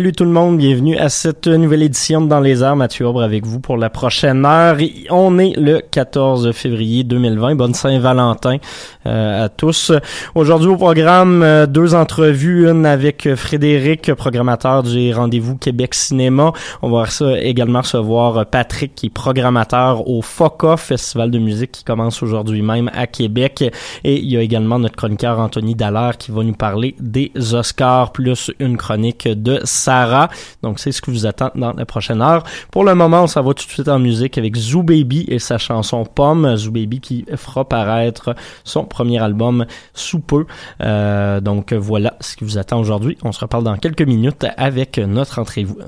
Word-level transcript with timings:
Salut 0.00 0.12
tout 0.12 0.24
le 0.24 0.30
monde, 0.30 0.56
bienvenue 0.56 0.96
à 0.96 1.10
cette 1.10 1.46
nouvelle 1.46 1.82
édition 1.82 2.22
de 2.22 2.26
Dans 2.26 2.40
les 2.40 2.62
airs. 2.62 2.74
Mathieu 2.74 3.06
Aubre 3.06 3.22
avec 3.22 3.44
vous 3.44 3.60
pour 3.60 3.76
la 3.76 3.90
prochaine 3.90 4.46
heure. 4.46 4.78
On 5.10 5.38
est 5.38 5.52
le 5.58 5.82
14 5.82 6.52
février 6.52 7.04
2020. 7.04 7.54
Bonne 7.56 7.74
Saint-Valentin 7.74 8.56
à 9.04 9.48
tous. 9.48 9.92
Aujourd'hui 10.34 10.68
au 10.68 10.76
programme, 10.76 11.42
euh, 11.42 11.66
deux 11.66 11.94
entrevues, 11.94 12.68
une 12.68 12.84
avec 12.84 13.34
Frédéric, 13.34 14.12
programmateur 14.12 14.82
du 14.82 15.14
Rendez-vous 15.14 15.56
Québec 15.56 15.94
Cinéma. 15.94 16.52
On 16.82 16.90
va 16.90 17.04
également 17.38 17.80
recevoir 17.80 18.44
Patrick, 18.46 18.94
qui 18.94 19.06
est 19.06 19.10
programmateur 19.10 20.06
au 20.06 20.20
FOCA, 20.20 20.76
Festival 20.76 21.30
de 21.30 21.38
musique 21.38 21.72
qui 21.72 21.84
commence 21.84 22.22
aujourd'hui 22.22 22.60
même 22.60 22.90
à 22.94 23.06
Québec. 23.06 23.64
Et 24.04 24.18
il 24.18 24.30
y 24.30 24.36
a 24.36 24.42
également 24.42 24.78
notre 24.78 24.96
chroniqueur 24.96 25.38
Anthony 25.38 25.74
Dallaire 25.74 26.18
qui 26.18 26.30
va 26.30 26.42
nous 26.42 26.52
parler 26.52 26.94
des 27.00 27.32
Oscars, 27.54 28.12
plus 28.12 28.50
une 28.58 28.76
chronique 28.76 29.26
de 29.26 29.60
Sarah. 29.64 30.28
Donc, 30.62 30.78
c'est 30.78 30.92
ce 30.92 31.00
que 31.00 31.10
vous 31.10 31.24
attend 31.24 31.50
dans 31.54 31.72
la 31.72 31.86
prochaine 31.86 32.20
heure. 32.20 32.42
Pour 32.70 32.84
le 32.84 32.94
moment, 32.94 33.22
on 33.22 33.26
s'en 33.26 33.42
va 33.42 33.54
tout 33.54 33.64
de 33.64 33.70
suite 33.70 33.88
en 33.88 33.98
musique 33.98 34.36
avec 34.36 34.56
Zoo 34.56 34.82
Baby 34.82 35.24
et 35.28 35.38
sa 35.38 35.56
chanson 35.56 36.04
Pomme. 36.04 36.56
Zoo 36.56 36.70
Baby 36.70 37.00
qui 37.00 37.24
fera 37.36 37.66
paraître 37.66 38.34
son 38.64 38.84
premier 38.90 39.22
album 39.22 39.64
sous 39.94 40.20
peu. 40.20 40.46
Euh, 40.82 41.40
donc, 41.40 41.72
voilà 41.72 42.16
ce 42.20 42.36
qui 42.36 42.44
vous 42.44 42.58
attend 42.58 42.78
aujourd'hui. 42.78 43.16
On 43.22 43.32
se 43.32 43.40
reparle 43.40 43.64
dans 43.64 43.76
quelques 43.78 44.02
minutes 44.02 44.44
avec 44.58 44.98
notre, 44.98 45.42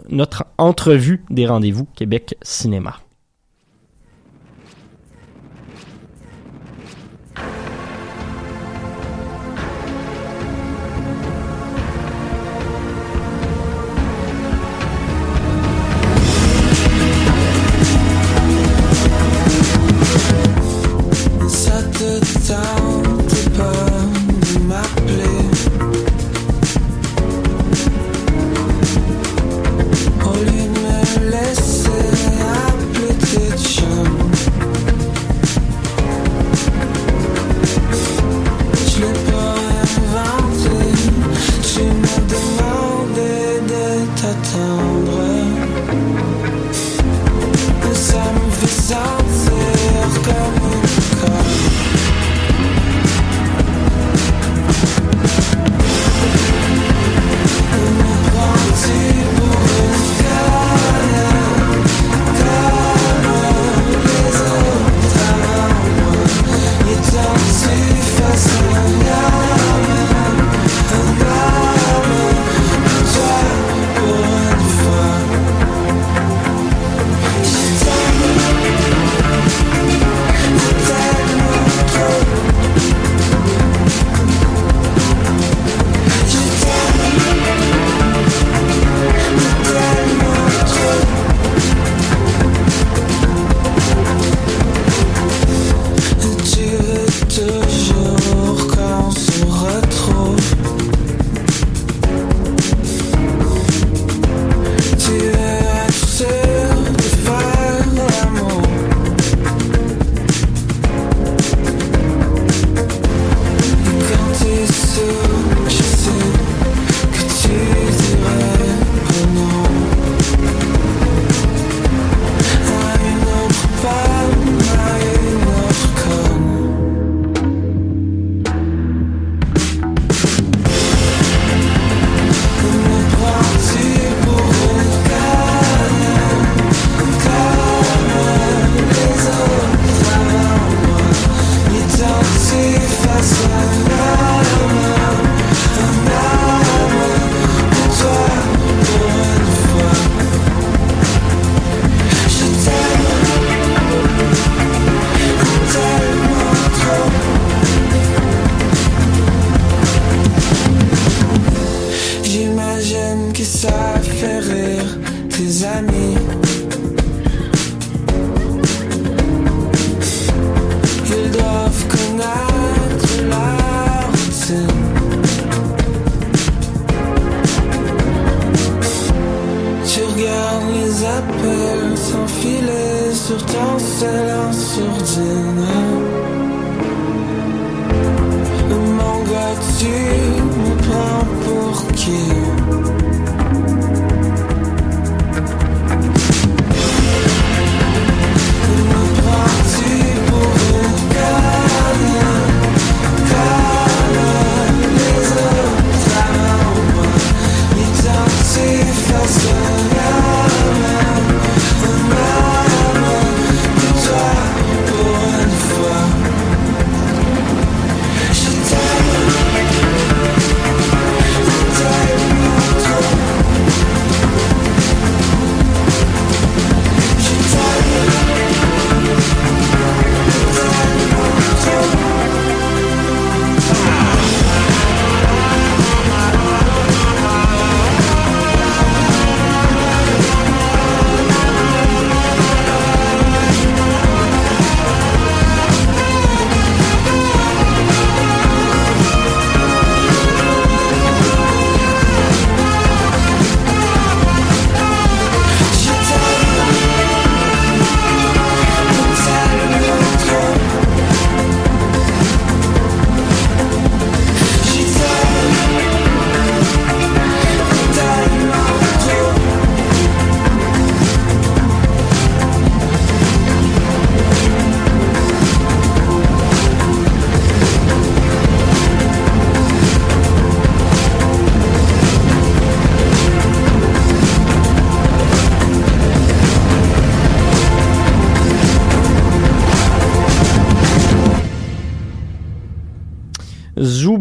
notre 0.09 0.45
entrevue 0.57 1.25
des 1.29 1.47
rendez-vous 1.47 1.87
Québec 1.95 2.37
Cinéma. 2.43 2.97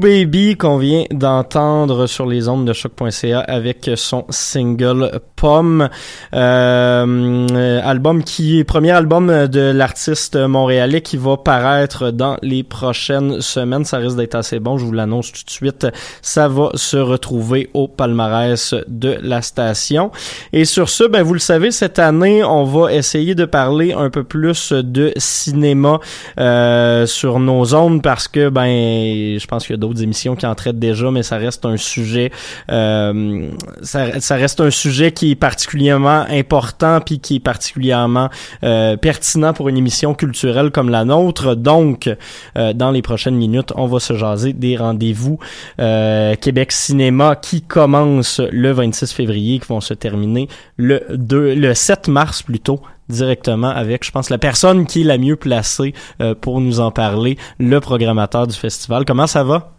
Baby 0.01 0.57
qu'on 0.57 0.79
vient 0.79 1.03
d'entendre 1.11 2.07
sur 2.07 2.25
les 2.25 2.49
ondes 2.49 2.65
de 2.65 2.73
choc.ca 2.73 3.39
avec 3.41 3.87
son 3.93 4.25
single 4.31 5.21
Pomme, 5.41 5.89
euh, 6.35 7.81
album 7.83 8.23
qui 8.23 8.59
est 8.59 8.63
premier 8.63 8.91
album 8.91 9.47
de 9.47 9.71
l'artiste 9.71 10.35
montréalais 10.35 11.01
qui 11.01 11.17
va 11.17 11.35
paraître 11.35 12.11
dans 12.11 12.37
les 12.43 12.61
prochaines 12.61 13.41
semaines. 13.41 13.83
Ça 13.83 13.97
risque 13.97 14.17
d'être 14.17 14.35
assez 14.35 14.59
bon, 14.59 14.77
je 14.77 14.85
vous 14.85 14.91
l'annonce 14.91 15.31
tout 15.31 15.43
de 15.43 15.49
suite. 15.49 15.87
Ça 16.21 16.47
va 16.47 16.69
se 16.75 16.97
retrouver 16.97 17.71
au 17.73 17.87
palmarès 17.87 18.75
de 18.87 19.17
la 19.23 19.41
station. 19.41 20.11
Et 20.53 20.63
sur 20.63 20.89
ce, 20.89 21.05
ben 21.05 21.23
vous 21.23 21.33
le 21.33 21.39
savez, 21.39 21.71
cette 21.71 21.97
année, 21.97 22.43
on 22.43 22.63
va 22.63 22.93
essayer 22.93 23.33
de 23.33 23.45
parler 23.45 23.93
un 23.93 24.11
peu 24.11 24.23
plus 24.23 24.73
de 24.73 25.11
cinéma 25.17 25.99
euh, 26.39 27.07
sur 27.07 27.39
nos 27.39 27.73
ondes 27.73 28.03
parce 28.03 28.27
que 28.27 28.49
ben 28.49 29.39
je 29.39 29.47
pense 29.47 29.65
qu'il 29.65 29.73
y 29.73 29.79
a 29.79 29.79
d'autres 29.79 30.03
émissions 30.03 30.35
qui 30.35 30.45
en 30.45 30.53
traitent 30.53 30.77
déjà, 30.77 31.09
mais 31.09 31.23
ça 31.23 31.37
reste 31.37 31.65
un 31.65 31.77
sujet, 31.77 32.31
euh, 32.69 33.47
ça, 33.81 34.19
ça, 34.19 34.35
reste 34.35 34.61
un 34.61 34.69
sujet 34.69 35.11
qui 35.11 35.30
est 35.31 35.35
particulièrement 35.35 36.25
important 36.29 36.99
puis 37.01 37.19
qui 37.19 37.35
est 37.35 37.39
particulièrement 37.39 38.29
euh, 38.63 38.97
pertinent 38.97 39.53
pour 39.53 39.69
une 39.69 39.77
émission 39.77 40.13
culturelle 40.13 40.71
comme 40.71 40.89
la 40.89 41.05
nôtre. 41.05 41.55
Donc, 41.55 42.09
euh, 42.57 42.73
dans 42.73 42.91
les 42.91 43.01
prochaines 43.01 43.35
minutes, 43.35 43.73
on 43.75 43.87
va 43.87 43.99
se 43.99 44.15
jaser 44.15 44.53
des 44.53 44.77
rendez-vous 44.77 45.39
euh, 45.79 46.35
Québec 46.35 46.71
Cinéma 46.71 47.35
qui 47.35 47.61
commencent 47.61 48.41
le 48.51 48.71
26 48.71 49.13
février, 49.13 49.59
qui 49.59 49.67
vont 49.67 49.81
se 49.81 49.93
terminer 49.93 50.47
le 50.77 51.03
2, 51.09 51.55
le 51.55 51.73
7 51.73 52.07
mars 52.07 52.43
plutôt 52.43 52.81
directement 53.09 53.69
avec, 53.69 54.03
je 54.03 54.11
pense, 54.11 54.29
la 54.29 54.37
personne 54.37 54.87
qui 54.87 55.01
est 55.01 55.05
la 55.05 55.17
mieux 55.17 55.35
placée 55.35 55.93
euh, 56.21 56.33
pour 56.33 56.61
nous 56.61 56.79
en 56.79 56.91
parler, 56.91 57.37
le 57.59 57.79
programmateur 57.79 58.47
du 58.47 58.55
festival. 58.55 59.05
Comment 59.05 59.27
ça 59.27 59.43
va? 59.43 59.73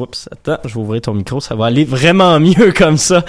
Oups, 0.00 0.28
attends, 0.30 0.58
je 0.64 0.74
vais 0.74 0.80
ouvrir 0.80 1.00
ton 1.00 1.14
micro, 1.14 1.40
ça 1.40 1.54
va 1.54 1.66
aller 1.66 1.84
vraiment 1.84 2.38
mieux 2.40 2.72
comme 2.76 2.96
ça. 2.96 3.24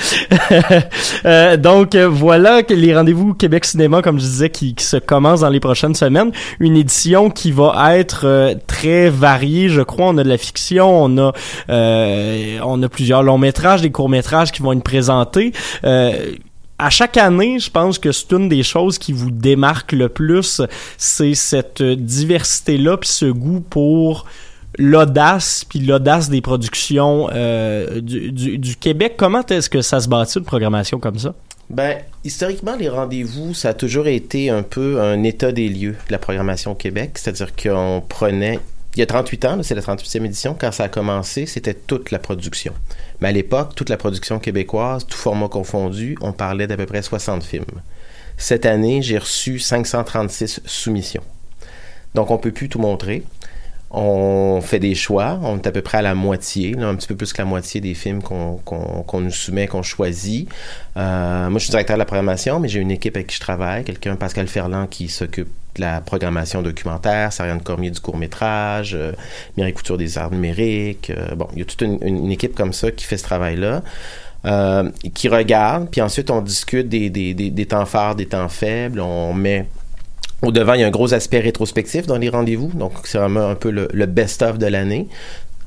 euh, 1.25 1.57
donc 1.57 1.95
voilà 1.95 2.63
que 2.63 2.73
les 2.73 2.95
rendez-vous 2.95 3.33
Québec 3.33 3.65
Cinéma, 3.65 4.01
comme 4.01 4.19
je 4.19 4.25
disais, 4.25 4.49
qui, 4.49 4.75
se 4.79 4.97
commencent 4.97 5.41
dans 5.41 5.49
les 5.49 5.59
prochaines 5.59 5.95
semaines. 5.95 6.31
Une 6.59 6.77
édition 6.77 7.29
qui 7.29 7.51
va 7.51 7.97
être 7.97 8.25
euh, 8.25 8.55
très 8.67 9.09
variée, 9.09 9.69
je 9.69 9.81
crois. 9.81 10.07
On 10.07 10.17
a 10.17 10.23
de 10.23 10.29
la 10.29 10.37
fiction, 10.37 11.03
on 11.03 11.17
a 11.17 11.33
euh, 11.69 12.59
on 12.63 12.81
a 12.81 12.89
plusieurs 12.89 13.23
longs 13.23 13.37
métrages, 13.37 13.81
des 13.81 13.91
courts 13.91 14.09
métrages 14.09 14.51
qui 14.51 14.61
vont 14.61 14.73
être 14.73 14.83
présentés. 14.83 15.53
Euh, 15.83 16.33
à 16.77 16.89
chaque 16.89 17.17
année, 17.17 17.59
je 17.59 17.69
pense 17.69 17.99
que 17.99 18.11
c'est 18.11 18.31
une 18.31 18.47
des 18.47 18.63
choses 18.63 18.97
qui 18.97 19.11
vous 19.11 19.31
démarque 19.31 19.91
le 19.91 20.07
plus, 20.07 20.61
c'est 20.97 21.33
cette 21.33 21.83
diversité-là, 21.83 22.95
puis 22.97 23.09
ce 23.09 23.25
goût 23.25 23.59
pour 23.59 24.25
l'audace 24.79 25.65
puis 25.67 25.79
l'audace 25.79 26.29
des 26.29 26.41
productions 26.41 27.29
euh, 27.33 28.01
du, 28.01 28.75
Québec. 28.77 29.15
Comment 29.17 29.45
est-ce 29.45 29.69
que 29.69 29.81
ça 29.81 29.99
se 29.99 30.07
bâtit 30.07 30.39
une 30.39 30.45
programmation 30.45 30.99
comme 30.99 31.19
ça? 31.19 31.35
Ben, 31.69 31.97
historiquement, 32.23 32.75
les 32.75 32.89
rendez-vous, 32.89 33.53
ça 33.53 33.69
a 33.69 33.73
toujours 33.75 34.07
été 34.07 34.49
un 34.49 34.63
peu 34.63 34.99
un 35.01 35.21
état 35.23 35.51
des 35.51 35.69
lieux 35.69 35.95
de 36.07 36.11
la 36.11 36.17
programmation 36.17 36.71
au 36.71 36.75
Québec. 36.75 37.11
C'est-à-dire 37.15 37.55
qu'on 37.55 38.01
prenait 38.07 38.59
il 38.95 38.99
y 38.99 39.03
a 39.03 39.05
38 39.05 39.45
ans, 39.45 39.57
c'est 39.61 39.75
la 39.75 39.81
38e 39.81 40.25
édition, 40.25 40.55
quand 40.59 40.71
ça 40.71 40.85
a 40.85 40.89
commencé, 40.89 41.45
c'était 41.45 41.75
toute 41.75 42.09
la 42.09 42.17
production. 42.17 42.73
Mais 43.21 43.27
à 43.27 43.31
l'époque, 43.31 43.75
toute 43.75 43.89
la 43.89 43.97
production 43.97 44.39
québécoise, 44.39 45.05
tout 45.05 45.17
format 45.17 45.47
confondu, 45.47 46.17
on 46.21 46.31
parlait 46.31 46.65
d'à 46.65 46.75
peu 46.75 46.87
près 46.87 47.03
60 47.03 47.43
films. 47.43 47.65
Cette 48.37 48.65
année, 48.65 49.01
j'ai 49.03 49.19
reçu 49.19 49.59
536 49.59 50.61
soumissions. 50.65 51.23
Donc, 52.15 52.31
on 52.31 52.39
peut 52.39 52.51
plus 52.51 52.67
tout 52.67 52.79
montrer. 52.79 53.23
On 53.91 54.61
fait 54.61 54.79
des 54.79 54.93
choix. 54.93 55.39
On 55.41 55.57
est 55.57 55.65
à 55.65 55.71
peu 55.71 55.81
près 55.81 55.97
à 55.97 56.01
la 56.01 56.13
moitié, 56.13 56.73
là, 56.73 56.87
un 56.87 56.95
petit 56.95 57.07
peu 57.07 57.15
plus 57.15 57.33
que 57.33 57.41
la 57.41 57.45
moitié 57.45 57.81
des 57.81 57.95
films 57.95 58.21
qu'on 58.21 59.21
nous 59.21 59.31
soumet, 59.31 59.67
qu'on 59.67 59.81
choisit. 59.81 60.47
Euh, 60.95 61.49
moi, 61.49 61.57
je 61.57 61.63
suis 61.63 61.71
directeur 61.71 61.95
de 61.95 61.99
la 61.99 62.05
programmation, 62.05 62.59
mais 62.59 62.67
j'ai 62.67 62.79
une 62.79 62.91
équipe 62.91 63.15
avec 63.15 63.27
qui 63.27 63.35
je 63.35 63.41
travaille. 63.41 63.83
Quelqu'un, 63.83 64.15
Pascal 64.15 64.47
Ferland, 64.47 64.87
qui 64.87 65.09
s'occupe 65.09 65.49
de 65.75 65.81
la 65.81 66.01
programmation 66.01 66.61
documentaire, 66.61 67.33
Sariane 67.33 67.61
Cormier 67.61 67.89
du 67.89 67.99
court-métrage, 67.99 68.93
euh, 68.95 69.13
Mireille 69.57 69.73
Couture 69.73 69.97
des 69.97 70.17
arts 70.17 70.31
numériques. 70.31 71.11
Euh, 71.15 71.35
bon, 71.35 71.47
il 71.53 71.59
y 71.59 71.61
a 71.61 71.65
toute 71.65 71.81
une, 71.81 72.31
équipe 72.31 72.55
comme 72.55 72.73
ça 72.73 72.91
qui 72.91 73.05
fait 73.05 73.17
ce 73.17 73.23
travail-là. 73.23 73.81
Euh, 74.45 74.89
qui 75.13 75.27
regarde, 75.27 75.89
puis 75.91 75.99
ensuite 75.99 76.31
on 76.31 76.39
discute 76.39 76.87
des, 76.87 77.09
des, 77.09 77.33
des, 77.33 77.49
des 77.49 77.65
temps 77.65 77.85
forts, 77.85 78.15
des 78.15 78.27
temps 78.27 78.47
faibles, 78.47 79.01
on 79.01 79.33
met 79.33 79.65
au 80.41 80.51
devant, 80.51 80.73
il 80.73 80.81
y 80.81 80.83
a 80.83 80.87
un 80.87 80.91
gros 80.91 81.13
aspect 81.13 81.39
rétrospectif 81.39 82.07
dans 82.07 82.17
les 82.17 82.29
rendez-vous, 82.29 82.71
donc 82.73 82.93
c'est 83.03 83.17
vraiment 83.17 83.49
un 83.49 83.55
peu 83.55 83.71
le, 83.71 83.87
le 83.91 84.05
best-of 84.05 84.57
de 84.57 84.67
l'année. 84.67 85.07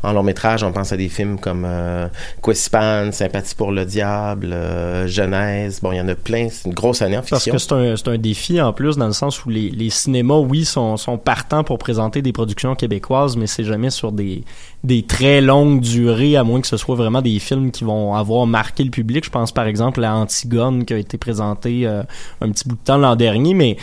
En 0.04 0.12
long 0.12 0.24
métrage, 0.24 0.64
on 0.64 0.72
pense 0.72 0.92
à 0.92 0.96
des 0.96 1.08
films 1.08 1.38
comme 1.38 1.64
euh, 1.64 2.08
Quispan, 2.42 3.12
Sympathie 3.12 3.54
pour 3.54 3.70
le 3.70 3.84
diable, 3.84 4.52
euh, 4.52 5.06
Genèse. 5.06 5.78
Bon, 5.80 5.92
il 5.92 5.98
y 5.98 6.00
en 6.00 6.08
a 6.08 6.16
plein. 6.16 6.48
C'est 6.50 6.66
une 6.66 6.74
grosse 6.74 7.02
année 7.02 7.16
en 7.16 7.22
fiction. 7.22 7.52
Parce 7.52 7.66
que 7.68 7.96
c'est 7.96 8.08
un, 8.08 8.12
un 8.14 8.18
défi 8.18 8.60
en 8.60 8.72
plus 8.72 8.96
dans 8.96 9.06
le 9.06 9.12
sens 9.12 9.44
où 9.44 9.48
les, 9.50 9.70
les 9.70 9.90
cinémas, 9.90 10.38
oui, 10.38 10.64
sont, 10.64 10.96
sont 10.96 11.18
partants 11.18 11.62
pour 11.62 11.78
présenter 11.78 12.20
des 12.20 12.32
productions 12.32 12.74
québécoises, 12.74 13.36
mais 13.36 13.46
c'est 13.46 13.62
jamais 13.62 13.90
sur 13.90 14.10
des, 14.10 14.42
des 14.82 15.04
très 15.04 15.40
longues 15.40 15.80
durées, 15.80 16.36
à 16.36 16.42
moins 16.42 16.60
que 16.60 16.66
ce 16.66 16.76
soit 16.76 16.96
vraiment 16.96 17.22
des 17.22 17.38
films 17.38 17.70
qui 17.70 17.84
vont 17.84 18.16
avoir 18.16 18.44
marqué 18.48 18.82
le 18.82 18.90
public. 18.90 19.24
Je 19.24 19.30
pense 19.30 19.52
par 19.52 19.68
exemple 19.68 20.02
à 20.02 20.16
Antigone 20.16 20.84
qui 20.84 20.94
a 20.94 20.98
été 20.98 21.16
présenté 21.16 21.86
euh, 21.86 22.02
un 22.40 22.50
petit 22.50 22.68
bout 22.68 22.74
de 22.74 22.84
temps 22.84 22.98
l'an 22.98 23.14
dernier, 23.14 23.54
mais 23.54 23.76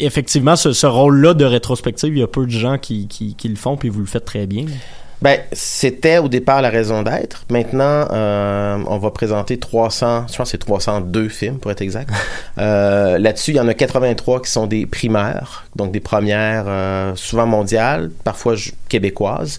effectivement, 0.00 0.56
ce, 0.56 0.72
ce 0.72 0.86
rôle-là 0.86 1.34
de 1.34 1.44
rétrospective, 1.44 2.14
il 2.14 2.20
y 2.20 2.22
a 2.22 2.26
peu 2.26 2.46
de 2.46 2.50
gens 2.50 2.78
qui, 2.78 3.06
qui, 3.08 3.34
qui, 3.34 3.48
le 3.48 3.56
font, 3.56 3.76
puis 3.76 3.88
vous 3.88 4.00
le 4.00 4.06
faites 4.06 4.24
très 4.24 4.46
bien. 4.46 4.66
Ben, 5.22 5.38
c'était 5.52 6.16
au 6.16 6.28
départ 6.28 6.62
la 6.62 6.70
raison 6.70 7.02
d'être. 7.02 7.44
Maintenant, 7.50 8.08
euh, 8.10 8.78
on 8.86 8.96
va 8.96 9.10
présenter 9.10 9.58
300, 9.58 10.26
je 10.30 10.36
pense 10.36 10.46
que 10.46 10.50
c'est 10.52 10.58
302 10.58 11.28
films 11.28 11.58
pour 11.58 11.70
être 11.70 11.82
exact. 11.82 12.10
euh, 12.58 13.18
Là-dessus, 13.18 13.50
il 13.50 13.56
y 13.56 13.60
en 13.60 13.68
a 13.68 13.74
83 13.74 14.40
qui 14.40 14.50
sont 14.50 14.66
des 14.66 14.86
primaires, 14.86 15.66
donc 15.76 15.92
des 15.92 16.00
premières, 16.00 16.64
euh, 16.66 17.12
souvent 17.16 17.46
mondiales, 17.46 18.10
parfois 18.24 18.54
québécoises. 18.88 19.58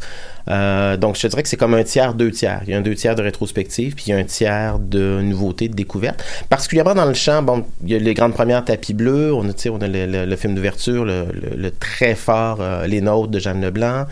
Euh, 0.49 0.97
donc, 0.97 1.15
je 1.15 1.21
te 1.21 1.27
dirais 1.27 1.43
que 1.43 1.49
c'est 1.49 1.57
comme 1.57 1.73
un 1.73 1.83
tiers, 1.83 2.13
deux 2.13 2.31
tiers. 2.31 2.61
Il 2.65 2.71
y 2.71 2.73
a 2.73 2.77
un 2.77 2.81
deux 2.81 2.95
tiers 2.95 3.15
de 3.15 3.21
rétrospective, 3.21 3.95
puis 3.95 4.05
il 4.07 4.09
y 4.11 4.13
a 4.13 4.17
un 4.17 4.23
tiers 4.23 4.79
de 4.79 5.21
nouveautés, 5.21 5.67
de 5.67 5.75
découvertes. 5.75 6.23
Particulièrement 6.49 6.95
dans 6.95 7.05
le 7.05 7.13
champ, 7.13 7.41
bon, 7.41 7.65
il 7.83 7.91
y 7.91 7.95
a 7.95 7.99
les 7.99 8.13
grandes 8.13 8.33
premières 8.33 8.63
tapis 8.65 8.93
bleus, 8.93 9.33
on 9.33 9.47
a, 9.49 9.53
on 9.69 9.81
a 9.81 9.87
le, 9.87 10.35
film 10.35 10.55
d'ouverture, 10.55 11.05
le, 11.05 11.25
le, 11.55 11.71
très 11.71 12.15
fort 12.15 12.57
euh, 12.61 12.87
Les 12.87 13.01
Nôtres 13.01 13.31
de 13.31 13.39
Jeanne 13.39 13.61
Leblanc, 13.61 14.05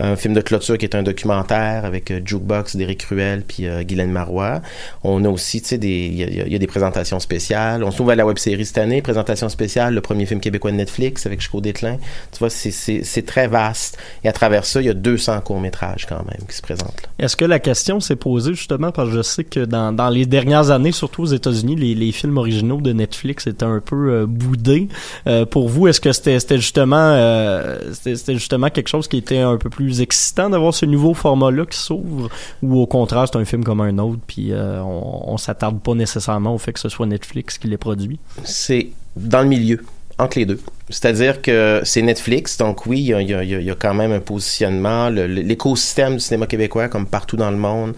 un 0.00 0.16
film 0.16 0.34
de 0.34 0.40
clôture 0.40 0.78
qui 0.78 0.84
est 0.84 0.94
un 0.94 1.02
documentaire 1.02 1.84
avec 1.84 2.10
euh, 2.10 2.20
Jukebox 2.24 2.76
d'Éric 2.76 3.00
Cruel 3.00 3.42
puis 3.46 3.66
euh, 3.66 3.82
Guylaine 3.82 4.10
Marois. 4.10 4.60
On 5.04 5.24
a 5.24 5.28
aussi, 5.28 5.60
tu 5.60 5.68
sais, 5.68 5.76
il 5.76 6.14
y, 6.52 6.54
a 6.54 6.58
des 6.58 6.66
présentations 6.66 7.20
spéciales. 7.20 7.84
On 7.84 7.90
se 7.90 7.96
trouve 7.96 8.10
à 8.10 8.14
la 8.14 8.26
web 8.26 8.38
série 8.38 8.64
cette 8.64 8.78
année, 8.78 9.02
présentation 9.02 9.48
spéciale, 9.48 9.94
le 9.94 10.00
premier 10.00 10.26
film 10.26 10.40
québécois 10.40 10.70
de 10.70 10.76
Netflix 10.76 11.26
avec 11.26 11.40
Chico 11.40 11.60
Déclin. 11.60 11.98
Tu 12.32 12.38
vois, 12.38 12.50
c'est 12.50 13.26
très 13.26 13.46
vaste. 13.46 13.98
Et 14.24 14.28
à 14.28 14.32
travers 14.32 14.64
ça, 14.64 14.80
il 14.80 14.86
y 14.86 14.90
a 14.90 14.94
200 14.94 15.40
courts-métrages 15.42 16.06
quand 16.06 16.24
même 16.24 16.46
qui 16.48 16.56
se 16.56 16.62
présentent. 16.62 17.08
Est-ce 17.18 17.36
que 17.36 17.44
la 17.44 17.58
question 17.58 18.00
s'est 18.00 18.16
posée 18.16 18.54
justement 18.54 18.92
parce 18.92 19.10
que 19.10 19.16
je 19.16 19.22
sais 19.22 19.44
que 19.44 19.60
dans, 19.60 19.92
dans 19.92 20.08
les 20.08 20.26
dernières 20.26 20.70
années, 20.70 20.92
surtout 20.92 21.22
aux 21.22 21.26
États-Unis, 21.26 21.76
les, 21.76 21.94
les, 21.94 22.12
films 22.12 22.38
originaux 22.38 22.80
de 22.80 22.92
Netflix 22.92 23.46
étaient 23.46 23.64
un 23.64 23.80
peu 23.80 24.10
euh, 24.10 24.26
boudés. 24.26 24.88
Euh, 25.26 25.46
pour 25.46 25.68
vous, 25.68 25.86
est-ce 25.88 26.00
que 26.00 26.12
c'était 26.12 26.56
justement 26.56 26.96
euh, 26.96 27.78
c'était 27.92 28.34
justement 28.34 28.70
quelque 28.70 28.88
chose 28.88 29.08
qui 29.08 29.16
était 29.16 29.38
un 29.38 29.56
peu 29.56 29.70
plus 29.70 29.89
excitant 29.98 30.50
d'avoir 30.50 30.74
ce 30.74 30.86
nouveau 30.86 31.14
format-là 31.14 31.66
qui 31.66 31.78
s'ouvre 31.78 32.28
ou 32.62 32.80
au 32.80 32.86
contraire, 32.86 33.26
c'est 33.30 33.38
un 33.38 33.44
film 33.44 33.64
comme 33.64 33.80
un 33.80 33.98
autre 33.98 34.20
puis 34.26 34.52
euh, 34.52 34.82
on, 34.82 35.32
on 35.32 35.36
s'attarde 35.38 35.80
pas 35.80 35.94
nécessairement 35.94 36.54
au 36.54 36.58
fait 36.58 36.72
que 36.72 36.80
ce 36.80 36.88
soit 36.88 37.06
Netflix 37.06 37.58
qui 37.58 37.68
les 37.68 37.78
produit? 37.78 38.18
C'est 38.44 38.88
dans 39.16 39.42
le 39.42 39.48
milieu 39.48 39.80
entre 40.20 40.38
les 40.38 40.46
deux. 40.46 40.60
C'est-à-dire 40.88 41.42
que 41.42 41.80
c'est 41.84 42.02
Netflix, 42.02 42.56
donc 42.56 42.86
oui, 42.86 42.98
il 43.00 43.06
y 43.06 43.14
a, 43.14 43.42
y 43.42 43.70
a, 43.70 43.74
quand 43.74 43.94
même 43.94 44.12
un 44.12 44.20
positionnement. 44.20 45.08
L'écosystème 45.08 46.14
du 46.14 46.20
cinéma 46.20 46.46
québécois, 46.46 46.88
comme 46.88 47.06
partout 47.06 47.36
dans 47.36 47.50
le 47.50 47.56
monde, 47.56 47.94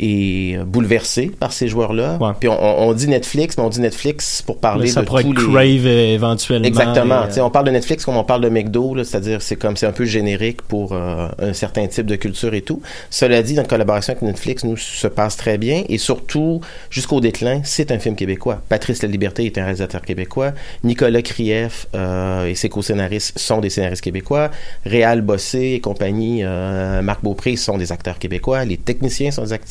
est 0.00 0.58
bouleversé 0.64 1.30
par 1.38 1.52
ces 1.52 1.68
joueurs-là. 1.68 2.18
Ouais. 2.20 2.32
Puis 2.38 2.48
on, 2.48 2.88
on, 2.88 2.92
dit 2.92 3.08
Netflix, 3.08 3.56
mais 3.56 3.64
on 3.64 3.68
dit 3.68 3.80
Netflix 3.80 4.42
pour 4.42 4.58
parler 4.58 4.88
ça 4.88 5.02
de 5.02 5.06
pourrait 5.06 5.22
tous 5.22 5.32
les... 5.32 5.42
Crave 5.42 5.86
euh, 5.86 6.14
éventuellement. 6.14 6.66
Exactement. 6.66 7.26
Et, 7.26 7.38
euh... 7.38 7.44
On 7.44 7.50
parle 7.50 7.66
de 7.66 7.70
Netflix 7.70 8.04
comme 8.04 8.16
on 8.16 8.24
parle 8.24 8.42
de 8.42 8.48
McDo, 8.48 8.96
c'est-à-dire 9.04 9.42
c'est 9.42 9.56
comme 9.56 9.76
c'est 9.76 9.86
un 9.86 9.92
peu 9.92 10.04
générique 10.04 10.62
pour 10.62 10.92
euh, 10.92 11.28
un 11.38 11.52
certain 11.52 11.86
type 11.86 12.06
de 12.06 12.16
culture 12.16 12.54
et 12.54 12.62
tout. 12.62 12.82
Cela 13.10 13.42
dit, 13.42 13.54
notre 13.54 13.68
collaboration 13.68 14.12
avec 14.12 14.22
Netflix 14.22 14.64
nous 14.64 14.76
se 14.76 15.06
passe 15.06 15.36
très 15.36 15.58
bien 15.58 15.84
et 15.88 15.98
surtout 15.98 16.60
jusqu'au 16.90 17.20
déclin, 17.20 17.60
c'est 17.64 17.92
un 17.92 17.98
film 17.98 18.16
québécois. 18.16 18.62
Patrice 18.68 19.02
La 19.02 19.08
Liberté 19.08 19.44
est 19.46 19.58
un 19.58 19.64
réalisateur 19.64 20.02
québécois. 20.02 20.52
Nicolas 20.84 21.22
Krief 21.22 21.86
euh, 21.94 22.46
et 22.46 22.54
ses 22.54 22.68
co-scénaristes 22.68 23.38
sont 23.38 23.60
des 23.60 23.70
scénaristes 23.70 24.02
québécois. 24.02 24.50
Réal 24.84 25.20
Bossé 25.20 25.72
et 25.74 25.80
compagnie, 25.80 26.40
euh, 26.42 27.02
Marc 27.02 27.22
Beaupré 27.22 27.56
sont 27.56 27.78
des 27.78 27.92
acteurs 27.92 28.18
québécois. 28.18 28.64
Les 28.64 28.76
techniciens 28.76 29.30
sont 29.30 29.42
des 29.42 29.52
acteurs 29.52 29.70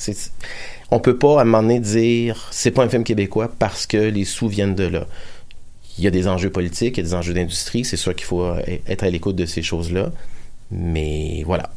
on 0.92 1.00
peut 1.00 1.18
pas 1.18 1.40
à 1.40 1.42
un 1.42 1.46
moment 1.46 1.62
donné 1.62 1.80
dire 1.80 2.48
c'est 2.52 2.72
pas 2.72 2.84
un 2.84 2.90
film 2.90 3.04
québécois 3.04 3.52
parce 3.60 3.86
que 3.86 3.98
les 3.98 4.26
sous 4.26 4.48
viennent 4.48 4.76
de 4.76 4.86
là. 4.86 5.06
Il 5.98 6.04
y 6.04 6.08
a 6.08 6.12
des 6.12 6.28
enjeux 6.28 6.50
politiques, 6.50 6.98
il 6.98 7.02
y 7.02 7.06
a 7.06 7.10
des 7.10 7.14
enjeux 7.14 7.34
d'industrie, 7.34 7.84
c'est 7.84 7.98
sûr 7.98 8.16
qu'il 8.16 8.26
faut 8.26 8.54
être 8.88 9.04
à 9.04 9.10
l'écoute 9.10 9.36
de 9.36 9.46
ces 9.46 9.62
choses-là. 9.62 10.12
Mais 10.72 11.44
voilà. 11.46 11.70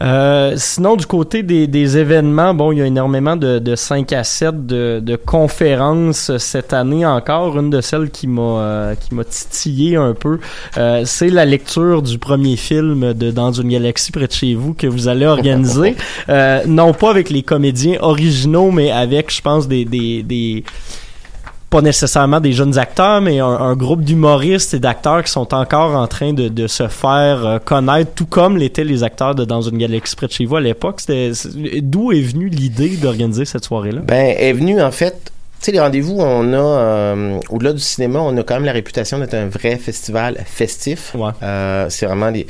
Euh, 0.00 0.54
sinon, 0.56 0.96
du 0.96 1.06
côté 1.06 1.42
des, 1.42 1.66
des, 1.66 1.98
événements, 1.98 2.54
bon, 2.54 2.72
il 2.72 2.78
y 2.78 2.82
a 2.82 2.86
énormément 2.86 3.36
de, 3.36 3.58
de 3.58 3.74
5 3.74 4.12
à 4.12 4.24
7 4.24 4.66
de, 4.66 5.00
de, 5.02 5.16
conférences 5.16 6.36
cette 6.38 6.72
année 6.72 7.04
encore. 7.04 7.58
Une 7.58 7.70
de 7.70 7.80
celles 7.80 8.10
qui 8.10 8.26
m'a 8.26 8.40
euh, 8.42 8.94
qui 8.94 9.14
m'a 9.14 9.24
titillé 9.24 9.96
un 9.96 10.14
peu, 10.14 10.38
euh, 10.78 11.02
c'est 11.04 11.28
la 11.28 11.44
lecture 11.44 12.02
du 12.02 12.18
premier 12.18 12.56
film 12.56 13.12
de 13.12 13.30
Dans 13.30 13.52
une 13.52 13.68
galaxie 13.68 14.12
près 14.12 14.26
de 14.26 14.32
chez 14.32 14.54
vous 14.54 14.74
que 14.74 14.86
vous 14.86 15.08
allez 15.08 15.26
organiser. 15.26 15.96
Euh, 16.28 16.62
non 16.66 16.92
pas 16.92 17.10
avec 17.10 17.30
les 17.30 17.42
comédiens 17.42 17.96
originaux, 18.00 18.70
mais 18.70 18.90
avec, 18.90 19.32
je 19.34 19.40
pense, 19.40 19.66
des, 19.66 19.84
des, 19.84 20.22
des 20.22 20.64
pas 21.70 21.80
nécessairement 21.80 22.40
des 22.40 22.52
jeunes 22.52 22.76
acteurs, 22.78 23.20
mais 23.20 23.38
un, 23.38 23.46
un 23.46 23.76
groupe 23.76 24.02
d'humoristes 24.02 24.74
et 24.74 24.80
d'acteurs 24.80 25.22
qui 25.22 25.30
sont 25.30 25.54
encore 25.54 25.94
en 25.94 26.08
train 26.08 26.32
de, 26.32 26.48
de 26.48 26.66
se 26.66 26.88
faire 26.88 27.46
euh, 27.46 27.58
connaître, 27.58 28.10
tout 28.14 28.26
comme 28.26 28.56
l'étaient 28.56 28.84
les 28.84 29.04
acteurs 29.04 29.34
de 29.36 29.44
Dans 29.44 29.62
une 29.62 29.78
galaxie 29.78 30.16
près 30.16 30.26
de 30.26 30.32
chez 30.32 30.44
vous 30.44 30.56
à 30.56 30.60
l'époque. 30.60 31.00
D'où 31.82 32.12
est 32.12 32.20
venue 32.20 32.48
l'idée 32.48 32.96
d'organiser 32.96 33.44
cette 33.44 33.64
soirée-là? 33.64 34.00
Ben, 34.02 34.34
est 34.36 34.52
venue, 34.52 34.82
en 34.82 34.90
fait, 34.90 35.14
tu 35.60 35.66
sais, 35.66 35.72
les 35.72 35.80
rendez-vous, 35.80 36.16
on 36.18 36.52
a, 36.52 36.56
euh, 36.56 37.38
au-delà 37.50 37.72
du 37.72 37.80
cinéma, 37.80 38.18
on 38.20 38.36
a 38.36 38.42
quand 38.42 38.54
même 38.54 38.64
la 38.64 38.72
réputation 38.72 39.18
d'être 39.18 39.34
un 39.34 39.46
vrai 39.48 39.76
festival 39.76 40.38
festif. 40.46 41.14
Ouais. 41.14 41.30
Euh, 41.42 41.86
c'est 41.88 42.06
vraiment 42.06 42.32
des 42.32 42.46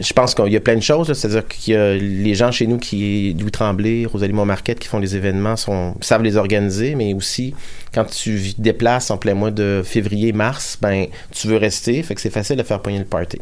je 0.00 0.12
pense 0.14 0.34
qu'il 0.34 0.48
y 0.48 0.56
a 0.56 0.60
plein 0.60 0.76
de 0.76 0.82
choses, 0.82 1.12
c'est-à-dire 1.12 1.46
qu'il 1.46 1.74
y 1.74 1.76
a 1.76 1.94
les 1.94 2.34
gens 2.34 2.50
chez 2.50 2.66
nous 2.66 2.78
qui, 2.78 3.36
Louis 3.38 3.50
Tremblay, 3.50 4.06
Rosalie 4.06 4.32
Montmarquette, 4.32 4.78
qui 4.78 4.88
font 4.88 4.98
les 4.98 5.14
événements, 5.14 5.56
sont, 5.56 5.94
savent 6.00 6.22
les 6.22 6.36
organiser, 6.36 6.94
mais 6.94 7.12
aussi, 7.12 7.54
quand 7.92 8.04
tu 8.04 8.54
te 8.54 8.60
déplaces 8.60 9.10
en 9.10 9.18
plein 9.18 9.34
mois 9.34 9.50
de 9.50 9.82
février-mars, 9.84 10.78
ben, 10.80 11.06
tu 11.32 11.48
veux 11.48 11.58
rester, 11.58 12.02
fait 12.02 12.14
que 12.14 12.20
c'est 12.22 12.30
facile 12.30 12.56
de 12.56 12.62
faire 12.62 12.80
pogner 12.80 12.98
le 12.98 13.04
party. 13.04 13.38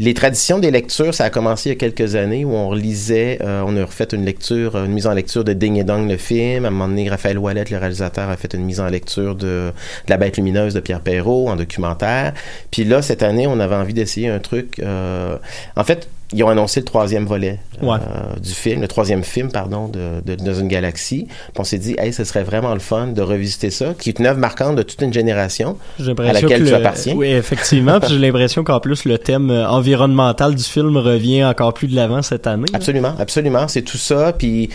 Les 0.00 0.14
traditions 0.14 0.60
des 0.60 0.70
lectures, 0.70 1.12
ça 1.12 1.24
a 1.24 1.30
commencé 1.30 1.70
il 1.70 1.72
y 1.72 1.76
a 1.76 1.78
quelques 1.78 2.14
années 2.14 2.44
où 2.44 2.52
on 2.52 2.68
relisait, 2.68 3.38
euh, 3.42 3.64
on 3.66 3.76
a 3.76 3.84
refait 3.84 4.06
une 4.12 4.24
lecture, 4.24 4.76
une 4.76 4.92
mise 4.92 5.08
en 5.08 5.12
lecture 5.12 5.42
de 5.42 5.52
Ding 5.52 5.76
et 5.76 5.82
Dong, 5.82 6.08
le 6.08 6.16
film. 6.16 6.64
À 6.64 6.68
un 6.68 6.70
moment 6.70 6.86
donné, 6.86 7.08
Raphaël 7.08 7.36
Wallet, 7.36 7.64
le 7.68 7.78
réalisateur, 7.78 8.28
a 8.28 8.36
fait 8.36 8.54
une 8.54 8.62
mise 8.62 8.78
en 8.78 8.86
lecture 8.86 9.34
de, 9.34 9.72
La 10.06 10.16
Bête 10.16 10.36
lumineuse 10.36 10.74
de 10.74 10.78
Pierre 10.78 11.00
Perrault 11.00 11.48
en 11.48 11.56
documentaire. 11.56 12.32
Puis 12.70 12.84
là, 12.84 13.02
cette 13.02 13.24
année, 13.24 13.48
on 13.48 13.58
avait 13.58 13.74
envie 13.74 13.92
d'essayer 13.92 14.28
un 14.28 14.38
truc. 14.38 14.78
Euh, 14.78 15.36
en 15.74 15.82
fait, 15.82 16.08
ils 16.32 16.44
ont 16.44 16.48
annoncé 16.48 16.80
le 16.80 16.84
troisième 16.84 17.24
volet 17.24 17.58
ouais. 17.80 17.96
euh, 17.96 18.38
du 18.38 18.50
film, 18.50 18.82
le 18.82 18.88
troisième 18.88 19.24
film, 19.24 19.50
pardon, 19.50 19.88
de, 19.88 20.20
de, 20.24 20.34
Dans 20.34 20.54
une 20.54 20.68
galaxie. 20.68 21.26
Puis 21.26 21.58
on 21.58 21.64
s'est 21.64 21.78
dit, 21.78 21.96
hey, 21.98 22.12
ce 22.12 22.24
serait 22.24 22.42
vraiment 22.42 22.74
le 22.74 22.80
fun 22.80 23.08
de 23.08 23.22
revisiter 23.22 23.70
ça, 23.70 23.94
qui 23.98 24.10
est 24.10 24.18
une 24.18 24.26
œuvre 24.26 24.38
marquante 24.38 24.76
de 24.76 24.82
toute 24.82 25.00
une 25.00 25.12
génération 25.12 25.76
à 25.98 26.32
laquelle 26.32 26.64
tu 26.64 26.70
le, 26.70 26.74
appartiens. 26.74 27.14
Oui, 27.14 27.28
effectivement. 27.28 27.98
puis 27.98 28.10
j'ai 28.10 28.18
l'impression 28.18 28.62
qu'en 28.62 28.80
plus, 28.80 29.04
le 29.06 29.16
thème 29.18 29.50
environnemental 29.50 30.54
du 30.54 30.64
film 30.64 30.96
revient 30.98 31.44
encore 31.44 31.72
plus 31.72 31.88
de 31.88 31.96
l'avant 31.96 32.20
cette 32.20 32.46
année. 32.46 32.66
Absolument, 32.74 33.08
là. 33.08 33.16
absolument. 33.20 33.68
C'est 33.68 33.82
tout 33.82 33.98
ça. 33.98 34.32
Puis 34.32 34.68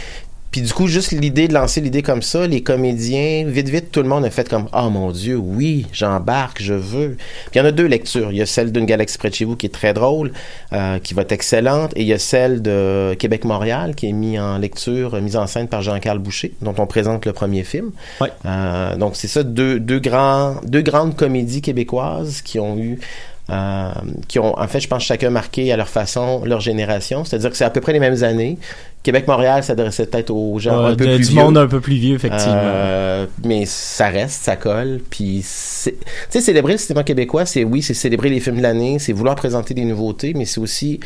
puis 0.54 0.62
du 0.62 0.72
coup, 0.72 0.86
juste 0.86 1.12
l'idée 1.12 1.48
de 1.48 1.54
lancer 1.56 1.82
l'idée 1.82 2.04
comme 2.04 2.22
ça, 2.22 2.46
les 2.46 2.62
comédiens, 2.62 3.44
vite, 3.48 3.70
vite, 3.70 3.92
tout 3.92 4.04
le 4.04 4.08
monde 4.08 4.24
a 4.24 4.30
fait 4.30 4.48
comme 4.48 4.68
«Oh 4.74 4.92
mon 4.92 5.10
Dieu, 5.10 5.36
oui, 5.36 5.88
j'embarque, 5.92 6.62
je 6.62 6.76
veux.» 6.76 7.18
Puis 7.50 7.56
il 7.56 7.58
y 7.58 7.62
en 7.62 7.66
a 7.66 7.72
deux 7.72 7.88
lectures. 7.88 8.32
Il 8.32 8.38
y 8.38 8.42
a 8.44 8.46
celle 8.46 8.72
d'une 8.72 8.86
galaxie 8.86 9.18
près 9.18 9.32
de 9.32 9.34
chez 9.34 9.46
vous 9.46 9.56
qui 9.56 9.66
est 9.66 9.74
très 9.74 9.96
drôle, 9.96 10.32
euh, 10.72 11.00
qui 11.00 11.16
va 11.16 11.24
être 11.24 11.32
excellente, 11.32 11.94
et 11.96 12.02
il 12.02 12.08
y 12.08 12.14
a 12.14 12.20
celle 12.20 12.62
de 12.62 13.16
Québec-Montréal 13.18 13.96
qui 13.96 14.10
est 14.10 14.12
mise 14.12 14.40
en 14.40 14.60
lecture, 14.60 15.20
mise 15.20 15.38
en 15.38 15.48
scène 15.48 15.68
par 15.68 15.82
Jean-Carl 15.82 16.20
Boucher, 16.20 16.54
dont 16.62 16.76
on 16.78 16.86
présente 16.86 17.26
le 17.26 17.34
premier 17.34 17.64
film. 17.64 17.90
Euh, 18.46 18.96
donc 18.96 19.16
c'est 19.16 19.28
ça, 19.28 19.42
deux, 19.42 19.80
deux, 19.80 20.00
grands, 20.00 20.58
deux 20.64 20.84
grandes 20.84 21.16
comédies 21.16 21.62
québécoises 21.62 22.44
qui 22.44 22.60
ont 22.60 22.78
eu 22.78 23.00
euh, 23.50 23.92
qui 24.30 24.40
ont, 24.40 24.58
en 24.58 24.68
fait, 24.68 24.80
je 24.80 24.88
pense, 24.88 25.04
chacun 25.04 25.30
marqué 25.30 25.74
à 25.74 25.78
leur 25.78 25.90
façon 25.90 26.46
leur 26.46 26.62
génération. 26.62 27.26
C'est-à-dire 27.26 27.50
que 27.50 27.58
c'est 27.58 27.66
à 27.66 27.70
peu 27.70 27.82
près 27.82 27.92
les 27.92 28.00
mêmes 28.00 28.24
années. 28.24 28.58
Québec-Montréal 29.04 29.64
s'adressait 29.64 30.06
peut-être 30.06 30.32
aux 30.32 30.58
gens 30.60 30.86
un 30.86 30.96
peu 30.96 31.06
de, 31.06 31.16
plus 31.16 31.28
du 31.28 31.34
vieux. 31.34 31.44
monde 31.44 31.58
un 31.58 31.68
peu 31.68 31.82
plus 31.82 31.96
vieux, 31.96 32.16
effectivement. 32.16 32.56
Euh, 32.56 33.26
mais 33.44 33.66
ça 33.66 34.08
reste, 34.08 34.44
ça 34.44 34.56
colle. 34.56 35.02
Puis, 35.10 35.46
tu 35.84 35.94
sais, 36.30 36.42
célébrer 36.42 36.74
le 36.74 36.78
cinéma 36.78 37.04
québécois, 37.04 37.46
c'est 37.46 37.66
oui, 37.66 37.82
c'est 37.82 37.94
célébrer 37.94 38.30
les 38.30 38.40
films 38.40 38.58
de 38.58 38.62
l'année, 38.62 39.00
c'est 39.00 39.12
vouloir 39.12 39.36
présenter 39.36 39.74
des 39.74 39.84
nouveautés, 39.84 40.34
mais 40.34 40.46
c'est 40.46 40.62
aussi 40.62 41.02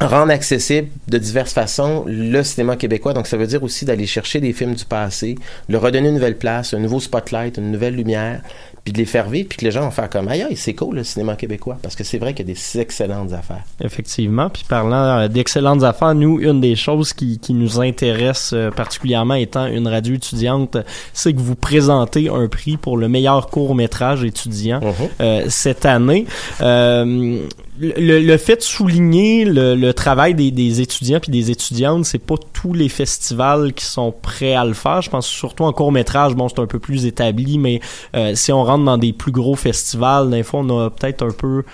rendre 0.00 0.30
accessible 0.30 0.88
de 1.08 1.18
diverses 1.18 1.52
façons 1.52 2.04
le 2.06 2.42
cinéma 2.42 2.76
québécois. 2.76 3.14
Donc, 3.14 3.26
ça 3.26 3.36
veut 3.36 3.46
dire 3.46 3.62
aussi 3.62 3.84
d'aller 3.84 4.06
chercher 4.06 4.40
des 4.40 4.52
films 4.52 4.74
du 4.74 4.84
passé, 4.84 5.36
leur 5.68 5.82
redonner 5.82 6.08
une 6.08 6.14
nouvelle 6.14 6.36
place, 6.38 6.74
un 6.74 6.78
nouveau 6.78 7.00
spotlight, 7.00 7.58
une 7.58 7.72
nouvelle 7.72 7.94
lumière, 7.94 8.42
puis 8.84 8.92
de 8.92 8.98
les 8.98 9.04
faire 9.04 9.28
vivre, 9.28 9.48
puis 9.48 9.58
que 9.58 9.64
les 9.64 9.70
gens 9.70 9.82
vont 9.82 9.90
faire 9.90 10.10
comme 10.10 10.28
aïe, 10.28 10.46
c'est 10.56 10.74
cool 10.74 10.96
le 10.96 11.04
cinéma 11.04 11.36
québécois, 11.36 11.78
parce 11.82 11.96
que 11.96 12.04
c'est 12.04 12.18
vrai 12.18 12.34
qu'il 12.34 12.46
y 12.48 12.50
a 12.50 12.54
des 12.54 12.80
excellentes 12.80 13.32
affaires. 13.32 13.64
Effectivement. 13.80 14.48
Puis 14.50 14.64
parlant 14.68 15.28
d'excellentes 15.28 15.82
affaires, 15.82 16.14
nous, 16.14 16.40
une 16.40 16.60
des 16.60 16.76
choses 16.76 17.12
qui, 17.12 17.38
qui 17.38 17.54
nous 17.54 17.80
intéresse 17.80 18.52
euh, 18.52 18.70
particulièrement 18.70 19.34
étant 19.34 19.66
une 19.66 19.88
radio 19.88 20.14
étudiante, 20.14 20.76
c'est 21.12 21.32
que 21.32 21.40
vous 21.40 21.54
présentez 21.54 22.28
un 22.28 22.48
prix 22.48 22.76
pour 22.76 22.96
le 22.96 23.08
meilleur 23.08 23.48
court 23.48 23.74
métrage 23.74 24.24
étudiant 24.24 24.80
-huh. 24.80 25.08
euh, 25.20 25.44
cette 25.48 25.86
année. 25.86 26.26
Euh, 26.60 27.46
le, 27.80 28.36
fait 28.36 28.56
de 28.56 28.62
souligner 28.62 29.44
le, 29.44 29.92
travail 29.92 30.34
des, 30.34 30.50
des, 30.50 30.80
étudiants 30.80 31.20
puis 31.20 31.30
des 31.30 31.50
étudiantes, 31.50 32.04
c'est 32.04 32.18
pas 32.18 32.34
tous 32.52 32.72
les 32.72 32.88
festivals 32.88 33.72
qui 33.72 33.84
sont 33.84 34.12
prêts 34.12 34.54
à 34.54 34.64
le 34.64 34.74
faire. 34.74 35.02
Je 35.02 35.10
pense 35.10 35.26
surtout 35.26 35.64
en 35.64 35.72
court 35.72 35.92
métrage, 35.92 36.34
bon, 36.34 36.48
c'est 36.48 36.58
un 36.58 36.66
peu 36.66 36.78
plus 36.78 37.06
établi, 37.06 37.58
mais 37.58 37.80
euh, 38.16 38.34
si 38.34 38.52
on 38.52 38.64
rentre 38.64 38.84
dans 38.84 38.98
des 38.98 39.12
plus 39.12 39.32
gros 39.32 39.54
festivals, 39.54 40.30
des 40.30 40.42
fois, 40.42 40.60
on 40.60 40.86
a 40.86 40.90
peut-être 40.90 41.24
un 41.24 41.30
peu 41.30 41.64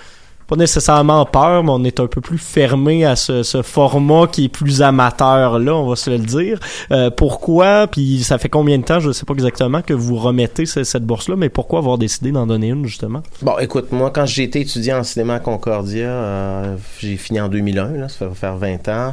pas 0.47 0.55
nécessairement 0.55 1.25
peur, 1.25 1.63
mais 1.63 1.71
on 1.71 1.83
est 1.83 1.99
un 1.99 2.07
peu 2.07 2.21
plus 2.21 2.37
fermé 2.37 3.05
à 3.05 3.15
ce, 3.15 3.43
ce 3.43 3.61
format 3.61 4.27
qui 4.27 4.45
est 4.45 4.49
plus 4.49 4.81
amateur 4.81 5.59
là, 5.59 5.75
on 5.75 5.87
va 5.87 5.95
se 5.95 6.09
le 6.09 6.19
dire. 6.19 6.59
Euh, 6.91 7.09
pourquoi 7.09 7.87
Puis 7.87 8.23
ça 8.23 8.37
fait 8.37 8.49
combien 8.49 8.77
de 8.77 8.83
temps, 8.83 8.99
je 8.99 9.11
sais 9.11 9.25
pas 9.25 9.33
exactement, 9.33 9.81
que 9.81 9.93
vous 9.93 10.15
remettez 10.15 10.65
cette 10.65 11.03
bourse-là, 11.03 11.35
mais 11.35 11.49
pourquoi 11.49 11.79
avoir 11.79 11.97
décidé 11.97 12.31
d'en 12.31 12.47
donner 12.47 12.69
une 12.69 12.85
justement? 12.85 13.21
Bon, 13.41 13.57
écoute, 13.59 13.91
moi 13.91 14.11
quand 14.11 14.25
j'ai 14.25 14.43
été 14.43 14.61
étudiant 14.61 14.99
en 14.99 15.03
cinéma 15.03 15.35
à 15.35 15.39
Concordia, 15.39 16.07
euh, 16.07 16.75
j'ai 16.99 17.17
fini 17.17 17.39
en 17.39 17.47
2001, 17.47 17.91
là, 17.93 18.09
ça 18.09 18.27
va 18.27 18.33
faire 18.35 18.57
20 18.57 18.87
ans 18.89 19.11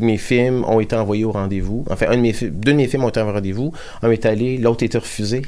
mes 0.00 0.18
films 0.18 0.64
ont 0.64 0.80
été 0.80 0.96
envoyés 0.96 1.24
au 1.24 1.32
rendez-vous. 1.32 1.84
Enfin, 1.90 2.06
un 2.08 2.16
de 2.16 2.20
mes, 2.20 2.32
deux 2.32 2.72
de 2.72 2.76
mes 2.76 2.88
films 2.88 3.04
ont 3.04 3.08
été 3.08 3.20
envoyés 3.20 3.34
au 3.34 3.36
rendez-vous. 3.36 3.72
Un 4.02 4.10
est 4.10 4.26
allé, 4.26 4.58
l'autre 4.58 4.84
été 4.84 4.98
refusé. 4.98 5.42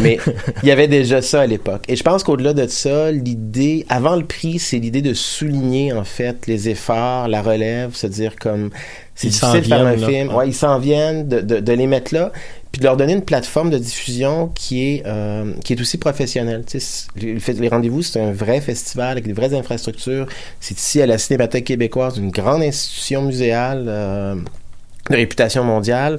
Mais 0.00 0.18
il 0.62 0.68
y 0.68 0.72
avait 0.72 0.88
déjà 0.88 1.22
ça 1.22 1.42
à 1.42 1.46
l'époque. 1.46 1.84
Et 1.88 1.96
je 1.96 2.02
pense 2.02 2.24
qu'au-delà 2.24 2.52
de 2.52 2.66
ça, 2.66 3.10
l'idée, 3.12 3.86
avant 3.88 4.16
le 4.16 4.24
prix, 4.24 4.58
c'est 4.58 4.78
l'idée 4.78 5.02
de 5.02 5.14
souligner, 5.14 5.92
en 5.92 6.04
fait, 6.04 6.46
les 6.46 6.68
efforts, 6.68 7.28
la 7.28 7.42
relève, 7.42 7.94
se 7.94 8.06
dire 8.06 8.36
comme, 8.36 8.70
c'est 9.14 9.28
difficile 9.28 9.62
de 9.62 9.66
faire 9.66 9.86
un 9.86 9.96
film. 9.96 10.34
Ouais, 10.34 10.48
ils 10.48 10.54
s'en 10.54 10.78
viennent, 10.78 11.28
de, 11.28 11.40
de, 11.40 11.60
de, 11.60 11.72
les 11.72 11.86
mettre 11.86 12.14
là 12.14 12.32
puis 12.76 12.82
de 12.82 12.84
leur 12.88 12.98
donner 12.98 13.14
une 13.14 13.24
plateforme 13.24 13.70
de 13.70 13.78
diffusion 13.78 14.48
qui 14.48 14.82
est 14.82 15.02
euh, 15.06 15.54
qui 15.64 15.72
est 15.72 15.80
aussi 15.80 15.96
professionnelle. 15.96 16.62
Tu 16.66 16.78
sais, 16.78 17.06
les 17.16 17.68
rendez-vous, 17.68 18.02
c'est 18.02 18.20
un 18.20 18.32
vrai 18.32 18.60
festival 18.60 19.12
avec 19.12 19.24
des 19.24 19.32
vraies 19.32 19.54
infrastructures. 19.54 20.26
C'est 20.60 20.78
ici 20.78 21.00
à 21.00 21.06
la 21.06 21.16
Cinémathèque 21.16 21.64
québécoise, 21.64 22.18
une 22.18 22.30
grande 22.30 22.62
institution 22.62 23.22
muséale 23.22 23.86
euh, 23.88 24.34
de 25.08 25.16
réputation 25.16 25.64
mondiale. 25.64 26.18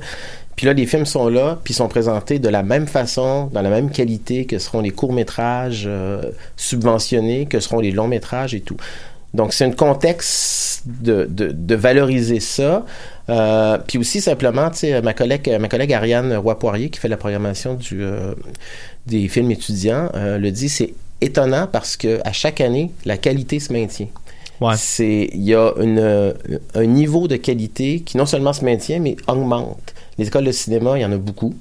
Puis 0.56 0.65
là, 0.65 0.74
les 0.74 0.88
films 0.88 1.06
sont 1.06 1.30
là, 1.30 1.60
puis 1.63 1.76
sont 1.76 1.88
présentés 1.88 2.39
de 2.39 2.50
la 2.50 2.63
même 2.63 2.88
façon, 2.88 3.52
dans 3.54 3.62
la 3.62 3.70
même 3.70 3.91
qualité 3.91 4.46
que 4.46 4.58
seront 4.58 4.82
les 4.82 4.89
courts-métrages 4.89 5.84
euh, 5.86 6.24
subventionnés, 6.56 7.46
que 7.46 7.60
seront 7.60 7.82
les 7.82 7.91
longs-métrages 7.91 8.56
et 8.56 8.62
tout. 8.62 8.78
Donc, 9.34 9.54
c'est 9.54 9.66
un 9.66 9.72
contexte 9.72 10.84
de, 10.86 11.28
de, 11.30 11.52
de 11.52 11.76
valoriser 11.76 12.40
ça. 12.40 12.86
Euh, 13.30 13.78
puis 13.86 13.98
aussi 13.98 14.22
simplement, 14.22 14.70
tu 14.70 14.80
sais, 14.80 15.02
ma 15.02 15.13
collègue, 15.13 15.58
ma 15.60 15.68
collègue 15.68 15.94
Ariane 15.94 16.36
Roy-Poirier, 16.36 16.90
qui 16.90 17.00
fait 17.00 17.10
la 17.10 17.18
programmation 17.18 17.74
du, 17.74 18.02
euh, 18.04 18.34
des 19.06 19.28
films 19.28 19.52
étudiants, 19.52 20.10
euh, 20.16 20.38
le 20.38 20.52
dit, 20.52 20.70
c'est 20.70 20.94
étonnant 21.20 21.68
parce 21.70 21.98
que 21.98 22.22
à 22.24 22.32
chaque 22.32 22.62
année, 22.62 22.92
la 23.06 23.18
qualité 23.18 23.60
se 23.60 23.74
maintient. 23.74 24.08
Ouais. 24.62 24.74
C'est, 24.78 25.30
il 25.34 25.44
y 25.44 25.54
a 25.54 25.72
une, 25.80 26.34
un 26.74 26.86
niveau 26.86 27.28
de 27.28 27.36
qualité 27.36 28.00
qui 28.00 28.18
non 28.18 28.26
seulement 28.26 28.54
se 28.54 28.66
maintient, 28.66 29.00
mais 29.00 29.16
augmente. 29.28 29.94
Les 30.18 30.28
écoles 30.28 30.46
de 30.46 30.52
cinéma, 30.52 30.98
il 30.98 31.02
y 31.02 31.06
en 31.06 31.12
a 31.12 31.18
beaucoup. 31.18 31.54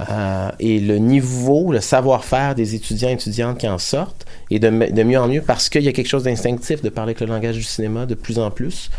Euh, 0.00 0.50
et 0.58 0.80
le 0.80 0.98
niveau, 0.98 1.72
le 1.72 1.80
savoir-faire 1.80 2.54
des 2.54 2.74
étudiants 2.74 3.10
et 3.10 3.12
étudiantes 3.12 3.58
qui 3.58 3.68
en 3.68 3.78
sortent 3.78 4.26
est 4.50 4.58
de, 4.58 4.68
de 4.68 5.02
mieux 5.02 5.18
en 5.18 5.28
mieux 5.28 5.42
parce 5.42 5.68
qu'il 5.68 5.82
y 5.82 5.88
a 5.88 5.92
quelque 5.92 6.08
chose 6.08 6.24
d'instinctif 6.24 6.82
de 6.82 6.88
parler 6.88 7.10
avec 7.10 7.20
le 7.20 7.26
langage 7.26 7.56
du 7.56 7.62
cinéma 7.62 8.06
de 8.06 8.14
plus 8.14 8.38
en 8.38 8.50
plus 8.50 8.90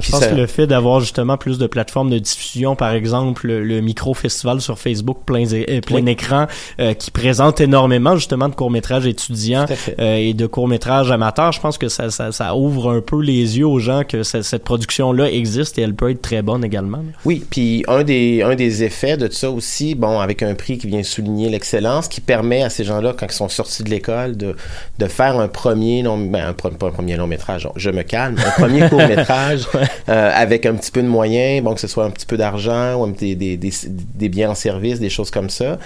je 0.00 0.10
pense 0.10 0.26
que 0.26 0.34
le 0.34 0.46
fait 0.46 0.66
d'avoir 0.66 1.00
justement 1.00 1.36
plus 1.36 1.58
de 1.58 1.66
plateformes 1.66 2.10
de 2.10 2.18
diffusion, 2.18 2.74
par 2.74 2.92
exemple 2.92 3.46
le, 3.46 3.80
micro-festival 3.80 4.60
sur 4.60 4.78
Facebook 4.78 5.18
plein, 5.26 5.44
euh, 5.52 5.80
plein 5.80 6.06
écran, 6.06 6.46
euh, 6.80 6.94
qui 6.94 7.10
présente 7.10 7.60
énormément 7.60 8.16
justement 8.16 8.48
de 8.48 8.54
courts-métrages 8.54 9.06
étudiants 9.06 9.66
euh, 9.98 10.16
et 10.16 10.34
de 10.34 10.46
courts-métrages 10.46 11.10
amateurs, 11.10 11.52
je 11.52 11.60
pense 11.60 11.78
que 11.78 11.88
ça, 11.88 12.10
ça, 12.10 12.32
ça, 12.32 12.56
ouvre 12.56 12.90
un 12.90 13.00
peu 13.00 13.20
les 13.20 13.58
yeux 13.58 13.66
aux 13.66 13.78
gens 13.78 14.02
que 14.04 14.22
cette, 14.22 14.64
production-là 14.64 15.30
existe 15.30 15.78
et 15.78 15.82
elle 15.82 15.94
peut 15.94 16.10
être 16.10 16.22
très 16.22 16.40
bonne 16.42 16.64
également. 16.64 17.00
Oui, 17.24 17.44
puis 17.48 17.84
un 17.86 18.02
des, 18.02 18.42
un 18.42 18.54
des 18.54 18.82
effets 18.82 19.16
de 19.16 19.30
ça 19.30 19.50
aussi, 19.50 19.94
bon, 19.94 20.20
avec 20.20 20.42
un 20.42 20.54
prix 20.54 20.78
qui 20.78 20.86
vient 20.86 21.02
souligner 21.02 21.50
l'excellence, 21.50 22.08
qui 22.08 22.20
permet 22.20 22.62
à 22.62 22.70
ces 22.70 22.84
gens-là, 22.84 23.14
quand 23.18 23.26
ils 23.26 23.32
sont 23.32 23.48
sortis 23.48 23.82
de 23.82 23.90
l'école, 23.90 24.36
de, 24.36 24.56
de 24.98 25.06
faire 25.06 25.38
un 25.38 25.48
premier 25.48 26.02
long, 26.02 26.18
ben, 26.18 26.48
un, 26.48 26.52
pas 26.52 26.70
un 26.70 26.90
premier 26.90 27.16
long-métrage, 27.16 27.68
je 27.76 27.90
me 27.90 28.02
calme, 28.02 28.36
un 28.38 28.60
premier 28.60 28.88
court-métrage. 28.88 29.66
Euh, 30.08 30.30
avec 30.34 30.66
un 30.66 30.74
petit 30.74 30.90
peu 30.90 31.02
de 31.02 31.08
moyens, 31.08 31.62
bon, 31.64 31.74
que 31.74 31.80
ce 31.80 31.86
soit 31.86 32.04
un 32.04 32.10
petit 32.10 32.26
peu 32.26 32.36
d'argent 32.36 32.94
ou 33.00 33.10
des, 33.10 33.34
des, 33.34 34.28
biens 34.28 34.50
en 34.50 34.54
service, 34.54 35.00
des 35.00 35.08
choses 35.08 35.30
comme 35.30 35.48
ça. 35.48 35.78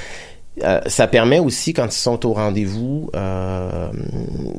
Euh, 0.64 0.80
ça 0.86 1.06
permet 1.06 1.38
aussi, 1.38 1.72
quand 1.72 1.86
ils 1.86 1.92
sont 1.92 2.26
au 2.26 2.32
rendez-vous, 2.32 3.10
euh, 3.14 3.90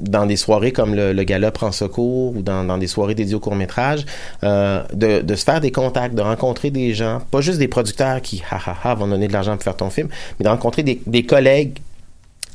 dans 0.01 0.25
des 0.25 0.37
soirées 0.37 0.71
comme 0.71 0.95
le, 0.95 1.11
le 1.11 1.23
Gala 1.23 1.51
prend 1.51 1.73
secours 1.73 2.37
ou 2.37 2.41
dans, 2.41 2.77
des 2.77 2.87
soirées 2.87 3.15
dédiées 3.15 3.35
au 3.35 3.41
court-métrage, 3.41 4.05
de, 4.41 5.35
se 5.35 5.43
faire 5.43 5.59
des 5.59 5.71
contacts, 5.71 6.15
de 6.15 6.21
rencontrer 6.21 6.71
des 6.71 6.93
gens, 6.93 7.19
pas 7.31 7.41
juste 7.41 7.59
des 7.59 7.67
producteurs 7.67 8.21
qui, 8.21 8.41
ha, 8.49 8.59
ha, 8.65 8.77
ha, 8.81 8.95
vont 8.95 9.07
donner 9.07 9.27
de 9.27 9.33
l'argent 9.33 9.55
pour 9.55 9.63
faire 9.63 9.75
ton 9.75 9.89
film, 9.89 10.07
mais 10.39 10.45
de 10.45 10.49
rencontrer 10.49 10.83
des 10.83 11.25
collègues 11.25 11.79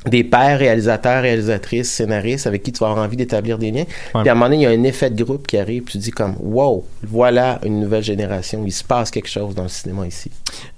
des 0.07 0.23
pères 0.23 0.59
réalisateurs, 0.59 1.21
réalisatrices, 1.21 1.91
scénaristes 1.91 2.47
avec 2.47 2.63
qui 2.63 2.71
tu 2.71 2.79
vas 2.79 2.89
avoir 2.89 3.05
envie 3.05 3.17
d'établir 3.17 3.57
des 3.57 3.71
liens. 3.71 3.85
Puis 3.85 4.29
à 4.29 4.31
un 4.31 4.35
moment 4.35 4.45
donné, 4.45 4.57
il 4.57 4.61
y 4.61 4.65
a 4.65 4.69
un 4.69 4.83
effet 4.83 5.09
de 5.09 5.23
groupe 5.23 5.47
qui 5.47 5.57
arrive, 5.57 5.83
puis 5.83 5.93
tu 5.93 5.97
dis 5.99 6.11
comme 6.11 6.35
wow, 6.39 6.83
voilà 7.03 7.59
une 7.63 7.79
nouvelle 7.79 8.03
génération, 8.03 8.63
il 8.65 8.71
se 8.71 8.83
passe 8.83 9.11
quelque 9.11 9.29
chose 9.29 9.55
dans 9.55 9.63
le 9.63 9.69
cinéma 9.69 10.07
ici. 10.07 10.31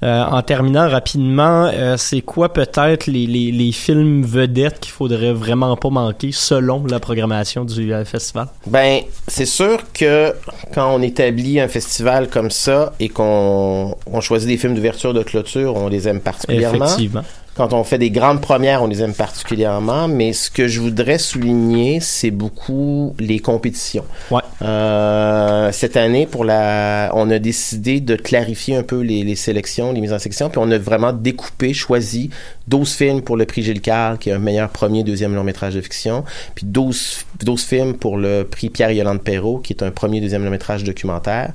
Euh, 0.03 0.23
en 0.23 0.41
terminant 0.41 0.89
rapidement, 0.89 1.69
euh, 1.73 1.97
c'est 1.97 2.21
quoi 2.21 2.53
peut-être 2.53 3.07
les, 3.07 3.27
les, 3.27 3.51
les, 3.51 3.71
films 3.71 4.23
vedettes 4.23 4.79
qu'il 4.79 4.91
faudrait 4.91 5.33
vraiment 5.33 5.75
pas 5.75 5.89
manquer 5.89 6.31
selon 6.31 6.85
la 6.85 6.99
programmation 6.99 7.65
du 7.65 7.93
euh, 7.93 8.05
festival? 8.05 8.47
Ben, 8.67 9.01
c'est 9.27 9.45
sûr 9.45 9.79
que 9.93 10.33
quand 10.73 10.93
on 10.93 11.01
établit 11.01 11.59
un 11.59 11.67
festival 11.67 12.29
comme 12.29 12.51
ça 12.51 12.93
et 12.99 13.09
qu'on 13.09 13.95
on 14.05 14.21
choisit 14.21 14.47
des 14.47 14.57
films 14.57 14.75
d'ouverture 14.75 15.13
de 15.13 15.23
clôture, 15.23 15.75
on 15.75 15.87
les 15.89 16.07
aime 16.07 16.21
particulièrement. 16.21 16.85
Effectivement 16.85 17.23
quand 17.57 17.73
on 17.73 17.83
fait 17.83 17.97
des 17.97 18.11
grandes 18.11 18.39
premières, 18.39 18.83
on 18.83 18.87
les 18.87 19.01
aime 19.01 19.15
particulièrement, 19.15 20.07
mais 20.07 20.31
ce 20.31 20.51
que 20.51 20.67
je 20.67 20.79
voudrais 20.79 21.17
souligner, 21.17 21.99
c'est 21.99 22.29
beaucoup 22.29 23.15
les 23.19 23.39
compétitions. 23.39 24.05
Ouais. 24.29 24.41
Euh, 24.61 25.71
cette 25.71 25.97
année, 25.97 26.27
pour 26.27 26.45
la, 26.45 27.11
on 27.15 27.29
a 27.31 27.39
décidé 27.39 27.99
de 27.99 28.15
clarifier 28.15 28.75
un 28.75 28.83
peu 28.83 29.01
les, 29.01 29.23
les, 29.23 29.35
sélections, 29.35 29.91
les 29.91 30.01
mises 30.01 30.13
en 30.13 30.19
section, 30.19 30.49
puis 30.49 30.59
on 30.63 30.69
a 30.69 30.77
vraiment 30.77 31.13
découpé, 31.13 31.73
choisi 31.73 32.29
12 32.67 32.93
films 32.93 33.21
pour 33.23 33.37
le 33.37 33.45
prix 33.45 33.63
Gilles 33.63 33.81
Carle, 33.81 34.19
qui 34.19 34.29
est 34.29 34.33
un 34.33 34.39
meilleur 34.39 34.69
premier, 34.69 35.03
deuxième 35.03 35.33
long 35.33 35.43
métrage 35.43 35.73
de 35.73 35.81
fiction, 35.81 36.23
puis 36.53 36.67
12, 36.67 37.25
12 37.43 37.63
films 37.63 37.93
pour 37.95 38.17
le 38.17 38.43
prix 38.43 38.69
Pierre-Yolande 38.69 39.21
Perrault, 39.21 39.57
qui 39.57 39.73
est 39.73 39.81
un 39.81 39.89
premier, 39.89 40.21
deuxième 40.21 40.43
long 40.43 40.51
métrage 40.51 40.83
documentaire. 40.83 41.53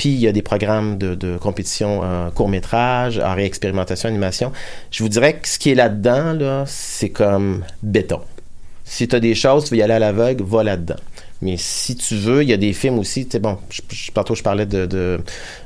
Puis 0.00 0.08
il 0.08 0.20
y 0.20 0.28
a 0.28 0.32
des 0.32 0.40
programmes 0.40 0.96
de, 0.96 1.14
de 1.14 1.36
compétition 1.36 2.00
euh, 2.02 2.30
court-métrage, 2.30 3.18
art 3.18 3.38
et 3.38 3.44
expérimentation, 3.44 4.08
animation. 4.08 4.50
Je 4.90 5.02
vous 5.02 5.10
dirais 5.10 5.34
que 5.34 5.46
ce 5.46 5.58
qui 5.58 5.72
est 5.72 5.74
là-dedans, 5.74 6.32
là, 6.32 6.64
c'est 6.66 7.10
comme 7.10 7.64
béton. 7.82 8.20
Si 8.82 9.06
tu 9.08 9.14
as 9.14 9.20
des 9.20 9.34
choses, 9.34 9.64
tu 9.64 9.74
veux 9.74 9.76
y 9.76 9.82
aller 9.82 9.92
à 9.92 9.98
l'aveugle, 9.98 10.42
va 10.42 10.64
là-dedans. 10.64 10.96
Mais 11.42 11.56
si 11.58 11.96
tu 11.96 12.16
veux, 12.16 12.42
il 12.42 12.48
y 12.48 12.54
a 12.54 12.56
des 12.56 12.72
films 12.72 12.98
aussi. 12.98 13.26
Tu 13.26 13.32
sais, 13.32 13.40
bon, 13.40 13.58
je, 13.68 13.82
je, 13.90 14.10
tantôt 14.10 14.34
je 14.34 14.42
parlais 14.42 14.64
de, 14.64 14.86
de, 14.86 15.20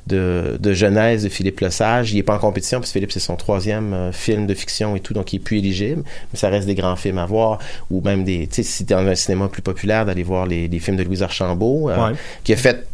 de, 0.09 0.57
de 0.59 0.73
Genèse 0.73 1.23
de 1.23 1.29
Philippe 1.29 1.61
Lesage. 1.61 2.13
Il 2.13 2.19
est 2.19 2.25
pas 2.25 2.35
en 2.35 2.41
compétition 2.41 2.81
parce 2.81 2.91
que 2.91 2.95
Philippe 2.95 3.13
c'est 3.13 3.21
son 3.21 3.37
troisième 3.37 3.93
euh, 3.93 4.11
film 4.11 4.49
de 4.49 4.55
fiction 4.55 4.97
et 4.97 5.01
tout, 5.01 5.15
donc 5.15 5.33
il 5.33 5.37
est 5.37 5.45
plus 5.45 5.59
éligible. 5.59 6.03
Mais 6.33 6.39
ça 6.41 6.49
reste 6.49 6.67
des 6.67 6.75
grands 6.75 6.97
films 6.97 7.19
à 7.19 7.27
voir. 7.27 7.61
Ou 7.89 8.01
même 8.01 8.25
des, 8.25 8.49
tu 8.49 8.57
sais, 8.57 8.63
si 8.65 8.83
dans 8.83 9.07
un 9.07 9.15
cinéma 9.15 9.47
plus 9.47 9.63
populaire, 9.63 10.05
d'aller 10.05 10.25
voir 10.25 10.45
les, 10.47 10.67
les 10.67 10.79
films 10.81 10.97
de 10.97 11.05
Louise 11.05 11.23
Archambault, 11.23 11.89
euh, 11.89 12.09
ouais. 12.09 12.17
qui 12.43 12.53
a 12.53 12.57
fait 12.57 12.85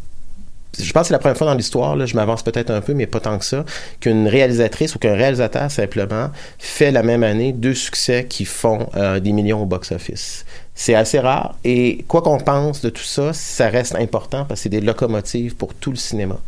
je 0.78 0.92
pense 0.92 1.02
que 1.02 1.08
c'est 1.08 1.12
la 1.12 1.18
première 1.18 1.36
fois 1.36 1.46
dans 1.46 1.54
l'histoire, 1.54 1.96
là, 1.96 2.06
je 2.06 2.14
m'avance 2.14 2.42
peut-être 2.42 2.70
un 2.70 2.80
peu, 2.80 2.94
mais 2.94 3.06
pas 3.06 3.20
tant 3.20 3.38
que 3.38 3.44
ça, 3.44 3.64
qu'une 4.00 4.28
réalisatrice 4.28 4.94
ou 4.94 4.98
qu'un 4.98 5.14
réalisateur 5.14 5.70
simplement 5.70 6.30
fait 6.58 6.90
la 6.90 7.02
même 7.02 7.22
année 7.22 7.52
deux 7.52 7.74
succès 7.74 8.26
qui 8.28 8.44
font 8.44 8.88
euh, 8.96 9.20
des 9.20 9.32
millions 9.32 9.62
au 9.62 9.66
box-office. 9.66 10.44
C'est 10.74 10.94
assez 10.94 11.18
rare 11.18 11.56
et 11.64 12.04
quoi 12.08 12.22
qu'on 12.22 12.38
pense 12.38 12.80
de 12.80 12.90
tout 12.90 13.02
ça, 13.02 13.32
ça 13.32 13.68
reste 13.68 13.94
important 13.96 14.44
parce 14.44 14.60
que 14.60 14.62
c'est 14.64 14.68
des 14.68 14.80
locomotives 14.80 15.56
pour 15.56 15.74
tout 15.74 15.90
le 15.90 15.96
cinéma. 15.96 16.38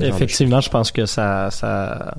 Effectivement, 0.00 0.60
je 0.60 0.68
pense 0.68 0.90
que 0.90 1.06
ça, 1.06 1.50
ça 1.50 2.16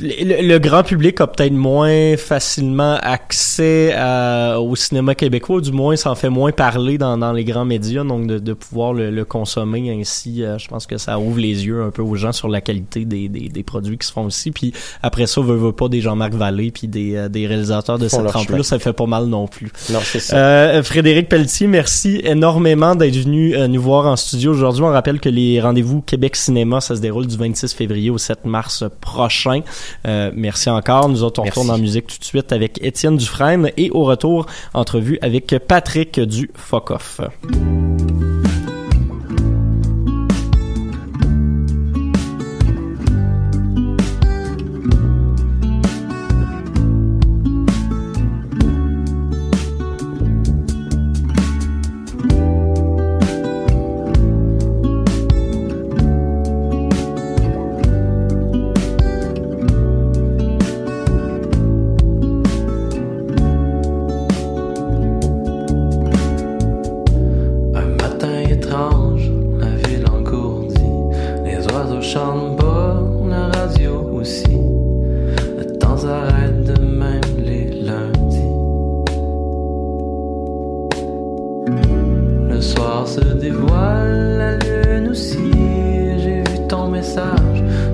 le, 0.00 0.46
le, 0.46 0.58
grand 0.58 0.82
public 0.82 1.20
a 1.20 1.26
peut-être 1.26 1.52
moins 1.52 2.16
facilement 2.16 2.96
accès 3.02 3.92
à, 3.96 4.60
au 4.60 4.74
cinéma 4.76 5.14
québécois, 5.14 5.60
du 5.60 5.72
moins 5.72 5.96
ça 5.96 6.10
en 6.10 6.14
fait 6.14 6.28
moins 6.28 6.52
parler 6.52 6.98
dans, 6.98 7.18
dans 7.18 7.32
les 7.32 7.44
grands 7.44 7.64
médias, 7.64 8.04
donc 8.04 8.26
de, 8.26 8.38
de 8.38 8.52
pouvoir 8.52 8.92
le, 8.92 9.10
le, 9.10 9.24
consommer 9.24 9.90
ainsi, 9.90 10.42
euh, 10.42 10.58
je 10.58 10.68
pense 10.68 10.86
que 10.86 10.98
ça 10.98 11.18
ouvre 11.18 11.38
les 11.38 11.66
yeux 11.66 11.82
un 11.82 11.90
peu 11.90 12.02
aux 12.02 12.14
gens 12.16 12.32
sur 12.32 12.48
la 12.48 12.60
qualité 12.60 13.04
des, 13.04 13.28
des, 13.28 13.48
des 13.48 13.62
produits 13.62 13.98
qui 13.98 14.06
se 14.06 14.12
font 14.12 14.24
aussi. 14.24 14.50
Puis 14.50 14.72
après 15.02 15.26
ça, 15.26 15.40
veut, 15.40 15.56
veut 15.56 15.72
pas 15.72 15.88
des 15.88 16.00
Jean-Marc 16.00 16.32
Vallée 16.32 16.70
puis 16.70 16.88
des, 16.88 17.16
euh, 17.16 17.28
des 17.28 17.46
réalisateurs 17.46 17.98
de 17.98 18.08
cette 18.08 18.26
trempe-là, 18.26 18.62
ça 18.62 18.78
fait 18.78 18.92
pas 18.92 19.06
mal 19.06 19.26
non 19.26 19.46
plus. 19.46 19.70
Non, 19.90 20.00
c'est 20.02 20.20
ça. 20.20 20.36
Euh, 20.36 20.82
Frédéric 20.82 21.28
Pelletier, 21.28 21.66
merci 21.66 22.20
énormément 22.24 22.94
d'être 22.94 23.16
venu 23.16 23.54
euh, 23.54 23.68
nous 23.68 23.82
voir 23.82 24.06
en 24.06 24.16
studio 24.16 24.52
aujourd'hui. 24.52 24.82
On 24.82 24.90
rappelle 24.90 25.20
que 25.20 25.28
les 25.28 25.60
rendez-vous 25.60 26.00
Québec 26.00 26.36
Cinéma, 26.36 26.80
ça 26.80 26.96
se 26.96 27.00
déroule 27.00 27.26
du 27.26 27.36
26 27.36 27.74
février 27.74 28.10
au 28.10 28.18
7 28.18 28.44
mars 28.44 28.84
prochain. 29.00 29.60
Euh, 30.06 30.30
merci 30.34 30.70
encore. 30.70 31.08
Nous 31.08 31.22
autres, 31.22 31.40
on 31.40 31.44
merci. 31.44 31.58
retourne 31.58 31.76
en 31.76 31.80
musique 31.80 32.06
tout 32.06 32.18
de 32.18 32.24
suite 32.24 32.52
avec 32.52 32.82
Étienne 32.82 33.16
Dufresne 33.16 33.70
et 33.76 33.90
au 33.90 34.04
retour, 34.04 34.46
entrevue 34.74 35.18
avec 35.22 35.54
Patrick 35.66 36.20
du 36.20 36.50
Fuck 36.54 36.90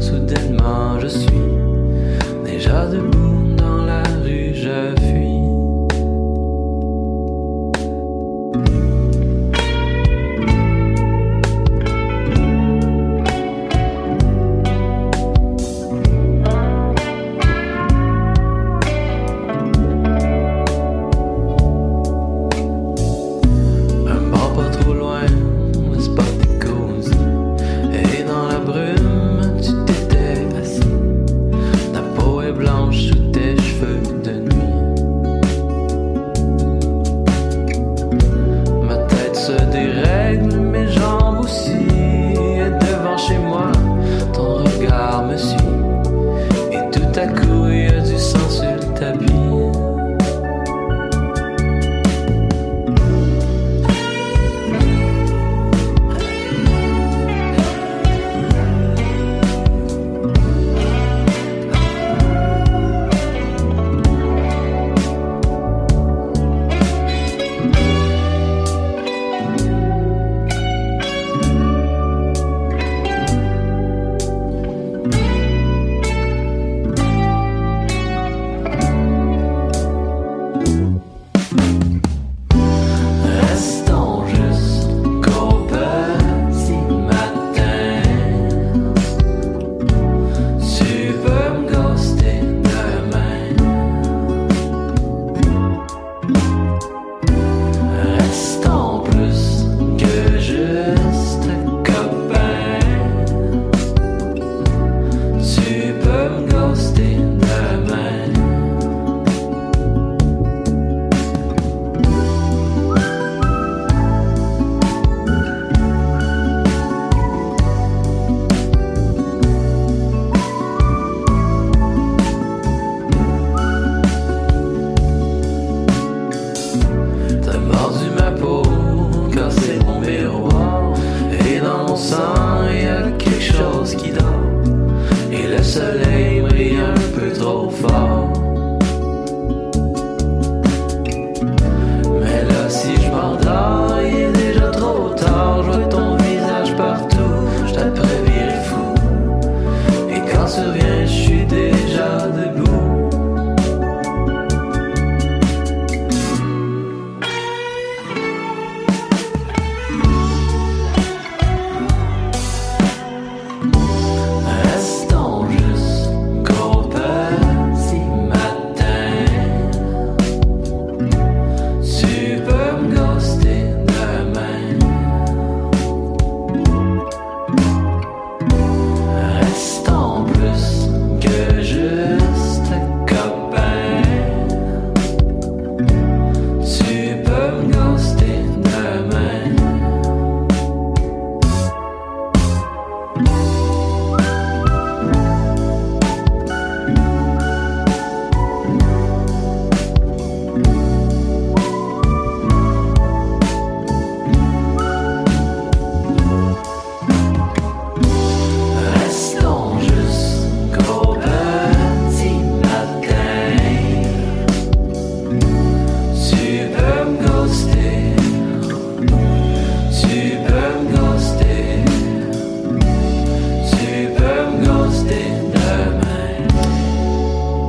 soudainement 0.00 0.98
je 1.00 1.06
suis 1.06 1.26
déjà 2.44 2.86
debout 2.86 3.54
dans 3.56 3.84
la 3.84 4.02
rue, 4.24 4.52
je 4.52 4.94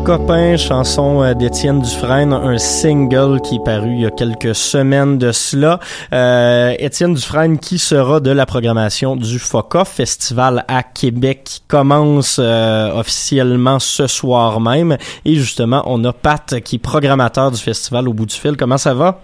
Copain, 0.07 0.55
chanson 0.55 1.21
euh, 1.21 1.33
d'Étienne 1.33 1.81
Dufresne, 1.81 2.31
un 2.31 2.57
single 2.57 3.41
qui 3.41 3.55
est 3.55 3.63
paru 3.65 3.91
il 3.91 4.01
y 4.03 4.05
a 4.05 4.09
quelques 4.09 4.55
semaines 4.55 5.17
de 5.17 5.33
cela. 5.33 5.81
Euh, 6.13 6.73
Étienne 6.79 7.13
Dufresne 7.13 7.59
qui 7.59 7.77
sera 7.77 8.21
de 8.21 8.31
la 8.31 8.45
programmation 8.45 9.17
du 9.17 9.37
FOCA 9.37 9.83
Festival 9.83 10.63
à 10.69 10.81
Québec 10.83 11.41
qui 11.43 11.61
commence 11.67 12.39
euh, 12.41 12.97
officiellement 12.97 13.79
ce 13.79 14.07
soir 14.07 14.61
même. 14.61 14.95
Et 15.25 15.35
justement, 15.35 15.83
on 15.87 16.01
a 16.05 16.13
Pat 16.13 16.61
qui 16.61 16.77
est 16.77 16.79
programmateur 16.79 17.51
du 17.51 17.59
festival 17.59 18.07
au 18.07 18.13
bout 18.13 18.27
du 18.27 18.35
fil. 18.35 18.55
Comment 18.55 18.77
ça 18.77 18.93
va? 18.93 19.19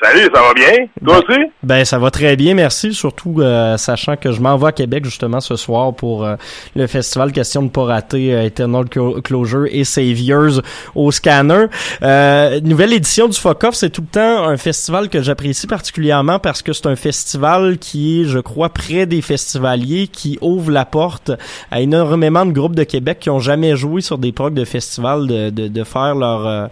Salut, 0.00 0.28
ça 0.32 0.40
va 0.40 0.54
bien? 0.54 0.86
Toi 1.04 1.18
aussi? 1.18 1.40
Ben 1.64 1.84
ça 1.84 1.98
va 1.98 2.12
très 2.12 2.36
bien, 2.36 2.54
merci. 2.54 2.94
Surtout 2.94 3.40
euh, 3.40 3.76
sachant 3.76 4.16
que 4.16 4.30
je 4.30 4.40
m'en 4.40 4.56
vais 4.56 4.68
à 4.68 4.72
Québec 4.72 5.04
justement 5.04 5.40
ce 5.40 5.56
soir 5.56 5.92
pour 5.92 6.24
euh, 6.24 6.36
le 6.76 6.86
festival 6.86 7.32
Question 7.32 7.64
de 7.64 7.68
pas 7.68 7.82
rater 7.82 8.32
euh, 8.32 8.44
Eternal 8.44 8.84
Clo- 8.84 9.20
Closure 9.20 9.66
et 9.68 9.82
Saviors 9.82 10.62
au 10.94 11.10
Scanner. 11.10 11.66
Euh, 12.02 12.60
nouvelle 12.60 12.92
édition 12.92 13.26
du 13.26 13.36
FOCOF, 13.36 13.74
c'est 13.74 13.90
tout 13.90 14.02
le 14.02 14.06
temps 14.06 14.46
un 14.46 14.56
festival 14.56 15.08
que 15.08 15.20
j'apprécie 15.20 15.66
particulièrement 15.66 16.38
parce 16.38 16.62
que 16.62 16.72
c'est 16.72 16.86
un 16.86 16.96
festival 16.96 17.76
qui 17.78 18.20
est, 18.20 18.24
je 18.26 18.38
crois, 18.38 18.68
près 18.68 19.04
des 19.04 19.20
festivaliers, 19.20 20.06
qui 20.06 20.38
ouvre 20.40 20.70
la 20.70 20.84
porte 20.84 21.32
à 21.72 21.80
énormément 21.80 22.46
de 22.46 22.52
groupes 22.52 22.76
de 22.76 22.84
Québec 22.84 23.18
qui 23.18 23.30
ont 23.30 23.40
jamais 23.40 23.74
joué 23.74 24.00
sur 24.00 24.18
des 24.18 24.30
progs 24.30 24.54
de 24.54 24.64
festival 24.64 25.26
de, 25.26 25.50
de, 25.50 25.66
de 25.66 25.84
faire 25.84 26.14
leur 26.14 26.46
euh, 26.46 26.66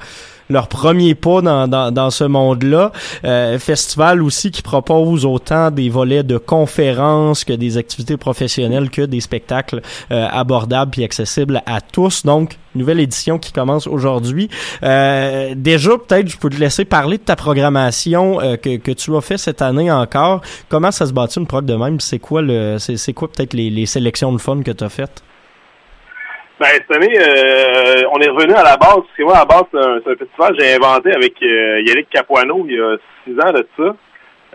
leur 0.49 0.69
premier 0.69 1.15
pas 1.15 1.41
dans, 1.41 1.69
dans, 1.69 1.93
dans 1.93 2.11
ce 2.11 2.25
monde-là. 2.25 2.93
Euh, 3.25 3.59
festival 3.59 4.23
aussi 4.23 4.51
qui 4.51 4.63
propose 4.63 5.25
autant 5.25 5.71
des 5.71 5.89
volets 5.89 6.23
de 6.23 6.39
conférences 6.39 7.45
que 7.45 7.53
des 7.53 7.79
activités 7.79 8.17
professionnelles 8.17 8.91
que 8.91 9.03
des 9.03 9.21
spectacles 9.21 9.83
euh, 10.11 10.27
abordables 10.31 10.91
puis 10.91 11.05
accessibles 11.05 11.63
à 11.67 11.81
tous. 11.81 12.25
Donc, 12.25 12.59
nouvelle 12.75 13.01
édition 13.01 13.39
qui 13.39 13.53
commence 13.53 13.87
aujourd'hui. 13.87 14.49
Euh, 14.83 15.55
déjà, 15.57 15.91
peut-être, 15.97 16.29
je 16.29 16.37
peux 16.37 16.51
te 16.51 16.57
laisser 16.57 16.85
parler 16.85 17.19
de 17.19 17.23
ta 17.23 17.37
programmation 17.37 18.41
euh, 18.41 18.57
que, 18.57 18.77
que 18.77 18.93
tu 18.93 19.15
as 19.17 19.21
fait 19.21 19.39
cette 19.39 19.63
année 19.63 19.91
encore. 19.91 20.43
Comment 20.69 20.91
ça 20.91 21.07
se 21.07 21.13
bâtit 21.13 21.41
une 21.41 21.47
prog 21.47 21.65
de 21.65 21.75
même? 21.75 22.01
C'est 22.01 22.19
quoi 22.19 22.43
le, 22.43 22.77
c'est, 22.79 23.13
quoi 23.13 23.29
peut-être 23.31 23.55
les, 23.55 23.71
les 23.71 23.87
sélections 23.87 24.33
de 24.33 24.39
fun 24.39 24.63
que 24.63 24.71
tu 24.71 24.85
as 24.85 24.89
faites? 24.89 25.23
Ben, 26.59 26.69
cette 26.73 26.91
année, 26.91 27.13
euh, 27.19 28.03
on 28.13 28.19
est 28.19 28.31
revenu 28.31 28.55
à 28.55 28.63
la 28.63 28.79
base. 28.79 28.97
Parce 28.97 29.17
que 29.17 29.23
moi, 29.25 29.37
à 29.37 29.41
la 29.41 29.45
base, 29.45 29.65
c'est 29.71 29.79
un, 29.79 29.97
un 29.97 30.17
festival 30.17 30.57
que 30.57 30.63
j'ai 30.63 30.75
inventé 30.75 31.13
avec 31.13 31.35
euh, 31.43 31.83
Yannick 31.83 32.09
Capuano 32.09 32.65
il 32.67 32.75
y 32.75 32.81
a 32.81 32.97
six 33.25 33.39
ans 33.39 33.53
de 33.53 33.67
ça. 33.77 33.95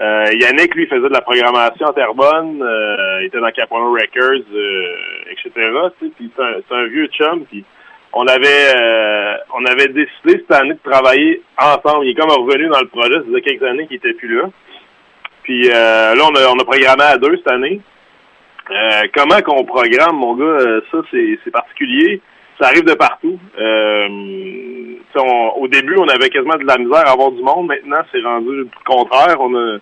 Euh, 0.02 0.26
Yannick, 0.40 0.74
lui, 0.74 0.88
faisait 0.88 1.10
de 1.10 1.14
la 1.14 1.22
programmation 1.22 1.86
à 1.86 1.94
Terrebonne. 1.94 2.60
Euh, 2.64 3.20
il 3.22 3.28
était 3.28 3.40
dans 3.40 3.52
Capuano 3.52 3.92
Records, 3.92 4.48
euh, 4.52 5.32
etc. 5.32 5.52
Puis 6.00 6.32
c'est 6.36 6.76
un, 6.76 6.86
vieux 6.86 7.08
chum. 7.08 7.46
Puis 7.46 7.64
on 8.14 8.26
avait 8.26 8.74
on 9.54 9.64
avait 9.66 9.90
décidé 9.90 10.44
cette 10.44 10.52
année 10.52 10.74
de 10.74 10.92
travailler 10.92 11.44
ensemble. 11.56 12.06
Il 12.06 12.12
est 12.12 12.20
comme 12.20 12.32
revenu 12.32 12.68
dans 12.70 12.80
le 12.80 12.88
projet. 12.88 13.14
Ça 13.14 13.24
faisait 13.28 13.42
quelques 13.42 13.64
années 13.64 13.86
qu'il 13.86 13.98
était 13.98 14.14
plus 14.14 14.36
là. 14.36 14.50
Puis 15.44 15.68
là, 15.68 16.16
on 16.18 16.36
a, 16.36 16.48
on 16.50 16.60
a 16.60 16.66
programmé 16.66 17.04
à 17.04 17.18
deux 17.18 17.38
cette 17.38 17.52
année. 17.52 17.80
Euh, 18.72 19.02
comment 19.14 19.42
qu'on 19.42 19.66
programme, 19.66 20.16
mon 20.18 20.36
gars, 20.36 20.46
euh, 20.46 20.82
ça 20.92 21.00
c'est 21.12 21.52
particulier. 21.52 22.22
Ça 22.60 22.68
arrive 22.68 22.86
de 22.86 22.94
partout. 22.94 23.40
Euh, 23.60 24.08
on- 25.16 25.54
au 25.62 25.68
début, 25.68 25.96
on 25.98 26.08
avait 26.08 26.30
quasiment 26.30 26.56
de 26.58 26.66
la 26.66 26.78
misère 26.78 27.08
à 27.08 27.12
avoir 27.12 27.32
du 27.32 27.42
monde. 27.42 27.68
Maintenant, 27.68 28.02
c'est 28.12 28.22
rendu 28.22 28.50
le 28.56 28.68
contraire. 28.86 29.38
On 29.40 29.54
a 29.56 29.78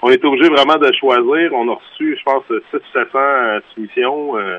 on 0.00 0.10
est 0.10 0.24
obligé 0.24 0.48
vraiment 0.48 0.76
de 0.76 0.92
choisir. 0.92 1.52
On 1.52 1.68
a 1.68 1.74
reçu, 1.74 2.16
je 2.16 2.22
pense, 2.22 2.44
600 2.70 2.78
700 2.92 3.18
euh, 3.18 3.60
soumissions. 3.74 4.36
Euh, 4.38 4.58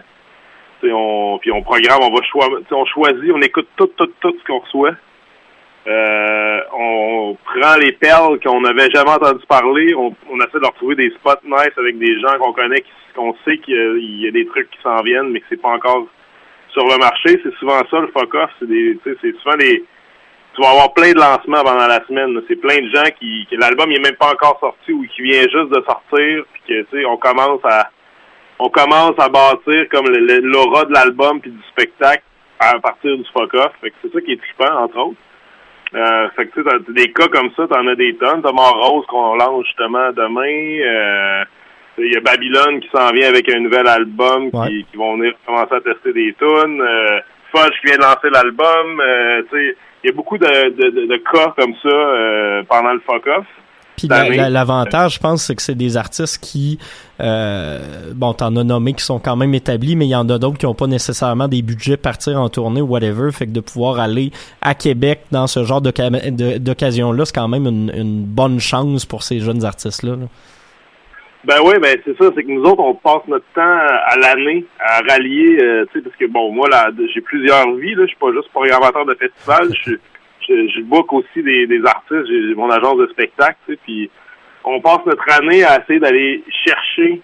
on, 0.84 1.38
puis 1.42 1.52
on 1.52 1.62
programme, 1.62 2.00
on 2.02 2.10
va 2.14 2.22
choisir, 2.24 2.58
on 2.72 2.86
choisit, 2.86 3.32
on 3.34 3.42
écoute 3.42 3.68
tout, 3.78 3.88
tout, 3.98 4.12
tout 4.20 4.36
ce 4.40 4.44
qu'on 4.46 4.60
reçoit. 4.60 4.92
Euh, 5.88 6.60
on 6.74 7.38
prend 7.46 7.76
les 7.78 7.94
perles 7.94 8.40
qu'on 8.42 8.62
n'avait 8.62 8.90
jamais 8.92 9.12
entendu 9.12 9.44
parler, 9.48 9.96
on, 9.96 10.12
essaie 10.40 10.56
de 10.56 10.60
leur 10.60 10.74
trouver 10.74 10.96
des 10.96 11.10
spots 11.12 11.42
nice 11.46 11.72
avec 11.78 11.98
des 11.98 12.20
gens 12.20 12.38
qu'on 12.38 12.54
connaît, 12.54 12.84
qu'on 13.16 13.34
sait 13.46 13.58
qu'il 13.60 14.20
y 14.22 14.28
a- 14.28 14.32
des 14.32 14.46
trucs 14.48 14.70
qui 14.70 14.78
s'en 14.84 15.02
viennent, 15.02 15.30
mais 15.30 15.40
que 15.40 15.46
c'est 15.50 15.62
pas 15.62 15.70
encore 15.70 16.06
sur 16.70 16.84
le 16.84 16.98
marché. 16.98 17.40
C'est 17.44 17.54
souvent 17.56 17.80
ça, 17.90 18.00
le 18.00 18.08
fuck-off. 18.08 18.52
C'est 18.60 18.68
des, 18.68 19.00
c'est 19.04 19.36
souvent 19.38 19.58
des, 19.58 19.84
tu 20.54 20.62
vas 20.62 20.72
avoir 20.72 20.94
plein 20.94 21.12
de 21.12 21.18
lancements 21.20 21.64
pendant 21.64 21.88
la 21.88 22.06
semaine. 22.06 22.40
C'est 22.48 22.58
plein 22.58 22.80
de 22.82 22.90
gens 22.90 23.10
qui, 23.18 23.48
l'album 23.52 23.92
est 23.92 24.04
même 24.04 24.16
pas 24.18 24.32
encore 24.34 24.60
sorti 24.60 24.92
ou 24.92 25.06
qui 25.08 25.22
vient 25.22 25.42
juste 25.42 25.70
de 25.70 25.82
sortir, 25.86 26.44
puis 26.54 26.62
que, 26.68 26.82
tu 26.82 26.88
sais, 26.92 27.06
on 27.06 27.18
commence 27.18 27.62
à, 27.64 27.90
on 28.60 28.70
commence 28.70 29.18
à 29.18 29.30
bâtir 29.30 29.88
comme 29.90 30.08
l'aura 30.10 30.86
de 30.86 30.94
l'album 30.94 31.40
puis 31.40 31.52
du 31.52 31.64
spectacle 31.72 32.24
à 32.60 32.78
partir 32.80 33.18
du 33.18 33.24
fuck-off. 33.32 33.72
Fait 33.82 33.90
que 33.92 33.96
c'est 34.02 34.12
ça 34.12 34.22
qui 34.22 34.34
est 34.34 34.42
trippant, 34.42 34.84
entre 34.84 34.98
autres. 34.98 35.18
Euh, 35.96 36.30
fait 36.36 36.48
que 36.48 36.62
tu 36.62 36.70
sais, 36.70 36.94
des 36.94 37.12
cas 37.12 37.28
comme 37.28 37.50
ça, 37.56 37.68
t'en 37.68 37.88
as 37.88 37.96
des 37.96 38.16
tonnes. 38.18 38.42
T'as 38.44 38.52
Mort 38.52 38.78
Rose 38.80 39.06
qu'on 39.08 39.36
lance 39.36 39.66
justement 39.66 40.12
demain. 40.12 40.44
Euh, 40.86 41.44
il 41.98 42.14
y 42.14 42.18
a 42.18 42.22
Babylone 42.22 42.80
qui 42.80 42.90
s'en 42.90 43.10
vient 43.12 43.28
avec 43.28 43.50
un 43.54 43.60
nouvel 43.60 43.88
album 43.88 44.50
Ouais. 44.54 44.86
qui 44.90 44.98
vont 44.98 45.18
venir 45.18 45.34
commencer 45.46 45.76
à 45.76 45.82
tester 45.82 46.14
des 46.14 46.34
tunes. 46.38 46.82
Euh, 46.82 47.20
Fudge 47.54 47.74
qui 47.82 47.88
vient 47.88 47.98
de 47.98 48.02
lancer 48.04 48.30
l'album. 48.32 49.02
Euh, 49.02 49.42
tu 49.52 49.58
sais, 49.58 49.76
il 50.04 50.08
y 50.08 50.10
a 50.12 50.16
beaucoup 50.16 50.38
de, 50.38 50.46
de, 50.70 50.90
de, 50.92 51.06
de 51.08 51.18
cas 51.18 51.54
comme 51.58 51.74
ça 51.82 51.90
euh, 51.90 52.64
pendant 52.70 52.94
le 52.94 53.00
fuck-off. 53.02 53.46
Puis 54.08 54.38
la- 54.38 54.50
l'avantage, 54.50 55.16
je 55.16 55.20
pense, 55.20 55.44
c'est 55.44 55.56
que 55.56 55.62
c'est 55.62 55.76
des 55.76 55.98
artistes 55.98 56.40
qui, 56.44 56.80
euh, 57.20 57.80
bon, 58.14 58.34
t'en 58.34 58.56
as 58.56 58.64
nommé 58.64 58.94
qui 58.94 59.04
sont 59.04 59.20
quand 59.20 59.36
même 59.36 59.54
établis, 59.54 59.96
mais 59.96 60.06
il 60.06 60.10
y 60.12 60.16
en 60.16 60.28
a 60.30 60.38
d'autres 60.38 60.58
qui 60.58 60.66
n'ont 60.66 60.74
pas 60.74 60.88
nécessairement 60.88 61.48
des 61.48 61.62
budgets 61.62 61.98
partir 61.98 62.40
en 62.40 62.50
tournée 62.50 62.82
ou 62.82 62.88
whatever. 62.88 63.32
Fait 63.32 63.46
que 63.46 63.52
de 63.52 63.60
pouvoir 63.62 64.00
aller 64.00 64.32
à 64.62 64.74
Québec 64.76 65.22
dans 65.32 65.48
ce 65.48 65.64
genre 65.64 65.82
d'occasion-là, 65.82 67.26
c'est 67.26 67.36
quand 67.36 67.48
même 67.48 67.66
une, 67.68 67.92
une 67.96 68.24
bonne 68.24 68.60
chance 68.60 69.06
pour 69.06 69.24
ces 69.24 69.40
jeunes 69.40 69.66
artistes-là. 69.66 70.12
là. 70.16 70.26
Ben 71.46 71.56
oui, 71.64 71.76
ben 71.82 71.98
c'est 72.04 72.18
ça, 72.18 72.26
c'est 72.36 72.44
que 72.44 72.52
nous 72.52 72.64
autres, 72.64 72.82
on 72.82 72.96
passe 72.96 73.22
notre 73.30 73.46
temps 73.56 73.62
à 73.62 74.18
l'année 74.18 74.66
à 74.78 75.00
rallier, 75.10 75.58
euh, 75.62 75.86
tu 75.90 75.98
sais, 76.00 76.04
parce 76.04 76.16
que 76.18 76.26
bon, 76.26 76.52
moi 76.52 76.68
là, 76.68 76.90
j'ai 77.16 77.22
plusieurs 77.22 77.66
vies, 77.78 77.96
là, 77.96 78.02
je 78.04 78.08
suis 78.08 78.18
pas 78.18 78.34
juste 78.36 78.50
programmateur 78.52 79.06
de 79.06 79.16
festival, 79.16 79.70
je, 79.86 79.94
je, 80.50 80.68
je 80.68 80.82
book 80.82 81.14
aussi 81.14 81.44
des, 81.44 81.68
des 81.68 81.82
artistes, 81.86 82.26
j'ai 82.28 82.56
mon 82.56 82.70
agence 82.70 82.98
de 82.98 83.08
spectacle, 83.08 83.58
tu 83.66 83.74
sais, 83.74 83.80
puis 83.84 84.10
on 84.64 84.82
passe 84.82 85.06
notre 85.06 85.30
année 85.40 85.64
à 85.64 85.82
essayer 85.82 86.00
d'aller 86.00 86.44
chercher 86.66 87.22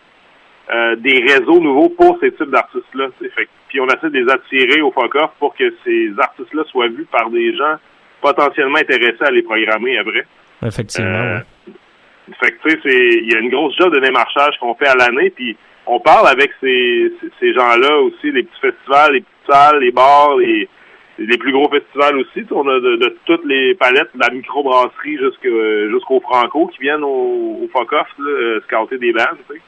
euh, 0.72 0.96
des 0.96 1.22
réseaux 1.22 1.60
nouveaux 1.60 1.90
pour 1.90 2.18
ces 2.22 2.32
types 2.32 2.50
d'artistes-là, 2.50 3.08
tu 3.20 3.28
sais, 3.28 3.48
puis 3.68 3.80
on 3.80 3.88
essaie 3.88 4.10
de 4.10 4.20
les 4.20 4.32
attirer 4.32 4.82
au 4.82 4.92
fuck-off 4.92 5.32
pour 5.40 5.56
que 5.56 5.74
ces 5.84 6.12
artistes-là 6.18 6.64
soient 6.72 6.88
vus 6.88 7.08
par 7.12 7.30
des 7.30 7.56
gens 7.56 7.76
potentiellement 8.22 8.78
intéressés 8.78 9.24
à 9.24 9.32
les 9.32 9.44
programmer 9.44 9.98
après. 9.98 10.26
Effectivement. 10.66 11.12
Euh, 11.12 11.38
ouais. 11.38 12.34
fait 12.40 12.52
que 12.52 12.62
tu 12.64 12.70
sais, 12.70 12.80
c'est 12.84 13.10
il 13.22 13.32
y 13.32 13.36
a 13.36 13.40
une 13.40 13.50
grosse 13.50 13.76
job 13.78 13.94
de 13.94 14.00
démarchage 14.00 14.58
qu'on 14.60 14.76
fait 14.76 14.88
à 14.88 14.96
l'année, 14.96 15.30
puis 15.32 15.58
on 15.88 16.00
parle 16.00 16.28
avec 16.28 16.52
ces, 16.62 17.12
ces, 17.22 17.30
ces 17.40 17.54
gens-là 17.54 18.00
aussi, 18.00 18.32
les 18.32 18.44
petits 18.44 18.62
festivals, 18.62 19.14
les 19.14 19.22
petites 19.22 19.52
salles, 19.52 19.80
les 19.80 19.92
bars, 19.92 20.36
les, 20.38 20.68
les 21.17 21.38
plus 21.38 21.51
gros 21.51 21.69
festivals 21.69 22.17
aussi. 22.17 22.45
On 22.51 22.67
a 22.67 22.80
de, 22.80 22.95
de 22.97 23.17
toutes 23.25 23.45
les 23.45 23.75
palettes, 23.75 24.10
de 24.15 24.19
la 24.19 24.30
microbrasserie 24.34 25.17
jusqu'au 25.17 25.89
jusqu'au 25.89 26.19
Franco 26.21 26.67
qui 26.67 26.80
viennent 26.82 27.04
au, 27.04 27.60
au 27.63 27.69
fuck-off, 27.71 28.08
là, 28.19 28.30
euh, 28.30 28.62
scouter 28.67 28.97
des 28.97 29.13
bandes, 29.13 29.38
tu. 29.49 29.62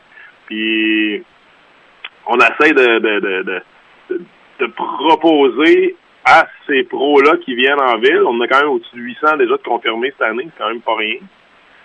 Puis 0.47 1.23
on 2.27 2.37
essaie 2.37 2.73
de, 2.73 2.99
de, 2.99 3.19
de- 3.43 3.61
de 4.59 4.65
proposer 4.67 5.95
à 6.25 6.47
ces 6.65 6.83
pros-là 6.83 7.37
qui 7.45 7.53
viennent 7.55 7.79
en 7.79 7.97
ville. 7.97 8.23
On 8.25 8.41
a 8.41 8.47
quand 8.47 8.59
même 8.59 8.69
au-dessus 8.71 8.95
de 8.95 9.01
800 9.01 9.37
déjà 9.37 9.55
de 9.55 9.61
confirmés 9.63 10.11
cette 10.17 10.27
année, 10.27 10.45
c'est 10.45 10.57
quand 10.63 10.69
même 10.69 10.81
pas 10.81 10.95
rien. 10.95 11.19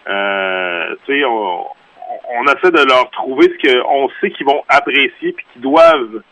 Euh, 0.09 0.95
tu 1.07 1.13
sais, 1.21 1.25
on, 1.25 1.65
on 2.39 2.43
essaie 2.45 2.71
de 2.73 2.89
leur 2.89 3.11
trouver 3.11 3.47
ce 3.61 3.83
qu'on 3.83 4.09
sait 4.21 4.31
qu'ils 4.31 4.47
vont 4.47 4.63
apprécier 4.69 5.33
puis 5.33 5.45
qu'ils 5.53 5.63
doivent 5.63 6.23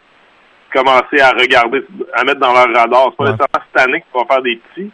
commencer 0.72 1.20
à 1.20 1.30
regarder, 1.32 1.82
à 2.14 2.24
mettre 2.24 2.40
dans 2.40 2.52
leur 2.52 2.66
radar. 2.74 3.08
C'est 3.10 3.16
pas 3.16 3.24
Ouais. 3.24 3.30
nécessairement 3.30 3.64
cette 3.72 3.82
année 3.88 4.04
qu'on 4.12 4.20
va 4.20 4.26
faire 4.26 4.42
des 4.42 4.56
petits, 4.74 4.90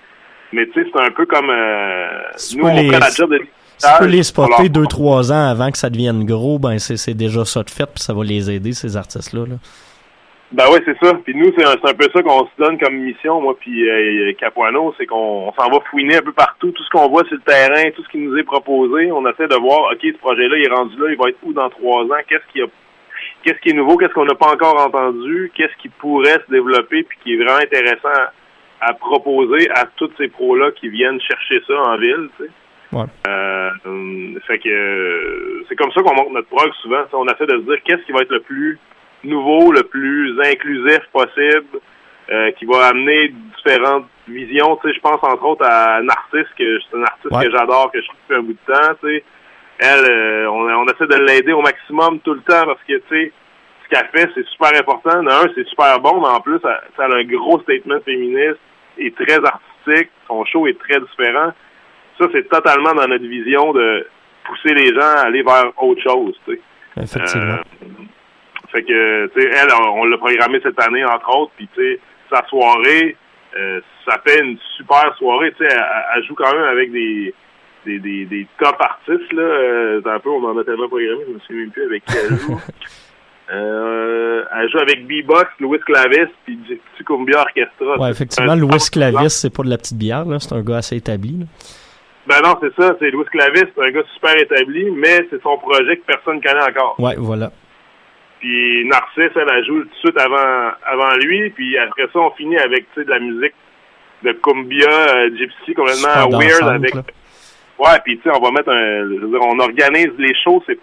mais 0.53 0.67
tu 0.67 0.73
sais, 0.83 0.89
c'est 0.93 1.01
un 1.01 1.11
peu 1.11 1.27
comme 1.27 1.51
euh, 1.51 2.07
nous, 2.57 2.65
on 2.67 2.75
les- 2.75 2.91
fait 2.91 2.99
la 3.01 3.11
job 3.11 3.31
de 3.31 3.41
Si 3.79 3.87
tu 3.93 3.99
peux 3.99 4.07
les 4.07 4.23
spotter 4.23 4.63
leur- 4.63 4.71
deux, 4.71 4.87
trois 4.87 5.31
ans 5.33 5.51
avant 5.51 5.71
que 5.71 5.77
ça 5.79 5.91
devienne 5.91 6.25
gros, 6.25 6.59
ben 6.59 6.79
c'est 6.79 7.15
déjà 7.15 7.45
ça 7.45 7.63
de 7.63 7.71
fait, 7.71 7.85
puis 7.87 8.03
ça 8.03 8.15
va 8.15 8.25
les 8.25 8.51
aider, 8.51 8.73
ces 8.73 8.97
artistes-là. 8.97 9.41
là. 9.47 9.57
Ben 10.53 10.65
oui, 10.73 10.79
c'est 10.85 10.97
ça. 11.05 11.13
Puis 11.25 11.35
nous, 11.35 11.53
c'est 11.59 11.65
un, 11.65 11.73
un 11.73 11.95
peu 11.95 12.09
ça 12.15 12.23
qu'on 12.23 12.47
se 12.47 12.51
donne 12.57 12.79
comme 12.79 12.95
mission, 12.95 13.41
moi 13.41 13.57
puis 13.59 13.91
euh, 13.91 14.33
Capuano, 14.39 14.95
c'est 14.97 15.05
qu'on 15.05 15.49
on 15.49 15.53
s'en 15.53 15.69
va 15.69 15.79
fouiner 15.91 16.17
un 16.19 16.23
peu 16.23 16.33
partout, 16.33 16.71
tout 16.71 16.83
ce 16.85 16.89
qu'on 16.91 17.09
voit 17.09 17.25
sur 17.25 17.35
le 17.35 17.41
terrain, 17.43 17.91
tout 17.97 18.03
ce 18.05 18.09
qui 18.09 18.19
nous 18.19 18.37
est 18.39 18.45
proposé. 18.45 19.11
On 19.11 19.27
essaie 19.29 19.49
de 19.49 19.57
voir, 19.61 19.91
OK, 19.93 19.99
ce 20.03 20.17
projet-là, 20.19 20.57
il 20.57 20.65
est 20.65 20.73
rendu 20.75 20.97
là, 20.99 21.07
il 21.11 21.17
va 21.19 21.29
être 21.31 21.39
où 21.43 21.53
dans 21.53 21.69
trois 21.69 22.05
ans? 22.05 22.23
Qu'est-ce 22.29 22.47
qui 22.53 22.63
a 22.63 22.67
qu'est-ce 23.43 23.59
qui 23.61 23.71
est 23.71 23.75
nouveau, 23.75 23.97
qu'est-ce 23.97 24.13
qu'on 24.13 24.25
n'a 24.25 24.35
pas 24.35 24.53
encore 24.53 24.81
entendu, 24.81 25.51
qu'est-ce 25.55 25.77
qui 25.81 25.89
pourrait 25.89 26.41
se 26.47 26.51
développer 26.51 27.03
puis 27.05 27.19
qui 27.23 27.35
est 27.35 27.37
vraiment 27.37 27.59
intéressant 27.59 28.09
à, 28.81 28.89
à 28.89 28.95
proposer 28.95 29.69
à 29.71 29.85
tous 29.97 30.11
ces 30.19 30.29
pros-là 30.29 30.71
qui 30.73 30.89
viennent 30.89 31.21
chercher 31.21 31.61
ça 31.67 31.75
en 31.75 31.97
ville, 31.97 32.29
tu 32.39 32.45
sais. 32.45 32.51
Ouais. 32.93 33.05
Euh, 33.27 33.71
hum, 33.85 34.39
fait 34.47 34.59
que 34.61 34.69
euh, 34.69 35.65
c'est 35.69 35.75
comme 35.75 35.91
ça 35.93 36.03
qu'on 36.03 36.15
monte 36.15 36.33
notre 36.33 36.49
prog 36.49 36.73
souvent. 36.83 37.03
On 37.15 37.27
essaie 37.27 37.47
de 37.47 37.59
se 37.59 37.65
dire 37.65 37.83
qu'est-ce 37.85 38.03
qui 38.07 38.13
va 38.13 38.21
être 38.21 38.31
le 38.31 38.41
plus 38.41 38.79
nouveau, 39.25 39.73
le 39.73 39.83
plus 39.83 40.39
inclusif 40.41 41.01
possible, 41.13 41.81
euh, 42.31 42.51
qui 42.53 42.65
va 42.65 42.87
amener 42.87 43.35
différentes 43.57 44.07
visions. 44.29 44.77
Tu 44.77 44.89
sais, 44.89 44.95
je 44.95 45.01
pense 45.01 45.23
entre 45.23 45.45
autres 45.45 45.67
à 45.69 46.01
Narcisse, 46.03 46.49
que 46.57 46.79
c'est 46.81 46.97
un 46.97 47.03
artiste 47.03 47.33
Ouais. 47.33 47.45
que 47.47 47.51
j'adore, 47.51 47.91
que 47.93 48.01
je 48.01 48.07
trouve 48.07 48.19
depuis 48.29 48.39
un 48.39 48.43
bout 48.43 48.53
de 48.53 48.73
temps. 48.73 48.95
Tu 49.03 49.09
sais, 49.17 49.25
elle, 49.79 50.11
euh, 50.11 50.51
on, 50.51 50.69
on 50.69 50.85
essaie 50.87 51.07
de 51.07 51.25
l'aider 51.25 51.53
au 51.53 51.63
maximum 51.63 52.21
tout 52.21 52.35
le 52.35 52.41
temps 52.41 52.65
parce 52.67 52.81
que 52.89 52.95
tu 52.95 53.03
sais, 53.11 53.33
ce 53.85 53.89
qu'elle 53.89 54.09
fait, 54.09 54.31
c'est 54.35 54.47
super 54.49 54.79
important. 54.79 55.23
D'un, 55.23 55.49
c'est 55.55 55.67
super 55.69 56.01
bon, 56.01 56.21
mais 56.21 56.29
en 56.29 56.41
plus, 56.41 56.59
ça, 56.61 56.81
ça 56.97 57.05
a 57.05 57.15
un 57.15 57.25
gros 57.25 57.61
statement 57.61 58.01
féministe 58.05 58.59
et 58.99 59.13
très 59.13 59.39
artistique. 59.45 60.11
Son 60.27 60.45
show 60.45 60.67
est 60.67 60.79
très 60.79 60.99
différent. 61.01 61.53
Ça, 62.19 62.27
c'est 62.33 62.49
totalement 62.49 62.95
dans 62.95 63.07
notre 63.07 63.27
vision 63.27 63.73
de 63.73 64.07
pousser 64.45 64.75
les 64.75 64.95
gens 64.95 65.17
à 65.19 65.27
aller 65.27 65.43
vers 65.43 65.71
autre 65.77 66.03
chose. 66.03 66.35
Tu 66.47 66.55
sais. 66.55 66.61
Effectivement. 67.03 67.59
Euh, 67.83 67.87
fait 68.73 68.83
que, 68.83 69.27
tu 69.29 69.41
sais, 69.41 69.51
elle, 69.53 69.69
on, 69.81 70.01
on 70.01 70.05
l'a 70.07 70.19
programmé 70.19 70.59
cette 70.63 70.81
année, 70.83 71.05
entre 71.05 71.37
autres, 71.37 71.53
puis 71.57 71.69
tu 71.75 71.81
sais, 71.81 72.01
sa 72.33 72.45
soirée, 72.49 73.17
euh, 73.57 73.81
ça 74.05 74.21
fait 74.27 74.43
une 74.43 74.59
super 74.77 75.15
soirée, 75.17 75.53
tu 75.53 75.65
sais, 75.65 75.73
elle, 75.73 75.85
elle 76.17 76.25
joue 76.25 76.35
quand 76.35 76.53
même 76.53 76.65
avec 76.65 76.91
des 76.91 77.33
des, 77.87 77.99
des, 78.01 78.25
des 78.27 78.47
top 78.59 78.77
artistes, 78.81 79.33
là, 79.33 79.43
euh, 79.43 80.01
un 80.05 80.19
peu, 80.19 80.29
on 80.31 80.45
en 80.45 80.59
a 80.59 80.65
tellement 80.65 80.89
programmé, 80.89 81.21
je 81.27 81.33
me 81.35 81.39
souviens 81.41 81.63
même 81.63 81.71
plus 81.71 81.85
avec 81.85 82.05
qui 82.05 82.15
elle 82.17 82.37
joue. 82.39 82.61
Euh, 83.53 84.43
elle 84.59 84.69
joue 84.71 84.79
avec 84.79 85.07
B-Box, 85.07 85.47
Louis 85.61 85.79
Clavis, 85.87 86.27
puis 86.45 86.57
du 86.57 86.77
petit 86.77 87.05
Cumbia 87.05 87.43
Orchestra. 87.43 87.97
Ouais, 87.97 88.11
effectivement, 88.11 88.53
Un- 88.53 88.57
Louis 88.57 88.79
Clavis, 88.91 89.31
c'est 89.31 89.55
pas 89.55 89.63
de 89.63 89.71
la 89.71 89.79
petite 89.79 89.97
bière, 89.99 90.25
là. 90.25 90.39
C'est 90.41 90.53
un 90.53 90.63
gars 90.63 90.79
assez 90.79 90.97
établi, 90.97 91.39
là. 91.39 91.47
Ben 92.27 92.41
non, 92.43 92.57
c'est 92.61 92.75
ça. 92.75 92.97
C'est 92.99 93.09
Louis 93.13 93.25
Clavis, 93.27 93.71
c'est 93.73 93.85
un 93.85 93.91
gars 93.93 94.03
super 94.15 94.37
établi, 94.37 94.91
mais 94.91 95.29
c'est 95.31 95.41
son 95.43 95.59
projet 95.59 95.97
que 95.97 96.03
personne 96.07 96.41
connaît 96.43 96.65
encore. 96.71 96.97
Ouais, 96.99 97.15
voilà. 97.17 97.53
Puis 98.41 98.85
Narcisse, 98.89 99.31
elle, 99.37 99.47
elle 99.57 99.65
joue 99.65 99.79
tout 99.83 99.89
de 99.91 99.95
suite 99.95 100.19
avant, 100.21 100.73
avant 100.85 101.15
lui. 101.23 101.51
Puis 101.51 101.79
après 101.79 102.07
ça, 102.13 102.19
on 102.19 102.31
finit 102.33 102.59
avec 102.59 102.93
tu 102.95 103.01
sais, 103.01 103.05
de 103.07 103.11
la 103.11 103.21
musique 103.21 103.55
de 104.25 104.33
cumbia, 104.33 104.89
euh, 104.91 105.31
gypsy, 105.37 105.73
complètement 105.73 106.25
Super 106.25 106.29
weird. 106.31 106.51
dansante, 106.63 106.69
avec 106.75 106.95
là. 106.95 107.03
Ouais, 107.79 107.99
puis 108.05 108.17
tu 108.19 108.23
sais, 108.23 108.31
on 108.35 108.41
va 108.41 108.51
mettre 108.51 108.71
un... 108.71 109.05
je 109.05 109.21
veux 109.21 109.29
dire, 109.29 109.41
on 109.43 109.59
organise 109.59 110.13
les 110.19 110.35
shows, 110.43 110.63
c'est 110.67 110.79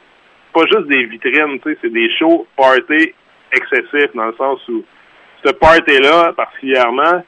pas 0.54 0.62
juste 0.72 0.88
des 0.88 1.06
vitrines, 1.06 1.60
tu 1.62 1.72
sais, 1.72 1.78
c'est 1.82 1.92
des 1.92 2.10
shows 2.18 2.46
party 2.56 3.14
excessifs, 3.52 4.14
dans 4.14 4.26
le 4.28 4.36
sens 4.36 4.60
où 4.70 4.84
ce 5.44 5.52
party-là, 5.52 6.34
particulièrement, 6.34 7.24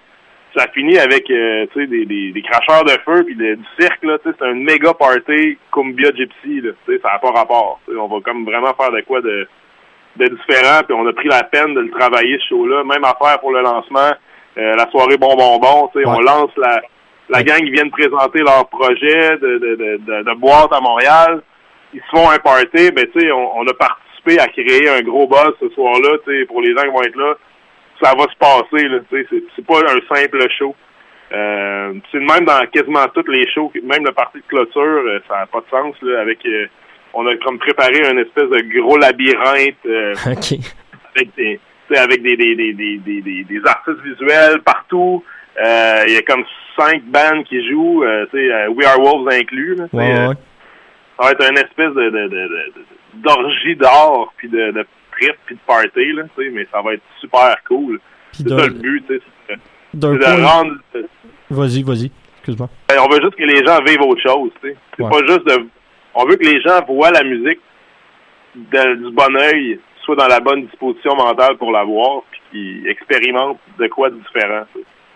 ça 0.56 0.68
finit 0.74 0.98
avec, 0.98 1.30
euh, 1.30 1.66
tu 1.74 1.82
sais, 1.82 1.88
des, 1.88 2.06
des, 2.06 2.32
des 2.32 2.42
cracheurs 2.42 2.86
de 2.86 2.98
feu 3.04 3.24
puis 3.26 3.36
du 3.36 3.60
cirque, 3.80 4.04
là, 4.04 4.18
tu 4.20 4.30
sais, 4.30 4.36
c'est 4.40 4.46
un 4.46 4.54
méga 4.54 4.94
party 4.94 5.58
cumbia 5.72 6.12
gypsy, 6.16 6.62
là, 6.62 6.72
tu 6.86 6.94
sais, 6.94 7.02
ça 7.02 7.14
n'a 7.14 7.20
pas 7.20 7.32
rapport. 7.32 7.82
tu 7.86 7.94
sais, 7.94 8.00
on 8.00 8.08
va 8.08 8.22
comme 8.22 8.46
vraiment 8.46 8.74
faire 8.74 8.92
de 8.92 9.02
quoi 9.02 9.22
de, 9.22 9.48
de 10.18 10.26
différent, 10.28 10.82
puis 10.86 10.96
on 10.96 11.06
a 11.08 11.14
pris 11.14 11.28
la 11.28 11.44
peine 11.44 11.74
de 11.74 11.82
le 11.82 11.92
travailler, 11.92 12.38
ce 12.40 12.50
show-là. 12.50 12.84
Même 12.84 13.04
affaire 13.04 13.40
pour 13.40 13.52
le 13.52 13.62
lancement, 13.62 14.12
euh, 14.58 14.76
la 14.76 14.90
soirée 14.92 15.18
bon 15.18 15.36
bon 15.36 15.58
bon, 15.58 15.90
tu 15.94 16.00
sais, 16.00 16.08
on 16.08 16.20
lance 16.22 16.52
la, 16.56 16.82
la 17.30 17.44
gang, 17.44 17.60
ils 17.62 17.72
viennent 17.72 17.92
présenter 17.92 18.40
leur 18.40 18.68
projet 18.70 19.38
de, 19.38 19.58
de, 19.58 19.76
de, 19.76 20.24
de, 20.24 20.34
boîte 20.36 20.72
à 20.72 20.80
Montréal. 20.80 21.42
Ils 21.94 22.02
se 22.02 22.06
font 22.18 22.30
un 22.30 22.38
party, 22.40 22.92
ben 22.92 23.06
tu 23.14 23.20
sais, 23.20 23.32
on, 23.32 23.58
on 23.60 23.68
a 23.68 23.74
participé 23.74 24.40
à 24.40 24.48
créer 24.48 24.90
un 24.90 25.02
gros 25.02 25.28
buzz 25.28 25.54
ce 25.60 25.70
soir-là, 25.70 26.18
tu 26.26 26.32
sais, 26.40 26.46
pour 26.46 26.62
les 26.62 26.76
gens 26.76 26.84
qui 26.84 26.90
vont 26.90 27.02
être 27.04 27.16
là. 27.16 27.34
Ça 28.04 28.12
va 28.18 28.24
se 28.24 28.38
passer, 28.38 28.88
là, 28.88 29.00
tu 29.10 29.18
sais, 29.18 29.28
c'est- 29.30 29.44
c'est 29.56 29.66
pas 29.66 29.80
un 29.80 30.16
simple 30.16 30.46
show. 30.58 30.76
Euh, 31.32 31.94
c'est 32.12 32.20
le 32.20 32.26
même 32.26 32.46
dans 32.46 32.64
quasiment 32.72 33.08
tous 33.14 33.26
les 33.32 33.50
shows, 33.52 33.72
même 33.84 34.06
le 34.06 34.12
party 34.12 34.38
de 34.40 34.44
clôture, 34.48 34.82
euh, 34.82 35.20
ça 35.28 35.38
n'a 35.40 35.46
pas 35.48 35.60
de 35.62 35.66
sens, 35.72 35.96
là, 36.02 36.20
avec... 36.22 36.46
euh, 36.46 36.68
on 37.18 37.26
a 37.28 37.36
comme 37.38 37.58
préparé 37.58 38.06
un 38.06 38.18
espèce 38.18 38.50
de 38.50 38.78
gros 38.80 38.98
labyrinthe 38.98 39.78
euh, 39.86 40.14
OK. 40.28 40.60
avec 41.16 41.34
des 41.36 41.60
tu 41.88 41.94
sais, 41.96 42.00
avec 42.02 42.22
des, 42.24 42.36
des, 42.36 42.56
des, 42.56 42.74
des, 42.74 43.22
des 43.44 43.62
artistes 43.66 44.02
visuels 44.04 44.60
partout. 44.66 45.24
Euh, 45.64 46.04
Il 46.08 46.14
y 46.14 46.18
a 46.18 46.22
comme 46.22 46.44
cinq 46.78 47.04
bands 47.06 47.44
qui 47.44 47.68
jouent, 47.70 48.04
euh, 48.04 48.26
tu 48.32 48.38
sais, 48.38 48.52
euh, 48.52 48.70
We 48.70 48.86
Are 48.88 49.00
Wolves 49.00 49.30
inclus. 49.34 49.76
Là, 49.76 49.86
Ouais, 49.94 50.28
ouais. 50.28 50.36
Ça 51.18 51.24
va 51.28 51.32
être 51.32 51.50
une 51.50 51.58
espèce 51.58 51.94
de, 51.94 52.10
de, 52.10 52.28
de, 52.28 52.72
d'orgie 53.16 53.76
d'or, 53.78 54.34
puis 54.38 54.50
de, 54.50 54.72
de 54.72 54.86
trip, 55.14 55.36
puis 55.46 55.56
de 55.56 55.62
party, 55.66 56.12
là, 56.14 56.24
tu 56.38 56.44
sais, 56.44 56.50
mais 56.52 56.68
ça 56.72 56.82
va 56.82 56.94
être 56.94 57.04
super 57.22 57.56
cool. 57.68 58.00
C'est 58.34 58.50
ça 58.50 58.56
le 58.68 58.74
but, 58.74 59.04
tu 59.08 59.16
sais, 59.16 59.22
c'est 59.48 60.00
de 60.00 60.44
rendre... 60.46 60.74
Vas-y, 61.50 61.84
vas-y. 61.84 62.12
Excuse-moi. 62.40 62.68
Ben, 62.90 62.98
on 63.00 63.08
veut 63.08 63.22
juste 63.22 63.36
que 63.36 63.44
les 63.44 63.66
gens 63.66 63.82
vivent 63.84 64.02
autre 64.02 64.22
chose, 64.22 64.52
tu 64.62 64.70
sais. 64.70 64.76
C'est 64.98 65.04
Ouais. 65.04 65.10
pas 65.10 65.26
juste 65.26 65.48
de... 65.48 65.66
On 66.16 66.26
veut 66.26 66.36
que 66.36 66.44
les 66.46 66.60
gens 66.62 66.84
voient 66.86 67.12
la 67.12 67.24
musique 67.24 67.60
de- 68.56 68.96
du 68.96 69.12
bon 69.16 69.36
œil, 69.38 69.80
soit 70.04 70.16
dans 70.18 70.28
la 70.28 70.42
bonne 70.42 70.66
disposition 70.66 71.16
mentale 71.16 71.56
pour 71.58 71.72
la 71.72 71.84
voir, 71.86 72.24
puis 72.30 72.42
qu'ils 72.52 72.88
expérimentent 72.90 73.60
de 73.80 73.88
quoi 73.88 74.10
de 74.10 74.16
différent. 74.18 74.66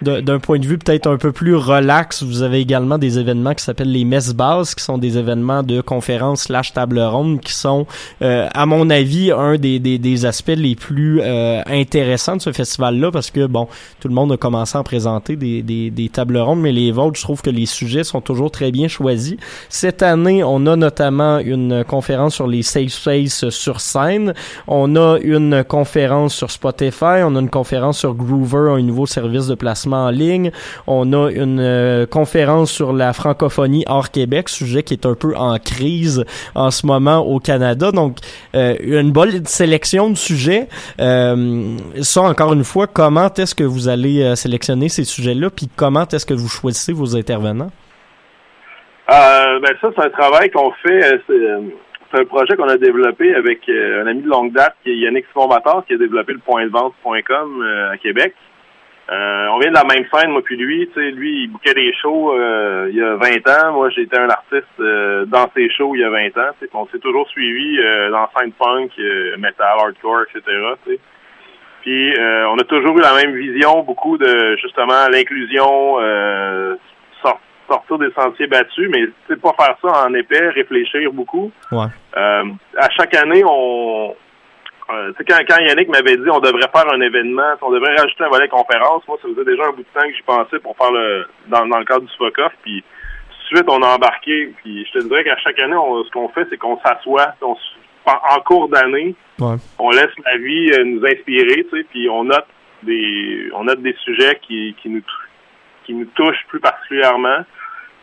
D'un 0.01 0.39
point 0.39 0.59
de 0.59 0.65
vue 0.65 0.77
peut-être 0.77 1.07
un 1.07 1.17
peu 1.17 1.33
plus 1.33 1.55
relax, 1.55 2.23
vous 2.23 2.41
avez 2.41 2.61
également 2.61 2.97
des 2.97 3.19
événements 3.19 3.53
qui 3.53 3.65
s'appellent 3.65 3.91
les 3.91 4.05
messes 4.05 4.33
basses, 4.33 4.73
qui 4.73 4.81
sont 4.81 4.97
des 4.97 5.17
événements 5.17 5.61
de 5.61 5.81
conférences 5.81 6.43
slash 6.43 6.71
table 6.71 7.01
ronde, 7.01 7.41
qui 7.41 7.51
sont, 7.51 7.85
euh, 8.21 8.47
à 8.53 8.65
mon 8.65 8.89
avis, 8.89 9.33
un 9.33 9.57
des, 9.57 9.79
des, 9.79 9.97
des 9.97 10.25
aspects 10.25 10.53
les 10.55 10.75
plus 10.75 11.19
euh, 11.21 11.61
intéressants 11.65 12.37
de 12.37 12.41
ce 12.41 12.53
festival-là, 12.53 13.11
parce 13.11 13.29
que, 13.29 13.45
bon, 13.45 13.67
tout 13.99 14.07
le 14.07 14.13
monde 14.13 14.31
a 14.31 14.37
commencé 14.37 14.77
à 14.77 14.79
en 14.79 14.83
présenter 14.85 15.35
des, 15.35 15.61
des, 15.63 15.89
des 15.89 16.07
tables 16.07 16.37
rondes, 16.37 16.61
mais 16.61 16.71
les 16.71 16.93
vôtres, 16.93 17.17
je 17.17 17.23
trouve 17.23 17.41
que 17.41 17.49
les 17.49 17.65
sujets 17.65 18.05
sont 18.05 18.21
toujours 18.21 18.51
très 18.51 18.71
bien 18.71 18.87
choisis. 18.87 19.35
Cette 19.67 20.01
année, 20.01 20.45
on 20.45 20.65
a 20.65 20.77
notamment 20.77 21.39
une 21.39 21.83
conférence 21.83 22.35
sur 22.35 22.47
les 22.47 22.63
safe 22.63 22.93
space 22.93 23.49
sur 23.49 23.81
scène, 23.81 24.33
on 24.65 24.95
a 24.95 25.17
une 25.21 25.65
conférence 25.65 26.33
sur 26.35 26.51
Spotify, 26.51 27.21
on 27.25 27.35
a 27.35 27.39
une 27.41 27.49
conférence 27.49 27.97
sur 27.99 28.13
Groover, 28.13 28.71
un 28.71 28.81
nouveau 28.81 29.05
service 29.05 29.47
de 29.47 29.55
placement 29.55 29.88
en 29.95 30.09
ligne. 30.09 30.51
On 30.87 31.13
a 31.13 31.29
une 31.31 31.59
euh, 31.59 32.05
conférence 32.05 32.71
sur 32.71 32.93
la 32.93 33.13
francophonie 33.13 33.83
hors 33.87 34.11
Québec, 34.11 34.49
sujet 34.49 34.83
qui 34.83 34.93
est 34.93 35.05
un 35.05 35.15
peu 35.15 35.35
en 35.35 35.57
crise 35.57 36.25
en 36.55 36.71
ce 36.71 36.85
moment 36.85 37.19
au 37.19 37.39
Canada. 37.39 37.91
Donc, 37.91 38.17
euh, 38.55 38.75
une 38.81 39.11
bonne 39.11 39.45
sélection 39.45 40.09
de 40.09 40.15
sujets. 40.15 40.67
Euh, 40.99 41.77
ça, 42.01 42.21
encore 42.21 42.53
une 42.53 42.63
fois, 42.63 42.87
comment 42.87 43.29
est-ce 43.33 43.55
que 43.55 43.63
vous 43.63 43.87
allez 43.87 44.35
sélectionner 44.35 44.89
ces 44.89 45.03
sujets-là, 45.03 45.49
puis 45.49 45.67
comment 45.75 46.05
est-ce 46.07 46.25
que 46.25 46.33
vous 46.33 46.49
choisissez 46.49 46.93
vos 46.93 47.15
intervenants? 47.15 47.71
Ben 49.07 49.73
ça, 49.81 49.89
c'est 49.93 50.05
un 50.05 50.09
travail 50.09 50.49
qu'on 50.51 50.71
fait. 50.83 51.19
C'est 51.27 52.19
un 52.21 52.25
projet 52.25 52.55
qu'on 52.55 52.69
a 52.69 52.77
développé 52.77 53.35
avec 53.35 53.59
un 53.67 54.07
ami 54.07 54.21
de 54.21 54.29
longue 54.29 54.53
date 54.53 54.75
qui 54.83 54.91
est 54.91 54.95
Yannick 54.95 55.25
Simon-Bâtard, 55.33 55.83
qui 55.85 55.93
a 55.95 55.97
développé 55.97 56.33
le 56.33 56.39
point 56.39 56.63
de 56.65 56.71
vente.com 56.71 57.65
à 57.91 57.97
Québec. 57.97 58.33
Euh, 59.11 59.47
on 59.53 59.57
vient 59.59 59.71
de 59.71 59.75
la 59.75 59.83
même 59.85 60.05
scène, 60.13 60.29
moi 60.31 60.41
puis 60.43 60.55
lui. 60.55 60.87
Tu 60.87 60.93
sais, 60.93 61.09
lui, 61.11 61.43
il 61.43 61.47
bouquait 61.47 61.73
des 61.73 61.91
shows 61.93 62.33
euh, 62.33 62.87
il 62.91 62.95
y 62.97 63.01
a 63.01 63.15
20 63.15 63.47
ans. 63.69 63.73
Moi, 63.73 63.89
j'étais 63.89 64.19
un 64.19 64.29
artiste 64.29 64.67
euh, 64.79 65.25
dans 65.25 65.49
ses 65.55 65.67
shows 65.71 65.95
il 65.95 66.01
y 66.01 66.03
a 66.03 66.09
20 66.11 66.27
ans. 66.37 66.51
Tu 66.59 66.65
sais, 66.65 66.71
on 66.73 66.85
s'est 66.87 66.99
toujours 66.99 67.27
suivi 67.29 67.79
euh, 67.79 68.11
dans 68.11 68.29
scène 68.37 68.51
punk, 68.51 68.91
euh, 68.99 69.35
metal, 69.37 69.65
hardcore, 69.79 70.21
etc. 70.23 70.41
tu 70.85 70.91
sais. 70.93 70.99
Puis 71.81 72.13
euh, 72.19 72.47
on 72.49 72.57
a 72.57 72.63
toujours 72.65 72.97
eu 72.97 73.01
la 73.01 73.13
même 73.15 73.35
vision, 73.35 73.81
beaucoup 73.83 74.17
de 74.17 74.55
justement 74.57 75.07
l'inclusion, 75.09 75.95
euh, 76.01 76.75
sor- 77.23 77.39
sortir 77.69 77.97
des 77.97 78.11
sentiers 78.11 78.47
battus, 78.47 78.89
mais 78.93 79.05
c'est 79.27 79.41
pas 79.41 79.53
faire 79.57 79.75
ça 79.81 80.05
en 80.05 80.13
épais, 80.13 80.49
réfléchir 80.49 81.11
beaucoup. 81.13 81.51
Ouais. 81.71 81.85
Euh, 82.17 82.43
à 82.77 82.89
chaque 82.91 83.15
année, 83.15 83.43
on 83.45 84.13
euh, 84.91 85.11
quand, 85.27 85.37
quand 85.47 85.59
Yannick 85.59 85.89
m'avait 85.89 86.17
dit 86.17 86.29
on 86.31 86.39
devrait 86.39 86.69
faire 86.75 86.91
un 86.93 87.01
événement, 87.01 87.53
on 87.61 87.71
devrait 87.71 87.95
rajouter 87.95 88.23
un 88.23 88.29
volet 88.29 88.47
conférence, 88.47 89.03
moi 89.07 89.17
ça 89.21 89.27
faisait 89.27 89.45
déjà 89.45 89.63
un 89.65 89.71
bout 89.71 89.83
de 89.83 89.99
temps 89.99 90.07
que 90.07 90.13
j'y 90.15 90.21
pensais 90.23 90.59
pour 90.59 90.75
faire 90.77 90.91
le 90.91 91.25
dans, 91.47 91.65
dans 91.67 91.77
le 91.79 91.85
cadre 91.85 92.01
du 92.05 92.13
FOCOF, 92.17 92.51
puis 92.63 92.81
tout 92.83 93.55
de 93.55 93.57
suite 93.57 93.69
on 93.69 93.81
a 93.81 93.95
embarqué, 93.95 94.53
puis 94.63 94.85
je 94.85 94.99
te 94.99 95.03
dirais 95.07 95.23
qu'à 95.23 95.37
chaque 95.37 95.59
année, 95.59 95.75
on- 95.75 96.03
ce 96.03 96.09
qu'on 96.11 96.29
fait, 96.29 96.45
c'est 96.49 96.57
qu'on 96.57 96.79
s'assoit, 96.81 97.33
en, 97.41 97.55
en 98.05 98.39
cours 98.41 98.69
d'année, 98.69 99.15
Ouais. 99.39 99.55
on 99.77 99.89
laisse 99.91 100.11
la 100.25 100.37
vie 100.37 100.71
euh, 100.73 100.83
nous 100.83 101.05
inspirer, 101.05 101.65
tu 101.71 101.77
sais, 101.77 101.83
puis 101.89 102.09
on 102.09 102.23
note 102.25 102.45
des 102.83 103.49
on 103.53 103.63
note 103.65 103.81
des 103.81 103.95
sujets 104.03 104.39
qui, 104.41 104.75
qui 104.81 104.89
nous 104.89 105.01
qui 105.85 105.93
nous 105.93 106.05
touchent 106.15 106.45
plus 106.47 106.59
particulièrement. 106.59 107.39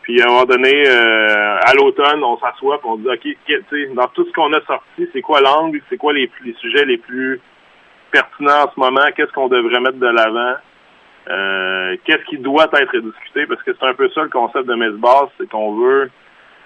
Puis 0.07 0.21
à 0.21 0.25
un 0.25 0.27
moment 0.29 0.45
donné, 0.45 0.87
euh, 0.87 1.57
à 1.65 1.73
l'automne, 1.73 2.23
on 2.23 2.37
s'assoit 2.37 2.79
puis 2.79 2.87
on 2.89 2.95
dit 2.95 3.09
OK, 3.09 3.93
dans 3.93 4.07
tout 4.07 4.25
ce 4.25 4.31
qu'on 4.31 4.53
a 4.53 4.61
sorti, 4.61 5.05
c'est 5.11 5.21
quoi 5.21 5.41
l'angle, 5.41 5.81
c'est 5.89 5.97
quoi 5.97 6.13
les, 6.13 6.31
les 6.45 6.53
sujets 6.53 6.85
les 6.85 6.97
plus 6.97 7.41
pertinents 8.09 8.63
en 8.63 8.71
ce 8.73 8.79
moment, 8.79 9.03
qu'est-ce 9.17 9.33
qu'on 9.33 9.49
devrait 9.49 9.81
mettre 9.81 9.97
de 9.97 10.07
l'avant, 10.07 10.55
euh, 11.29 11.97
qu'est-ce 12.05 12.23
qui 12.29 12.37
doit 12.37 12.69
être 12.79 12.97
discuté, 12.99 13.47
parce 13.47 13.61
que 13.63 13.71
c'est 13.77 13.85
un 13.85 13.93
peu 13.95 14.09
ça 14.15 14.21
le 14.21 14.29
concept 14.29 14.65
de 14.65 14.75
Messe 14.75 14.93
Basse, 14.93 15.29
c'est 15.37 15.49
qu'on 15.49 15.75
veut 15.75 16.09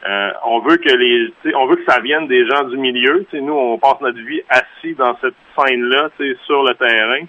euh, 0.07 0.31
on 0.45 0.59
veut 0.59 0.77
que 0.77 0.95
les 0.95 1.33
on 1.55 1.65
veut 1.65 1.77
que 1.77 1.91
ça 1.91 1.99
vienne 1.99 2.27
des 2.27 2.45
gens 2.47 2.63
du 2.65 2.77
milieu. 2.77 3.25
Nous, 3.33 3.53
on 3.53 3.79
passe 3.79 4.01
notre 4.01 4.19
vie 4.19 4.41
assis 4.49 4.93
dans 4.93 5.17
cette 5.19 5.35
scène-là, 5.57 6.09
sur 6.45 6.63
le 6.63 6.75
terrain. 6.75 7.25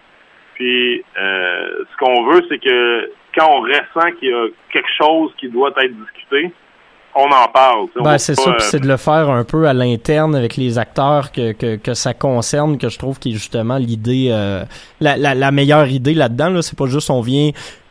Puis 0.54 1.02
euh, 1.20 1.66
ce 1.90 1.96
qu'on 2.04 2.24
veut, 2.30 2.42
c'est 2.48 2.58
que 2.58 3.10
quand 3.36 3.48
on 3.50 3.60
ressent 3.62 4.10
qu'il 4.18 4.28
y 4.28 4.32
a 4.32 4.46
quelque 4.72 4.88
chose 4.98 5.30
qui 5.40 5.48
doit 5.48 5.70
être 5.70 5.94
discuté, 6.04 6.52
on 7.14 7.24
en 7.24 7.46
parle. 7.52 7.88
Ben, 8.02 8.16
c'est 8.16 8.34
ça, 8.34 8.50
euh, 8.50 8.54
puis 8.54 8.64
c'est 8.66 8.80
de 8.80 8.88
le 8.88 8.96
faire 8.96 9.28
un 9.28 9.44
peu 9.44 9.66
à 9.66 9.74
l'interne 9.74 10.34
avec 10.34 10.56
les 10.56 10.78
acteurs 10.78 11.30
que, 11.30 11.52
que, 11.52 11.76
que 11.76 11.92
ça 11.94 12.14
concerne, 12.14 12.78
que 12.78 12.88
je 12.88 12.98
trouve 12.98 13.18
qui 13.18 13.30
est 13.30 13.34
justement 13.34 13.76
l'idée, 13.76 14.28
euh, 14.30 14.64
la, 15.00 15.16
la, 15.18 15.34
la 15.34 15.50
meilleure 15.50 15.88
idée 15.88 16.14
là-dedans. 16.14 16.48
Là, 16.50 16.62
c'est 16.62 16.78
pas 16.78 16.86
juste 16.86 17.10
on 17.10 17.20
vient 17.20 17.50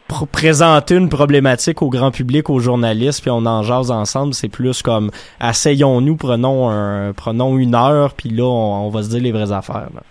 pr- 0.10 0.26
présenter 0.28 0.96
une 0.96 1.10
problématique 1.10 1.84
au 1.84 1.90
grand 1.90 2.10
public, 2.10 2.50
aux 2.50 2.60
journalistes, 2.60 3.22
puis 3.22 3.30
on 3.30 3.46
en 3.46 3.62
jase 3.62 3.92
ensemble. 3.92 4.34
C'est 4.34 4.50
plus 4.50 4.82
comme 4.82 5.12
asseyons-nous, 5.40 6.16
prenons 6.18 6.70
un, 6.72 7.14
prenons 7.14 7.58
une 7.60 7.76
heure, 7.76 8.14
puis 8.16 8.30
là 8.30 8.46
on, 8.46 8.88
on 8.88 8.90
va 8.90 9.04
se 9.04 9.10
dire 9.10 9.22
les 9.22 9.32
vraies 9.32 9.52
affaires. 9.52 9.90
là. 9.94 10.02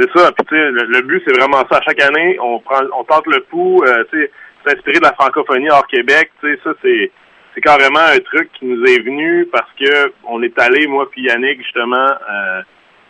C'est 0.00 0.18
ça. 0.18 0.32
Puis 0.32 0.46
tu 0.46 0.54
sais, 0.56 0.70
le, 0.70 0.84
le 0.86 1.00
but, 1.02 1.22
c'est 1.26 1.36
vraiment 1.36 1.62
ça. 1.70 1.80
Chaque 1.86 2.02
année, 2.02 2.38
on 2.40 2.58
prend, 2.60 2.80
on 2.98 3.04
tente 3.04 3.26
le 3.26 3.42
pouls. 3.42 3.82
Euh, 3.86 4.04
tu 4.10 4.22
sais, 4.22 4.30
s'inspirer 4.66 4.98
de 4.98 5.04
la 5.04 5.12
francophonie 5.12 5.70
hors 5.70 5.86
Québec. 5.86 6.30
Tu 6.40 6.54
sais, 6.54 6.60
ça 6.64 6.70
c'est, 6.82 7.10
c'est 7.54 7.60
carrément 7.60 8.00
un 8.00 8.18
truc 8.18 8.50
qui 8.58 8.66
nous 8.66 8.82
est 8.84 9.00
venu 9.02 9.46
parce 9.52 9.70
que 9.78 10.12
on 10.28 10.42
est 10.42 10.58
allé, 10.58 10.86
moi 10.86 11.08
puis 11.10 11.22
Yannick, 11.22 11.62
justement, 11.62 11.96
euh, 11.96 12.62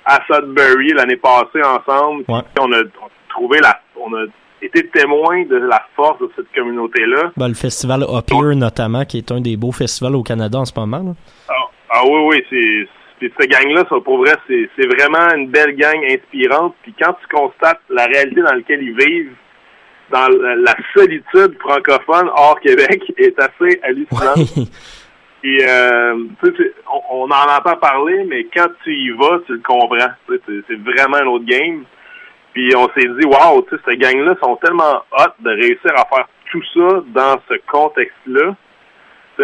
à 0.04 0.18
Sudbury 0.26 0.92
l'année 0.94 1.16
passée 1.16 1.62
ensemble. 1.62 2.24
Ouais. 2.28 2.40
on 2.58 2.72
a 2.72 2.78
on 2.78 3.06
a 3.06 3.10
trouvé 3.28 3.58
la, 3.60 3.80
on 3.96 4.14
a 4.14 4.24
été 4.62 4.86
témoin 4.88 5.44
de 5.44 5.56
la 5.56 5.82
force 5.96 6.20
de 6.20 6.30
cette 6.36 6.52
communauté-là. 6.54 7.32
Ben, 7.36 7.48
le 7.48 7.54
festival 7.54 8.02
Up 8.02 8.30
Here, 8.30 8.54
notamment, 8.54 9.04
qui 9.04 9.18
est 9.18 9.32
un 9.32 9.40
des 9.40 9.56
beaux 9.56 9.72
festivals 9.72 10.16
au 10.16 10.22
Canada 10.22 10.58
en 10.58 10.64
ce 10.64 10.72
moment. 10.78 10.98
là. 10.98 11.12
Ah, 11.48 11.54
ah 11.90 12.02
oui, 12.04 12.20
oui, 12.28 12.44
c'est. 12.50 12.88
Puis 13.20 13.32
cette 13.38 13.50
gang-là, 13.50 13.84
ça, 13.88 13.96
pour 14.02 14.18
vrai, 14.18 14.32
c'est 14.48 14.86
vraiment 14.86 15.32
une 15.36 15.48
belle 15.48 15.76
gang 15.76 16.02
inspirante. 16.04 16.74
Puis 16.82 16.94
quand 16.98 17.12
tu 17.12 17.28
constates 17.28 17.82
la 17.90 18.06
réalité 18.06 18.40
dans 18.40 18.54
laquelle 18.54 18.82
ils 18.82 18.96
vivent, 18.96 19.34
dans 20.10 20.26
la, 20.28 20.74
solitude 20.96 21.56
francophone 21.60 22.30
hors 22.34 22.58
Québec 22.60 23.02
est 23.16 23.38
assez 23.38 23.80
hallucinante. 23.84 24.68
Et 25.42 25.64
euh, 25.66 26.14
on, 26.92 27.02
on 27.10 27.30
en 27.30 27.56
entend 27.56 27.76
parler, 27.76 28.24
mais 28.24 28.46
quand 28.54 28.68
tu 28.82 28.92
y 28.92 29.10
vas, 29.10 29.38
tu 29.46 29.52
le 29.52 29.60
comprends. 29.60 30.10
C'est 30.48 30.80
vraiment 30.82 31.16
un 31.16 31.26
autre 31.26 31.46
game. 31.46 31.84
Puis 32.52 32.74
on 32.76 32.88
s'est 32.88 33.08
dit, 33.08 33.26
wow, 33.26 33.62
tu 33.62 33.76
sais, 33.76 33.82
ces 33.86 33.96
gangs-là 33.96 34.34
sont 34.42 34.56
tellement 34.56 35.02
hot 35.12 35.32
de 35.38 35.50
réussir 35.50 35.92
à 35.94 36.04
faire 36.14 36.28
tout 36.50 36.62
ça 36.74 37.02
dans 37.06 37.40
ce 37.48 37.54
contexte-là. 37.70 38.54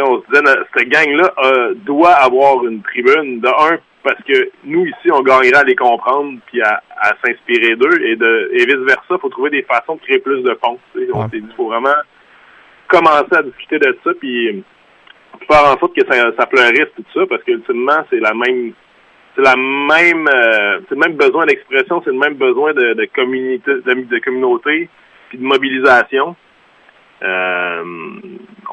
On 0.03 0.21
se 0.23 0.27
disait, 0.31 0.57
cette 0.77 0.89
gang-là 0.89 1.33
euh, 1.45 1.75
doit 1.75 2.13
avoir 2.15 2.65
une 2.67 2.83
tribune. 2.83 3.41
De 3.41 3.49
un, 3.49 3.79
parce 4.03 4.23
que 4.25 4.51
nous, 4.65 4.87
ici, 4.87 5.11
on 5.13 5.23
gagnerait 5.23 5.57
à 5.61 5.65
les 5.65 5.75
comprendre 5.77 6.39
puis 6.47 6.61
à, 6.63 6.83
à 7.01 7.13
s'inspirer 7.25 7.77
d'eux. 7.77 8.01
Et 8.03 8.17
de 8.17 8.51
et 8.53 8.65
vice-versa, 8.67 9.03
il 9.11 9.19
faut 9.21 9.29
trouver 9.29 9.51
des 9.51 9.63
façons 9.63 9.97
de 9.97 10.01
créer 10.01 10.19
plus 10.19 10.43
de 10.43 10.53
ponts. 10.55 10.79
tu 10.95 11.01
sais. 11.05 11.11
On 11.13 11.21
Ouais. 11.23 11.29
s'est 11.31 11.41
dit, 11.41 11.47
il 11.51 11.55
faut 11.57 11.69
vraiment 11.69 11.95
commencer 12.89 13.35
à 13.35 13.43
discuter 13.43 13.79
de 13.79 13.97
ça. 14.05 14.11
Puis 14.21 14.63
faire 15.49 15.65
en 15.65 15.79
sorte 15.79 15.95
que 15.95 16.07
ça, 16.07 16.33
ça 16.39 16.47
fleurisse 16.47 16.89
tout 16.97 17.05
ça 17.15 17.27
parce 17.29 17.43
qu'ultimement 17.43 18.05
c'est 18.11 18.21
la 18.21 18.33
même 18.33 18.73
c'est 19.35 19.43
la 19.43 19.55
même 19.57 20.27
euh, 20.29 20.81
c'est 20.89 20.95
le 20.95 21.01
même 21.01 21.17
besoin 21.17 21.45
d'expression 21.45 22.01
c'est 22.05 22.11
le 22.11 22.19
même 22.19 22.35
besoin 22.37 22.73
de, 22.73 22.95
de 22.95 23.05
communauté 23.15 23.71
de, 23.75 24.05
de 24.07 24.19
communauté 24.21 24.89
puis 25.29 25.37
de 25.39 25.45
mobilisation 25.45 26.35
Euh, 27.23 27.85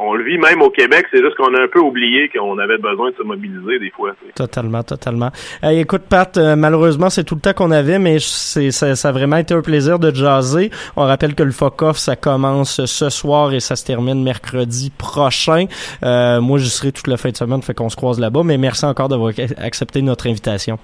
on 0.01 0.13
le 0.13 0.23
vit 0.23 0.37
même 0.37 0.61
au 0.61 0.69
Québec 0.69 1.05
c'est 1.11 1.19
juste 1.21 1.35
qu'on 1.35 1.53
a 1.53 1.61
un 1.61 1.67
peu 1.67 1.79
oublié 1.79 2.29
qu'on 2.29 2.57
avait 2.59 2.77
besoin 2.77 3.11
de 3.11 3.15
se 3.15 3.23
mobiliser 3.23 3.79
des 3.79 3.91
fois. 3.91 4.11
Totalement, 4.35 4.83
totalement. 4.83 5.29
Hey, 5.61 5.79
écoute, 5.79 6.03
Pat, 6.09 6.35
euh, 6.37 6.55
malheureusement, 6.55 7.09
c'est 7.09 7.23
tout 7.23 7.35
le 7.35 7.41
temps 7.41 7.53
qu'on 7.53 7.71
avait, 7.71 7.99
mais 7.99 8.17
c'est, 8.19 8.71
ça, 8.71 8.95
ça 8.95 9.09
a 9.09 9.11
vraiment 9.11 9.37
été 9.37 9.53
un 9.53 9.61
plaisir 9.61 9.99
de 9.99 10.13
jaser. 10.13 10.71
On 10.95 11.03
rappelle 11.05 11.35
que 11.35 11.43
le 11.43 11.51
FOC-OFF, 11.51 11.97
ça 11.97 12.15
commence 12.15 12.85
ce 12.85 13.09
soir 13.09 13.53
et 13.53 13.59
ça 13.59 13.75
se 13.75 13.85
termine 13.85 14.23
mercredi 14.23 14.91
prochain. 14.97 15.65
Euh, 16.03 16.41
moi, 16.41 16.57
j'y 16.59 16.69
serai 16.69 16.91
toute 16.91 17.07
la 17.07 17.17
fin 17.17 17.29
de 17.29 17.37
semaine, 17.37 17.61
fait 17.61 17.73
qu'on 17.73 17.89
se 17.89 17.95
croise 17.95 18.19
là-bas, 18.19 18.41
mais 18.43 18.57
merci 18.57 18.85
encore 18.85 19.09
d'avoir 19.09 19.31
accepté 19.57 20.01
notre 20.01 20.27
invitation. 20.27 20.77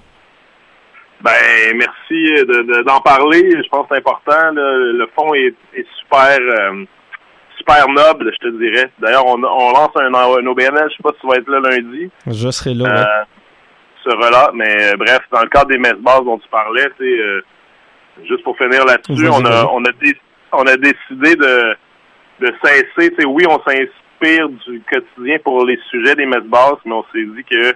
Ben 1.22 1.32
merci 1.76 2.32
de- 2.44 2.62
de- 2.62 2.82
d'en 2.84 3.00
parler. 3.00 3.50
Je 3.50 3.68
pense 3.68 3.82
que 3.86 3.88
c'est 3.94 3.98
important. 3.98 4.52
là. 4.54 4.76
Le 4.78 5.06
fond 5.14 5.34
est, 5.34 5.54
est 5.74 5.86
super 6.00 6.38
euh, 6.40 6.84
super 7.60 7.86
noble, 7.88 8.32
je 8.32 8.48
te 8.48 8.56
dirais. 8.58 8.90
D'ailleurs, 8.98 9.26
on, 9.26 9.34
on 9.42 9.70
lance 9.72 9.90
un, 9.96 10.12
un 10.12 10.46
OBNL, 10.46 10.88
je 10.90 10.96
sais 10.96 11.02
pas 11.02 11.10
si 11.14 11.20
tu 11.20 11.26
vas 11.28 11.36
être 11.36 11.48
là 11.48 11.60
lundi. 11.60 12.10
Je 12.26 12.50
serai 12.50 12.74
là, 12.74 12.84
ouais. 12.84 12.90
Euh, 12.90 13.24
ce 14.02 14.08
relâche, 14.08 14.54
mais 14.54 14.92
euh, 14.92 14.96
bref, 14.96 15.20
dans 15.30 15.42
le 15.42 15.48
cadre 15.48 15.66
des 15.66 15.78
messes 15.78 16.00
basses 16.00 16.24
dont 16.24 16.38
tu 16.38 16.48
parlais, 16.48 16.86
tu 16.98 17.04
sais, 17.04 17.20
euh, 17.20 17.44
juste 18.26 18.42
pour 18.44 18.56
finir 18.56 18.84
là-dessus, 18.86 19.12
on 19.28 19.44
a 19.44 19.66
on 19.72 19.84
a 19.84 19.92
dé- 20.02 20.16
on 20.52 20.62
a 20.66 20.76
décidé 20.76 21.36
de 21.36 21.76
de 22.40 22.54
cesser, 22.64 23.10
tu 23.10 23.16
sais, 23.18 23.24
oui, 23.26 23.44
on 23.46 23.60
s'inspire 23.68 24.48
du 24.48 24.82
quotidien 24.90 25.36
pour 25.44 25.66
les 25.66 25.78
sujets 25.90 26.14
des 26.14 26.24
messes 26.24 26.44
basses, 26.44 26.80
mais 26.86 26.92
on 26.94 27.04
s'est 27.12 27.24
dit 27.36 27.44
que 27.44 27.74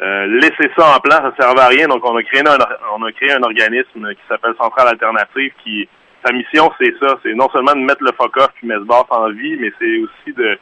euh, 0.00 0.26
laisser 0.40 0.70
ça 0.76 0.94
en 0.96 1.00
plan, 1.00 1.16
ça 1.16 1.32
servait 1.40 1.60
à 1.60 1.66
rien, 1.66 1.88
donc 1.88 2.04
on 2.08 2.16
a 2.16 2.22
créé 2.22 2.40
un 2.40 2.56
on 2.96 3.02
a 3.04 3.10
créé 3.12 3.32
un 3.32 3.42
organisme 3.42 4.08
qui 4.14 4.22
s'appelle 4.28 4.54
Centrale 4.60 4.88
Alternative 4.92 5.50
qui 5.64 5.88
sa 6.24 6.32
mission 6.32 6.70
c'est 6.80 6.94
ça, 7.00 7.18
c'est 7.22 7.34
non 7.34 7.48
seulement 7.52 7.72
de 7.72 7.80
mettre 7.80 8.02
le 8.02 8.12
FOCOF 8.12 8.48
puis 8.56 8.66
Messe 8.66 8.86
Basse 8.86 9.04
en 9.10 9.30
vie, 9.30 9.56
mais 9.60 9.70
c'est 9.78 9.98
aussi 9.98 10.36
de 10.36 10.58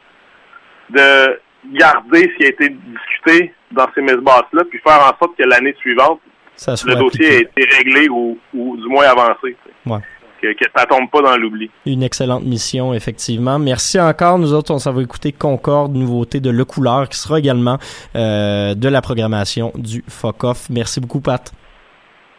de 0.89 1.39
garder 1.77 2.31
ce 2.31 2.37
qui 2.37 2.45
a 2.45 2.49
été 2.49 2.69
discuté 2.69 3.53
dans 3.71 3.87
ces 3.93 4.01
messes 4.01 4.15
basses-là, 4.21 4.63
puis 4.69 4.79
faire 4.79 4.99
en 5.01 5.17
sorte 5.19 5.35
que 5.37 5.43
l'année 5.43 5.75
suivante, 5.79 6.19
Ça 6.55 6.75
le 6.85 6.95
dossier 6.95 7.25
ait 7.25 7.45
appliqué. 7.45 7.63
été 7.63 7.77
réglé 7.77 8.09
ou, 8.09 8.37
ou 8.53 8.77
du 8.77 8.87
moins 8.87 9.05
avancé. 9.05 9.57
Ouais. 9.85 9.99
Que, 10.41 10.53
que 10.53 10.65
ça 10.75 10.85
tombe 10.85 11.09
pas 11.09 11.21
dans 11.21 11.35
l'oubli. 11.35 11.69
Une 11.87 12.03
excellente 12.03 12.43
mission, 12.43 12.93
effectivement. 12.93 13.57
Merci 13.57 13.99
encore. 13.99 14.37
Nous 14.37 14.53
autres, 14.53 14.71
on 14.73 14.77
s'en 14.77 14.93
va 14.93 15.01
écouter 15.01 15.31
Concorde, 15.31 15.95
nouveauté 15.95 16.39
de 16.39 16.51
Le 16.51 16.63
Couleur, 16.63 17.09
qui 17.09 17.17
sera 17.17 17.39
également 17.39 17.79
euh, 18.15 18.75
de 18.75 18.87
la 18.87 19.01
programmation 19.01 19.73
du 19.75 20.03
FOC-OFF. 20.07 20.69
Merci 20.69 21.01
beaucoup, 21.01 21.21
Pat. 21.21 21.51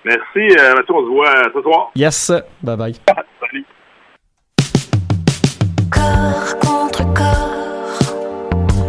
Merci, 0.08 0.56
euh, 0.58 0.74
Mathieu, 0.74 0.94
on 0.94 1.02
se 1.02 1.10
voit 1.10 1.36
euh, 1.36 1.50
ce 1.54 1.60
soir. 1.60 1.90
Yes. 1.94 2.32
Bye 2.62 2.76
bye. 2.78 2.94
Salut. 3.40 3.66
Corps 5.92 6.58
contre 6.60 7.04
corps, 7.12 7.98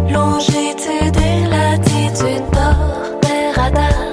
longitude 0.10 1.18
et 1.18 1.46
latitude 1.50 2.46
bord 2.54 3.20
des 3.22 3.52
radars. 3.54 4.09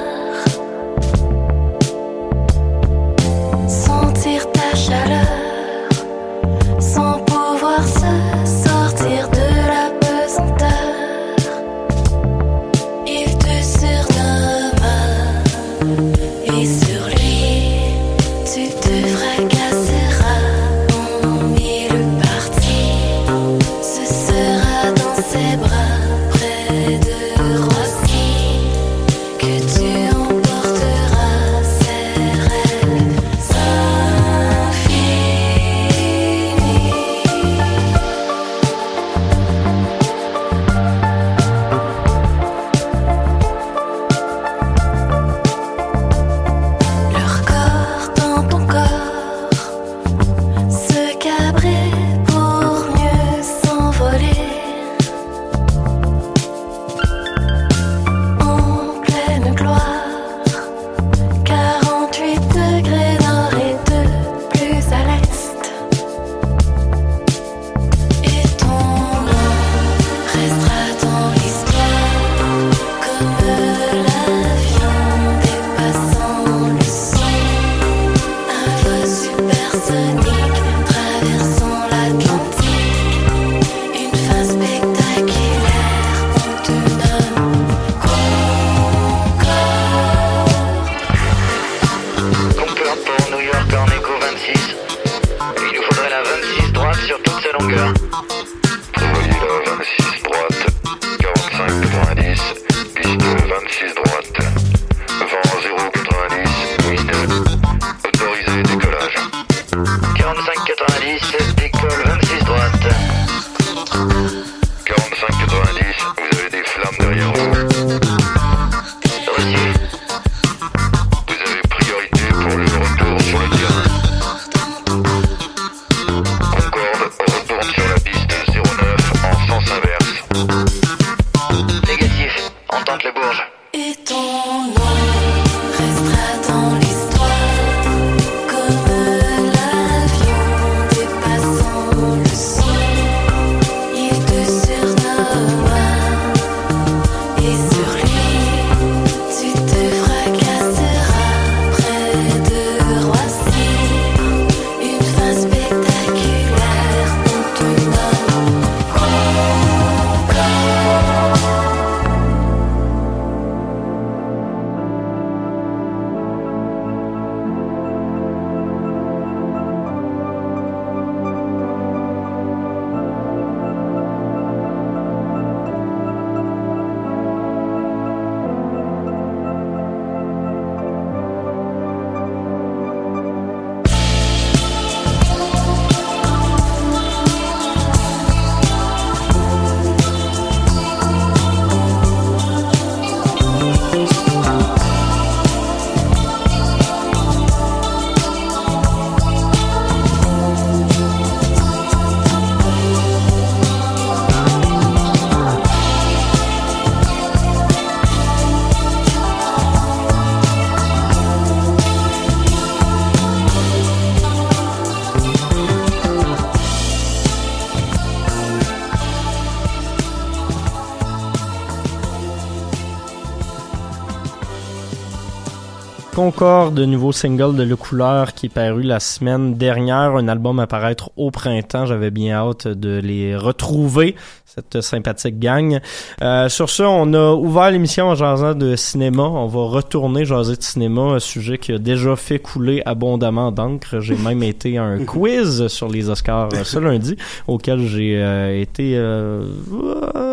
Concorde, 226.17 226.81
nouveau 226.81 227.13
single 227.13 227.57
de 227.57 227.63
Le 227.63 227.77
Couleur 227.77 228.33
qui 228.33 228.47
est 228.47 228.49
paru 228.49 228.83
la 228.83 229.01
semaine 229.01 229.57
dernière, 229.57 230.17
un 230.17 230.29
album 230.29 230.59
à 230.61 230.67
paraître 230.67 231.11
au 231.19 231.31
printemps. 231.31 231.85
J'avais 231.85 232.11
bien 232.11 232.37
hâte 232.37 232.69
de 232.69 232.99
les 233.05 233.37
retrouver, 233.37 234.17
cette 234.47 234.81
sympathique 234.81 235.39
gang. 235.39 235.79
Euh, 236.23 236.49
sur 236.49 236.71
ce, 236.71 236.83
on 236.83 237.13
a 237.13 237.35
ouvert 237.35 237.71
l'émission 237.71 238.07
en 238.07 238.15
jasant 238.15 238.55
de 238.55 238.77
cinéma. 238.77 239.25
On 239.25 239.47
va 239.47 239.65
retourner 239.65 240.25
jaser 240.25 240.57
de 240.57 240.63
cinéma, 240.63 241.03
un 241.03 241.19
sujet 241.19 241.59
qui 241.59 241.73
a 241.73 241.79
déjà 241.79 242.17
fait 242.17 242.39
couler 242.39 242.81
abondamment 242.87 243.53
d'encre. 243.53 244.01
J'ai 244.01 244.17
même 244.17 244.43
été 244.43 244.79
à 244.79 244.85
un 244.85 245.05
quiz 245.05 245.67
sur 245.67 245.91
les 245.91 246.09
Oscars 246.09 246.49
euh, 246.55 246.65
ce 246.65 246.79
lundi, 246.79 247.19
auquel 247.47 247.87
j'ai 247.87 248.17
euh, 248.17 248.59
été 248.59 248.93
euh, 248.97 249.45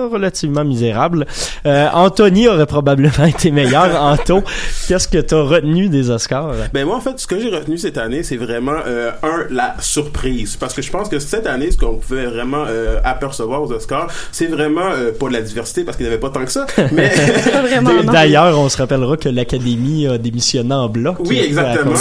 relativement 0.10 0.64
misérable. 0.64 1.26
Euh, 1.66 1.90
Anthony 1.94 2.48
aurait 2.48 2.66
probablement 2.66 3.26
été 3.26 3.52
meilleur. 3.52 4.02
Anto, 4.02 4.44
qu'est-ce 4.88 5.08
que 5.08 5.18
tu 5.18 5.36
as 5.36 5.42
retenu 5.74 5.90
des 5.90 6.10
Oscars? 6.10 6.54
Ben 6.74 6.86
moi 6.86 6.96
en 6.96 7.02
fait 7.02 7.20
ce 7.20 7.28
que 7.28 7.40
j'ai 7.40 7.50
retenu 7.50 7.78
cette 7.78 7.98
année 7.98 8.24
c'est 8.24 8.38
vraiment 8.38 8.78
euh, 8.86 9.12
un 9.24 9.46
la 9.50 9.76
surprise 9.80 10.56
parce 10.56 10.74
que 10.74 10.82
je 10.82 10.92
pense 10.92 11.10
que 11.10 11.20
cette 11.20 11.48
année 11.48 11.72
ce 11.72 11.78
qu'on 11.78 11.96
pouvait 11.96 12.26
vraiment 12.26 12.66
euh, 12.68 13.00
apercevoir 13.04 13.64
aux 13.64 13.72
Oscars 13.72 14.08
c'est 14.32 14.48
vraiment 14.48 14.92
euh, 14.92 15.12
pas 15.12 15.28
de 15.28 15.34
la 15.34 15.42
diversité 15.42 15.84
parce 15.84 15.98
qu'il 15.98 16.06
n'y 16.06 16.12
avait 16.12 16.22
pas 16.22 16.30
tant 16.30 16.46
que 16.46 16.52
ça 16.52 16.66
mais 16.92 17.12
D'ailleurs, 18.12 18.60
on 18.60 18.70
se 18.70 18.78
rappellera 18.78 19.18
que 19.18 19.30
l'Académie 19.30 20.08
a 20.08 20.18
démissionné 20.18 20.74
en 20.74 20.90
bloc. 20.90 21.18
Oui, 21.26 21.40
euh, 21.40 21.46
exactement. 21.46 21.94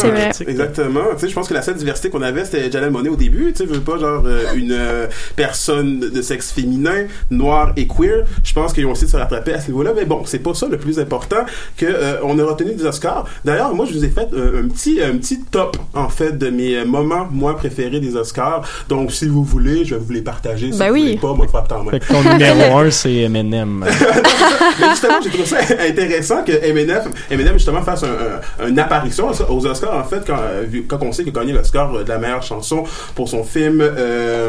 Exactement. 0.46 1.00
Tu 1.12 1.20
sais, 1.20 1.28
je 1.28 1.34
pense 1.34 1.48
que 1.48 1.54
la 1.54 1.62
seule 1.62 1.76
diversité 1.76 2.10
qu'on 2.10 2.22
avait, 2.22 2.44
c'était 2.44 2.70
Janelle 2.70 2.90
Monet 2.90 3.08
au 3.08 3.16
début. 3.16 3.52
Tu 3.52 3.58
sais, 3.58 3.66
je 3.68 3.74
veux 3.74 3.80
pas 3.80 3.98
genre 3.98 4.22
euh, 4.26 4.52
une 4.54 4.72
euh, 4.72 5.06
personne 5.36 6.00
de 6.00 6.22
sexe 6.22 6.52
féminin, 6.52 7.06
noir 7.30 7.72
et 7.76 7.86
queer. 7.86 8.24
Je 8.44 8.52
pense 8.52 8.72
qu'ils 8.72 8.86
ont 8.86 8.92
essayé 8.92 9.06
de 9.06 9.12
se 9.12 9.16
rattraper 9.16 9.54
à 9.54 9.60
ce 9.60 9.68
niveau-là, 9.68 9.92
mais 9.94 10.04
bon, 10.04 10.22
c'est 10.26 10.38
pas 10.38 10.54
ça 10.54 10.66
le 10.68 10.78
plus 10.78 10.98
important 10.98 11.44
que 11.76 11.86
euh, 11.86 12.20
on 12.22 12.38
a 12.38 12.44
retenu 12.44 12.74
des 12.74 12.84
Oscars. 12.84 13.26
D'ailleurs, 13.44 13.61
moi, 13.72 13.86
je 13.86 13.92
vous 13.94 14.04
ai 14.04 14.08
fait 14.08 14.28
euh, 14.32 14.62
un 14.64 14.68
petit 14.68 15.00
un 15.02 15.16
petit 15.16 15.40
top 15.50 15.76
en 15.94 16.08
fait 16.08 16.36
de 16.38 16.50
mes 16.50 16.76
euh, 16.76 16.84
moments 16.84 17.26
moi 17.30 17.56
préférés 17.56 18.00
des 18.00 18.16
Oscars. 18.16 18.62
Donc, 18.88 19.12
si 19.12 19.26
vous 19.28 19.44
voulez, 19.44 19.84
je 19.84 19.94
vais 19.94 20.00
vous 20.04 20.12
les 20.12 20.22
partager. 20.22 20.72
Si 20.72 20.78
Ben 20.78 20.88
vous 20.88 20.94
oui. 20.94 21.00
voulez 21.02 21.16
pas, 21.18 21.34
moi, 21.34 21.46
frappe 21.48 21.72
en 21.72 21.84
main. 21.84 21.90
Fait 21.92 22.00
que 22.00 22.06
ton 22.12 22.22
numéro 22.22 22.78
un, 22.78 22.90
c'est 22.90 23.12
Eminem. 23.14 23.84
Mais 24.80 24.88
justement, 24.90 25.14
j'ai 25.22 25.30
trouvé 25.30 25.46
ça 25.46 25.56
intéressant 25.88 26.42
que 26.44 26.52
Eminem, 26.64 27.02
Eminem 27.30 27.54
justement 27.54 27.82
fasse 27.82 28.02
un, 28.04 28.64
un- 28.64 28.68
une 28.68 28.78
apparition 28.78 29.30
aux 29.48 29.66
Oscars 29.66 29.94
en 29.96 30.04
fait 30.04 30.22
quand, 30.26 30.38
euh, 30.40 30.62
vu- 30.66 30.84
quand 30.86 30.98
on 31.02 31.12
sait 31.12 31.24
qu'il 31.24 31.36
a 31.36 31.40
gagné 31.40 31.52
l'Oscar 31.52 31.92
de 31.92 32.08
la 32.08 32.18
meilleure 32.18 32.42
chanson 32.42 32.84
pour 33.14 33.28
son 33.28 33.44
film 33.44 33.80
euh, 33.82 34.48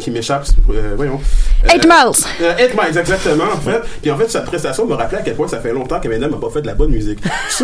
qui 0.00 0.10
m'échappe, 0.10 0.46
euh, 0.70 0.94
voyons. 0.96 1.20
Euh, 1.64 1.68
Eight 1.74 1.84
Miles. 1.84 2.24
euh, 2.42 2.52
Eight 2.58 2.74
Miles, 2.74 2.98
exactement 2.98 3.44
en 3.52 3.58
fait. 3.60 3.80
Puis 4.02 4.10
en 4.10 4.16
fait, 4.16 4.30
sa 4.30 4.40
prestation 4.40 4.86
me 4.86 4.94
rappelait 4.94 5.18
à 5.18 5.22
quel 5.22 5.34
point 5.34 5.48
ça 5.48 5.58
fait 5.60 5.72
longtemps 5.72 6.00
qu'Eminem 6.00 6.30
n'a 6.30 6.36
pas 6.36 6.50
fait 6.50 6.62
de 6.62 6.66
la 6.66 6.74
bonne 6.74 6.90
musique. 6.90 7.18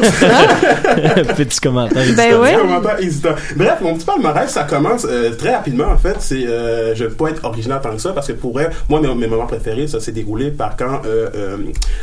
Petit 1.36 1.60
commentaire. 1.60 2.04
Ben 2.16 2.36
ouais. 2.36 2.54
Commentaire 2.54 3.00
hésitant. 3.00 3.34
Bref, 3.56 3.80
mon 3.80 3.94
petit 3.94 4.04
palmarès, 4.04 4.50
ça 4.50 4.64
commence 4.64 5.06
euh, 5.08 5.34
très 5.34 5.54
rapidement 5.54 5.88
en 5.88 5.98
fait. 5.98 6.16
C'est, 6.20 6.46
euh, 6.46 6.94
je 6.94 7.04
ne 7.04 7.08
veux 7.08 7.14
pas 7.14 7.30
être 7.30 7.44
original 7.44 7.80
tant 7.82 7.94
que 7.94 8.00
ça 8.00 8.12
parce 8.12 8.28
que 8.28 8.32
pour 8.32 8.52
vrai, 8.52 8.70
moi 8.88 9.00
mes, 9.00 9.14
mes 9.14 9.26
moments 9.26 9.46
préférés, 9.46 9.86
ça 9.86 10.00
s'est 10.00 10.12
déroulé 10.12 10.50
par 10.50 10.76
quand 10.76 11.02
euh, 11.06 11.56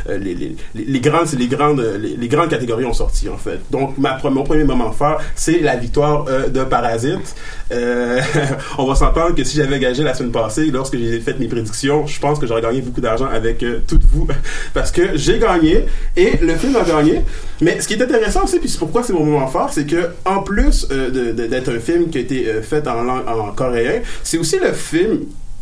les, 0.08 0.34
les, 0.34 0.56
les, 0.74 1.00
grandes, 1.00 1.32
les 1.38 1.46
grandes, 1.46 1.80
les, 2.00 2.16
les 2.16 2.28
grandes 2.28 2.50
catégories 2.50 2.84
ont 2.84 2.92
sorti 2.92 3.28
en 3.28 3.36
fait. 3.36 3.60
Donc 3.70 3.98
ma, 3.98 4.18
mon 4.30 4.42
premier 4.42 4.64
moment 4.64 4.92
fort, 4.92 5.20
c'est 5.34 5.60
la 5.60 5.76
victoire 5.76 6.26
euh, 6.28 6.48
de 6.48 6.64
Parasite. 6.64 7.34
Euh, 7.72 8.20
on 8.78 8.86
va 8.86 8.94
s'entendre 8.94 9.34
que 9.34 9.44
si 9.44 9.56
j'avais 9.56 9.78
gagé 9.78 10.02
la 10.02 10.14
semaine 10.14 10.32
passée, 10.32 10.66
lorsque 10.66 10.96
j'ai 10.96 11.20
fait 11.20 11.38
mes 11.38 11.48
prédictions, 11.48 12.06
je 12.06 12.20
pense 12.20 12.38
que 12.38 12.46
j'aurais 12.46 12.62
gagné 12.62 12.80
beaucoup 12.80 13.00
d'argent 13.00 13.26
avec 13.26 13.62
euh, 13.62 13.80
toutes 13.86 14.04
vous 14.04 14.26
parce 14.74 14.90
que 14.90 15.16
j'ai 15.16 15.38
gagné 15.38 15.86
et 16.16 16.36
le 16.40 16.54
film 16.56 16.76
a 16.76 16.82
gagné. 16.82 17.22
Mais 17.60 17.80
ce 17.80 17.86
qui 17.88 17.94
est 17.94 18.02
intéressant 18.02 18.44
aussi, 18.44 18.58
puis 18.58 18.68
c'est 18.72 18.78
pourquoi 18.78 19.02
c'est 19.02 19.12
mon 19.12 19.24
moment 19.24 19.46
fort, 19.46 19.70
c'est 19.72 19.86
que 19.86 20.10
en 20.24 20.42
plus 20.42 20.86
euh, 20.90 21.32
d'être 21.32 21.70
un 21.70 21.78
film 21.78 22.08
qui 22.10 22.18
a 22.18 22.20
été 22.22 22.46
euh, 22.48 22.62
fait 22.62 22.86
en, 22.88 23.02
langue- 23.02 23.26
en 23.28 23.52
coréen, 23.52 24.00
c'est 24.22 24.38
aussi 24.38 24.58
le 24.58 24.72
film 24.72 25.20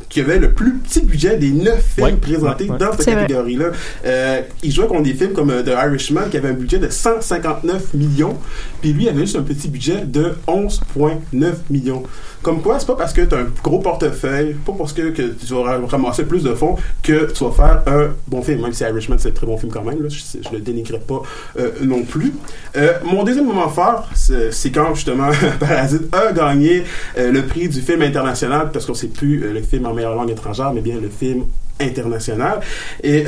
qui 0.09 0.21
avait 0.21 0.39
le 0.41 0.51
plus 0.53 0.73
petit 0.79 1.03
budget 1.03 1.37
des 1.37 1.51
neuf 1.51 1.85
films 1.95 2.07
Ouais, 2.07 2.13
présentés 2.15 2.65
ouais, 2.65 2.71
ouais. 2.71 2.79
dans 2.79 2.93
cette 2.97 3.07
catégorie-là. 3.15 3.67
Euh, 4.05 4.41
il 4.63 4.73
jouait 4.73 4.87
contre 4.89 5.03
des 5.05 5.15
films 5.15 5.33
comme 5.35 5.51
euh, 5.51 5.63
The 5.63 5.69
Irishman 5.87 6.23
qui 6.31 6.37
avait 6.37 6.49
un 6.49 6.55
budget 6.55 6.79
de 6.79 6.89
159 6.89 7.95
millions, 7.95 8.37
puis 8.81 8.93
lui 8.93 9.09
avait 9.09 9.21
juste 9.21 9.37
un 9.37 9.43
petit 9.43 9.69
budget 9.69 10.05
de 10.07 10.33
11,9 10.49 11.53
millions. 11.71 12.03
Comme 12.43 12.62
quoi, 12.62 12.78
c'est 12.80 12.86
pas 12.86 12.97
parce 12.97 13.12
que 13.12 13.20
tu 13.22 13.34
as 13.34 13.38
un 13.38 13.47
gros 13.62 13.80
portefeuille, 13.80 14.55
pas 14.64 14.72
parce 14.76 14.93
que, 14.95 15.11
tu 15.11 15.55
vas 15.55 15.62
ra- 15.62 15.80
ramasser 15.86 16.24
plus 16.24 16.43
de 16.43 16.55
fonds 16.55 16.76
que 17.03 17.30
tu 17.32 17.45
vas 17.45 17.51
faire 17.51 17.82
un 17.86 18.09
bon 18.28 18.41
film. 18.43 18.62
Même 18.62 18.72
si 18.72 18.82
Irishman, 18.82 19.16
c'est 19.18 19.28
un 19.28 19.32
très 19.32 19.47
bon 19.47 19.59
film 19.59 19.70
quand 19.70 19.82
même, 19.84 20.03
là, 20.03 20.09
je, 20.09 20.18
je 20.18 20.49
le 20.51 20.61
dénigrerai 20.61 21.01
pas 21.01 21.20
euh, 21.59 21.70
non 21.82 22.03
plus. 22.03 22.32
Euh, 22.76 22.95
mon 23.05 23.24
deuxième 23.24 23.47
moment 23.47 23.68
fort, 23.68 24.09
c'est 24.14 24.70
quand 24.72 24.95
justement 24.95 25.28
Parasite 25.61 26.14
a 26.14 26.32
gagné 26.32 26.84
euh, 27.18 27.30
le 27.30 27.45
prix 27.45 27.68
du 27.68 27.80
film 27.82 28.03
international, 28.03 28.70
parce 28.72 28.86
qu'on 28.86 28.95
sait 28.95 29.09
plus 29.09 29.38
le 29.53 29.61
film 29.62 29.84
en 29.86 29.93
meilleure 29.93 30.14
langue 30.14 30.30
étrangère, 30.30 30.72
mais 30.72 30.80
bien 30.80 30.97
le 31.01 31.11
film 31.11 31.45
international. 31.78 32.61
Et 33.03 33.24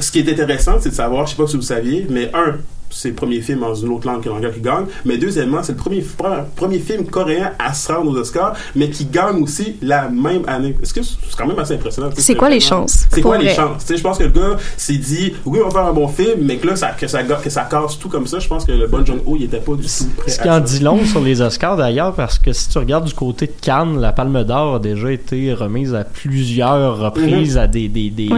ce 0.00 0.10
qui 0.12 0.20
est 0.20 0.28
intéressant, 0.30 0.76
c'est 0.80 0.90
de 0.90 0.94
savoir, 0.94 1.26
je 1.26 1.32
sais 1.34 1.36
pas 1.42 1.48
si 1.48 1.56
vous 1.56 1.62
saviez, 1.62 2.06
mais 2.08 2.30
un, 2.34 2.56
c'est 2.90 3.10
le 3.10 3.14
premier 3.14 3.40
film 3.40 3.60
dans 3.60 3.74
une 3.74 3.90
autre 3.90 4.06
langue 4.06 4.22
que 4.22 4.28
l'anglais 4.28 4.50
qui 4.52 4.60
gagne, 4.60 4.84
mais 5.04 5.18
deuxièmement, 5.18 5.62
c'est 5.62 5.72
le 5.72 5.78
premier, 5.78 6.00
pre- 6.00 6.44
premier 6.56 6.78
film 6.78 7.06
coréen 7.06 7.52
à 7.58 7.74
se 7.74 7.92
rendre 7.92 8.10
aux 8.10 8.16
Oscars, 8.16 8.54
mais 8.74 8.88
qui 8.90 9.04
gagne 9.04 9.42
aussi 9.42 9.76
la 9.82 10.08
même 10.08 10.42
année. 10.46 10.76
Est-ce 10.82 10.94
que 10.94 11.02
c'est 11.02 11.16
quand 11.36 11.46
même 11.46 11.58
assez 11.58 11.74
impressionnant? 11.74 12.10
C'est 12.16 12.34
quoi 12.34 12.48
les 12.50 12.60
chances? 12.60 13.06
C'est 13.10 13.20
quoi 13.20 13.38
les 13.38 13.50
chances? 13.54 13.82
Tu 13.84 13.92
sais, 13.92 13.96
je 13.98 14.02
pense 14.02 14.18
que 14.18 14.24
le 14.24 14.30
gars 14.30 14.56
s'est 14.76 14.96
dit, 14.96 15.34
oui, 15.44 15.58
on 15.62 15.68
va 15.68 15.70
faire 15.80 15.86
un 15.88 15.92
bon 15.92 16.08
film, 16.08 16.40
mais 16.42 16.56
que 16.56 16.66
là, 16.66 16.76
ça, 16.76 16.88
que 16.90 17.06
ça, 17.06 17.22
ga- 17.22 17.36
que 17.42 17.50
ça 17.50 17.62
casse 17.70 17.98
tout 17.98 18.08
comme 18.08 18.26
ça, 18.26 18.38
je 18.38 18.48
pense 18.48 18.64
que 18.64 18.72
le 18.72 18.86
bon 18.86 19.04
John 19.04 19.20
Ho, 19.26 19.36
il 19.36 19.44
était 19.44 19.58
pas 19.58 19.74
du 19.74 19.82
tout 19.86 20.04
prêt 20.16 20.30
Ce 20.30 20.40
qui 20.40 20.48
en 20.50 20.60
dit 20.60 20.80
long 20.80 21.04
sur 21.04 21.20
les 21.20 21.40
Oscars 21.40 21.76
d'ailleurs, 21.76 22.14
parce 22.14 22.38
que 22.38 22.52
si 22.52 22.68
tu 22.68 22.78
regardes 22.78 23.04
du 23.06 23.14
côté 23.14 23.46
de 23.46 23.52
Cannes, 23.60 24.00
la 24.00 24.12
Palme 24.12 24.44
d'Or 24.44 24.76
a 24.76 24.78
déjà 24.78 25.12
été 25.12 25.52
remise 25.52 25.94
à 25.94 26.04
plusieurs 26.04 26.98
reprises 26.98 27.58
à 27.58 27.66
des, 27.66 27.88
des, 27.88 28.10
des 28.10 28.28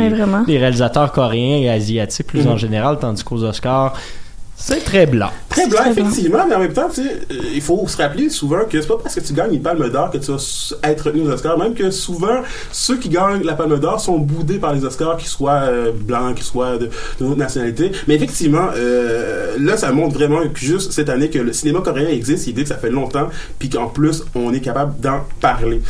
réalisateurs 0.58 1.12
coréens 1.12 1.58
et 1.58 1.68
asiatiques 1.70 2.26
plus 2.26 2.40
Mhm. 2.44 2.52
en 2.52 2.56
général, 2.56 2.98
tandis 3.00 3.22
qu'aux 3.24 3.42
Oscars, 3.44 3.94
c'est 4.62 4.84
très 4.84 5.06
blanc. 5.06 5.30
Très 5.48 5.66
blanc, 5.66 5.78
très 5.80 5.94
blanc. 5.94 6.06
effectivement, 6.06 6.46
mais 6.46 6.54
en 6.54 6.58
même 6.60 6.72
temps, 6.72 6.88
tu 6.92 7.02
sais, 7.02 7.20
euh, 7.30 7.34
il 7.54 7.62
faut 7.62 7.88
se 7.88 7.96
rappeler 7.96 8.28
souvent 8.28 8.64
que 8.68 8.78
c'est 8.80 8.86
pas 8.86 8.98
parce 9.02 9.14
que 9.14 9.20
tu 9.20 9.32
gagnes 9.32 9.54
une 9.54 9.62
palme 9.62 9.88
d'or 9.88 10.10
que 10.10 10.18
tu 10.18 10.30
vas 10.30 10.38
être 10.84 11.06
retenu 11.06 11.22
aux 11.22 11.30
Oscars, 11.30 11.58
même 11.58 11.74
que 11.74 11.90
souvent, 11.90 12.42
ceux 12.70 12.98
qui 12.98 13.08
gagnent 13.08 13.42
la 13.42 13.54
palme 13.54 13.78
d'or 13.80 13.98
sont 14.00 14.18
boudés 14.18 14.58
par 14.58 14.74
les 14.74 14.84
Oscars, 14.84 15.16
qu'ils 15.16 15.28
soient 15.28 15.62
euh, 15.62 15.92
blancs, 15.92 16.34
qu'ils 16.36 16.44
soient 16.44 16.76
de, 16.76 16.90
de 17.20 17.24
autre 17.24 17.38
nationalité. 17.38 17.90
Mais 18.06 18.16
effectivement, 18.16 18.68
euh, 18.76 19.56
là, 19.58 19.78
ça 19.78 19.90
montre 19.92 20.14
vraiment 20.14 20.40
que 20.46 20.58
juste 20.58 20.92
cette 20.92 21.08
année 21.08 21.30
que 21.30 21.38
le 21.38 21.54
cinéma 21.54 21.80
coréen 21.80 22.08
existe, 22.08 22.46
il 22.46 22.54
dit 22.54 22.62
que 22.62 22.68
ça 22.68 22.76
fait 22.76 22.90
longtemps, 22.90 23.28
puis 23.58 23.70
qu'en 23.70 23.88
plus, 23.88 24.24
on 24.34 24.52
est 24.52 24.60
capable 24.60 25.00
d'en 25.00 25.20
parler. 25.40 25.80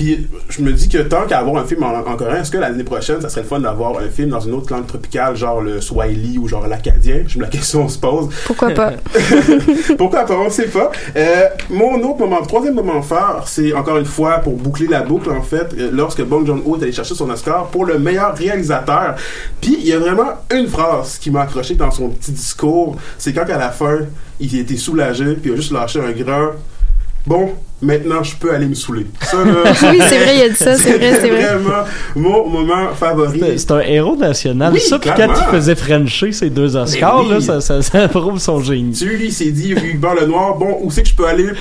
Puis 0.00 0.26
je 0.48 0.62
me 0.62 0.72
dis 0.72 0.88
que 0.88 0.96
tant 0.96 1.26
qu'à 1.26 1.40
avoir 1.40 1.62
un 1.62 1.66
film 1.66 1.82
en, 1.82 1.90
en 1.90 2.16
coréen, 2.16 2.40
est-ce 2.40 2.50
que 2.50 2.56
l'année 2.56 2.84
prochaine, 2.84 3.20
ça 3.20 3.28
serait 3.28 3.42
le 3.42 3.46
fun 3.46 3.60
d'avoir 3.60 3.98
un 3.98 4.08
film 4.08 4.30
dans 4.30 4.40
une 4.40 4.54
autre 4.54 4.72
langue 4.72 4.86
tropicale, 4.86 5.36
genre 5.36 5.60
le 5.60 5.82
Swahili 5.82 6.38
ou 6.38 6.48
genre 6.48 6.66
l'acadien? 6.66 7.24
Je 7.26 7.36
me 7.36 7.42
la 7.42 7.48
question 7.50 7.86
se 7.86 7.98
pose. 7.98 8.30
Pourquoi 8.46 8.70
pas? 8.70 8.92
Pourquoi 9.98 10.24
pas? 10.24 10.38
On 10.38 10.48
sait 10.48 10.68
pas. 10.68 10.90
Euh, 11.16 11.48
mon 11.68 11.96
autre 11.96 12.18
moment, 12.18 12.40
troisième 12.40 12.76
moment 12.76 13.02
fort, 13.02 13.44
c'est 13.46 13.74
encore 13.74 13.98
une 13.98 14.06
fois 14.06 14.38
pour 14.38 14.56
boucler 14.56 14.86
la 14.86 15.02
boucle, 15.02 15.30
en 15.30 15.42
fait, 15.42 15.68
euh, 15.76 15.90
lorsque 15.92 16.24
Bong 16.24 16.46
Joon-ho 16.46 16.78
est 16.78 16.84
allé 16.84 16.92
chercher 16.92 17.14
son 17.14 17.28
Oscar 17.28 17.66
pour 17.66 17.84
le 17.84 17.98
meilleur 17.98 18.34
réalisateur. 18.34 19.16
Puis, 19.60 19.76
il 19.80 19.86
y 19.86 19.92
a 19.92 19.98
vraiment 19.98 20.30
une 20.50 20.66
phrase 20.66 21.18
qui 21.18 21.30
m'a 21.30 21.42
accroché 21.42 21.74
dans 21.74 21.90
son 21.90 22.08
petit 22.08 22.32
discours. 22.32 22.96
C'est 23.18 23.34
quand, 23.34 23.42
à 23.42 23.58
la 23.58 23.70
fin, 23.70 23.98
il 24.40 24.58
était 24.58 24.78
soulagé, 24.78 25.34
puis 25.34 25.50
il 25.50 25.52
a 25.52 25.56
juste 25.56 25.72
lâché 25.72 26.00
un 26.00 26.12
grand 26.12 26.52
Bon, 27.26 27.50
maintenant, 27.82 28.22
je 28.22 28.34
peux 28.36 28.52
aller 28.52 28.66
me 28.66 28.74
saouler. 28.74 29.06
Ça, 29.22 29.38
là, 29.44 29.52
Oui, 29.64 29.98
c'est 30.08 30.18
vrai, 30.18 30.36
il 30.38 30.42
a 30.42 30.48
dit 30.48 30.54
ça, 30.54 30.74
c'est 30.76 30.96
vrai, 30.98 31.14
c'est 31.20 31.30
vrai. 31.30 31.54
vraiment 31.56 31.84
mon 32.16 32.48
moment 32.48 32.88
favori. 32.98 33.40
C'est- 33.56 33.70
un 33.70 33.80
héros 33.80 34.16
national. 34.16 34.72
Oui, 34.72 34.80
ça, 34.80 34.98
puis 34.98 35.10
quand 35.16 35.28
il 35.28 35.50
faisait 35.56 35.74
Frencher 35.76 36.32
ses 36.32 36.50
deux 36.50 36.76
Oscars, 36.76 37.22
Mais 37.22 37.28
oui. 37.28 37.34
là, 37.34 37.40
ça, 37.40 37.60
ça, 37.60 37.80
ça 37.82 38.08
prouve 38.08 38.38
son 38.38 38.60
génie. 38.60 38.92
Tu 38.92 39.06
lui, 39.06 39.26
il 39.26 39.32
s'est 39.32 39.50
dit, 39.52 39.74
Ruban 39.74 40.14
le 40.20 40.26
Noir, 40.26 40.56
bon, 40.56 40.78
où 40.82 40.90
c'est 40.90 41.02
que 41.02 41.08
je 41.08 41.14
peux 41.14 41.26
aller? 41.26 41.46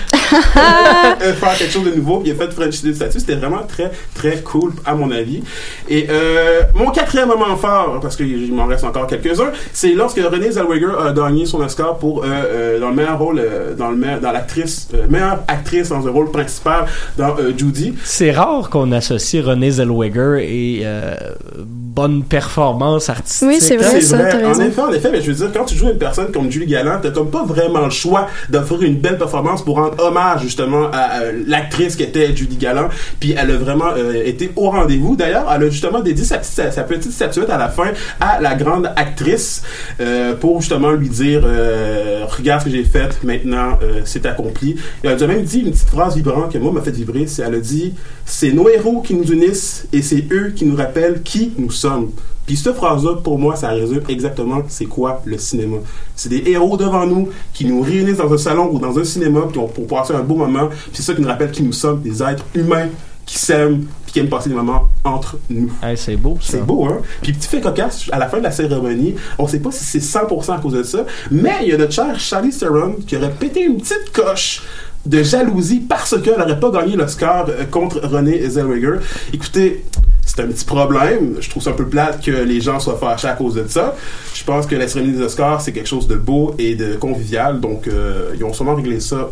Euh, 1.22 1.34
faire 1.34 1.58
quelque 1.58 1.72
chose 1.72 1.84
de 1.86 1.92
nouveau? 1.96 2.20
Puis 2.20 2.30
il 2.30 2.32
a 2.34 2.36
fait 2.46 2.52
French 2.54 2.76
City 2.76 2.96
Statue. 2.96 3.20
C'était 3.20 3.36
vraiment 3.36 3.64
très, 3.68 3.92
très 4.16 4.38
cool, 4.42 4.72
à 4.86 4.96
mon 4.96 5.12
avis. 5.12 5.44
Et 5.90 6.08
euh, 6.10 6.62
mon 6.76 6.92
quatrième 6.92 7.28
moment 7.28 7.56
fort, 7.58 8.00
parce 8.02 8.16
qu'il 8.16 8.54
m'en 8.54 8.66
reste 8.68 8.84
encore 8.84 9.08
quelques-uns, 9.08 9.52
c'est 9.74 9.94
lorsque 9.94 10.20
Renée 10.20 10.52
Zellweger 10.52 10.98
a 11.00 11.12
gagné 11.12 11.46
son 11.46 11.62
Oscar 11.62 11.98
pour, 11.98 12.24
euh, 12.24 12.28
euh, 12.28 12.80
dans 12.80 12.90
le 12.90 12.96
meilleur 12.96 13.20
rôle, 13.20 13.40
euh, 13.40 13.74
dans 13.76 13.90
le 13.90 13.98
meilleur- 13.98 14.20
dans 14.20 14.32
l'actrice, 14.32 14.88
euh, 14.94 15.08
meilleure 15.10 15.40
actrice 15.48 15.90
dans 15.90 16.08
un 16.08 16.09
rôle 16.10 16.32
principal 16.32 16.86
dans 17.18 17.38
euh, 17.38 17.54
Judy. 17.58 17.94
C'est 18.04 18.32
rare 18.32 18.70
qu'on 18.70 18.92
associe 18.92 19.44
René 19.44 19.72
Zellweger 19.72 20.38
et 20.40 20.82
euh, 20.84 21.16
bonne 21.58 22.24
performance 22.24 23.10
artistique. 23.10 23.48
Oui, 23.48 23.58
c'est 23.60 23.78
vrai, 23.78 24.02
ça, 24.02 24.18
En 24.18 24.60
effet, 24.60 24.82
en 24.82 24.92
effet, 24.92 25.10
mais 25.12 25.22
je 25.22 25.32
veux 25.32 25.38
dire, 25.38 25.52
quand 25.54 25.66
tu 25.66 25.76
joues 25.76 25.90
une 25.90 25.98
personne 25.98 26.32
comme 26.32 26.52
Julie 26.52 26.68
Galland, 26.68 27.00
t'as 27.02 27.12
comme 27.12 27.30
pas 27.30 27.44
vraiment 27.44 27.86
le 27.86 27.90
choix 27.90 28.28
d'offrir 28.50 28.82
une 28.84 28.96
belle 28.98 29.18
performance 29.18 29.64
pour 29.64 29.76
rendre 29.76 30.02
hommage 30.04 30.42
justement 30.42 30.90
à, 30.92 31.20
l'actrice 31.48 31.96
qui 31.96 32.04
était 32.04 32.36
Julie 32.36 32.58
Galland. 32.58 32.90
Puis 33.20 33.36
elle 33.38 33.52
a 33.52 33.58
vraiment 33.58 33.92
euh, 33.98 34.24
été 34.26 34.52
au 34.56 34.70
rendez-vous. 34.70 35.16
D'ailleurs, 35.16 35.46
elle 35.54 35.64
a 35.64 35.70
justement 35.70 36.00
dédié 36.00 36.24
sa, 36.24 36.38
petite- 36.38 36.54
sa, 36.54 36.72
sa 36.72 36.84
petite 36.84 37.12
statuette 37.12 37.50
à 37.50 37.58
la 37.58 37.70
fin 37.70 37.92
à 38.20 38.40
la 38.42 38.56
grande 38.56 38.92
actrice 38.96 39.64
euh, 40.00 40.36
pour 40.36 40.62
justement 40.62 40.92
lui 40.92 41.10
dire 41.10 41.42
euh, 41.46 42.26
regarde 42.28 42.62
ce 42.62 42.66
que 42.66 42.72
j'ai 42.72 42.84
fait, 42.84 43.24
maintenant 43.24 43.78
euh, 43.82 44.02
c'est 44.06 44.26
accompli. 44.26 44.76
Et 45.04 45.08
elle 45.08 45.22
a 45.22 45.28
même 45.28 45.44
dit 45.44 45.60
une 45.60 45.72
petite 45.72 45.90
phrase 45.90 45.99
vibrante 46.08 46.54
que 46.54 46.58
moi 46.58 46.72
m'a 46.72 46.82
fait 46.82 46.92
vibrer. 46.92 47.28
C'est 47.28 47.42
elle 47.42 47.56
a 47.56 47.60
dit 47.60 47.94
c'est 48.26 48.52
nos 48.54 48.70
héros 48.70 49.02
qui 49.02 49.14
nous 49.16 49.26
unissent 49.30 49.88
et 49.92 50.02
c'est 50.02 50.26
eux 50.32 50.54
qui 50.56 50.64
nous 50.66 50.76
rappellent 50.78 51.22
qui 51.24 51.52
nous 51.58 51.72
sommes. 51.72 52.12
Puis 52.46 52.56
cette 52.56 52.76
phrase-là, 52.76 53.16
pour 53.24 53.38
moi, 53.38 53.56
ça 53.56 53.70
résume 53.70 54.02
exactement 54.08 54.62
c'est 54.70 54.86
quoi 54.86 55.22
le 55.26 55.38
cinéma. 55.38 55.78
C'est 56.16 56.30
des 56.30 56.44
héros 56.50 56.78
devant 56.78 57.06
nous 57.06 57.30
qui 57.54 57.66
nous 57.66 57.82
réunissent 57.82 58.18
dans 58.18 58.32
un 58.34 58.38
salon 58.38 58.70
ou 58.72 58.80
dans 58.80 58.98
un 58.98 59.04
cinéma 59.04 59.42
puis 59.52 59.60
on- 59.60 59.68
pour 59.68 59.86
passer 59.88 60.14
un 60.14 60.22
beau 60.22 60.36
moment. 60.36 60.68
Puis 60.68 60.78
c'est 60.94 61.04
ça 61.04 61.14
qui 61.14 61.22
nous 61.22 61.28
rappelle 61.28 61.52
qui 61.52 61.62
nous 61.64 61.74
sommes, 61.74 62.02
des 62.02 62.24
êtres 62.24 62.46
humains 62.56 62.88
qui 63.26 63.38
s'aiment 63.38 63.86
puis 64.06 64.14
qui 64.14 64.20
aiment 64.22 64.30
passer 64.30 64.50
des 64.50 64.56
moments 64.56 64.88
entre 65.04 65.38
nous. 65.52 65.72
c'est 65.96 66.16
beau, 66.16 66.40
ça. 66.42 66.54
C'est 66.54 66.66
beau, 66.66 66.86
hein? 66.86 66.98
Puis 67.22 67.34
petit 67.34 67.48
fait 67.48 67.62
cocasse, 67.62 68.10
à 68.12 68.18
la 68.18 68.28
fin 68.28 68.40
de 68.40 68.44
la 68.44 68.50
cérémonie, 68.50 69.14
on 69.38 69.46
sait 69.48 69.60
pas 69.60 69.70
si 69.72 69.84
c'est 69.84 70.00
100% 70.00 70.54
à 70.56 70.58
cause 70.58 70.74
de 70.74 70.82
ça, 70.82 71.06
mais 71.30 71.58
il 71.62 71.68
y 71.68 71.72
a 71.74 71.78
notre 71.78 71.94
cher 71.94 72.20
Charlie 72.20 72.50
Theron 72.50 72.96
qui 73.06 73.16
aurait 73.16 73.30
pété 73.30 73.62
une 73.66 73.78
petite 73.78 74.12
coche 74.12 74.64
de 75.06 75.24
jalousie 75.24 75.80
parce 75.80 76.20
qu'elle 76.22 76.38
n'aurait 76.38 76.60
pas 76.60 76.72
gagné 76.72 76.96
l'Oscar 76.96 77.48
euh, 77.50 77.66
contre 77.66 78.00
René 78.02 78.50
Zellweger. 78.50 79.00
Écoutez, 79.34 79.86
c'est 80.26 80.42
un 80.42 80.48
petit 80.48 80.66
problème. 80.66 81.38
Je 81.40 81.50
trouve 81.50 81.64
ça 81.64 81.72
un 81.72 81.74
peu 81.74 81.88
plate 81.88 82.24
que 82.24 82.32
les 82.32 82.62
gens 82.62 82.80
soient 82.80 82.98
fâchés 82.98 83.28
à 83.28 83.34
cause 83.34 83.56
de 83.56 83.66
ça. 83.68 83.96
Je 84.34 84.44
pense 84.44 84.66
que 84.68 84.76
la 84.76 84.88
cérémonie 84.88 85.18
des 85.18 85.24
Oscars, 85.24 85.62
c'est 85.62 85.72
quelque 85.72 85.90
chose 85.90 86.08
de 86.08 86.16
beau 86.16 86.54
et 86.60 86.76
de 86.76 86.96
convivial. 86.96 87.60
Donc, 87.60 87.88
euh, 87.88 88.32
ils 88.36 88.44
ont 88.44 88.54
sûrement 88.54 88.76
réglé 88.76 89.00
ça 89.00 89.30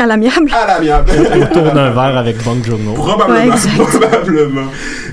À 0.00 0.06
l'amiable. 0.06 0.50
à 0.54 0.66
l'amiable. 0.74 1.10
Autour 1.10 1.72
d'un 1.72 1.90
verre 1.90 2.16
avec 2.16 2.42
Bong 2.44 2.64
Joon-ho. 2.64 2.94
Probablement. 2.94 3.54
Ouais, 3.54 3.84
probablement. 3.98 4.66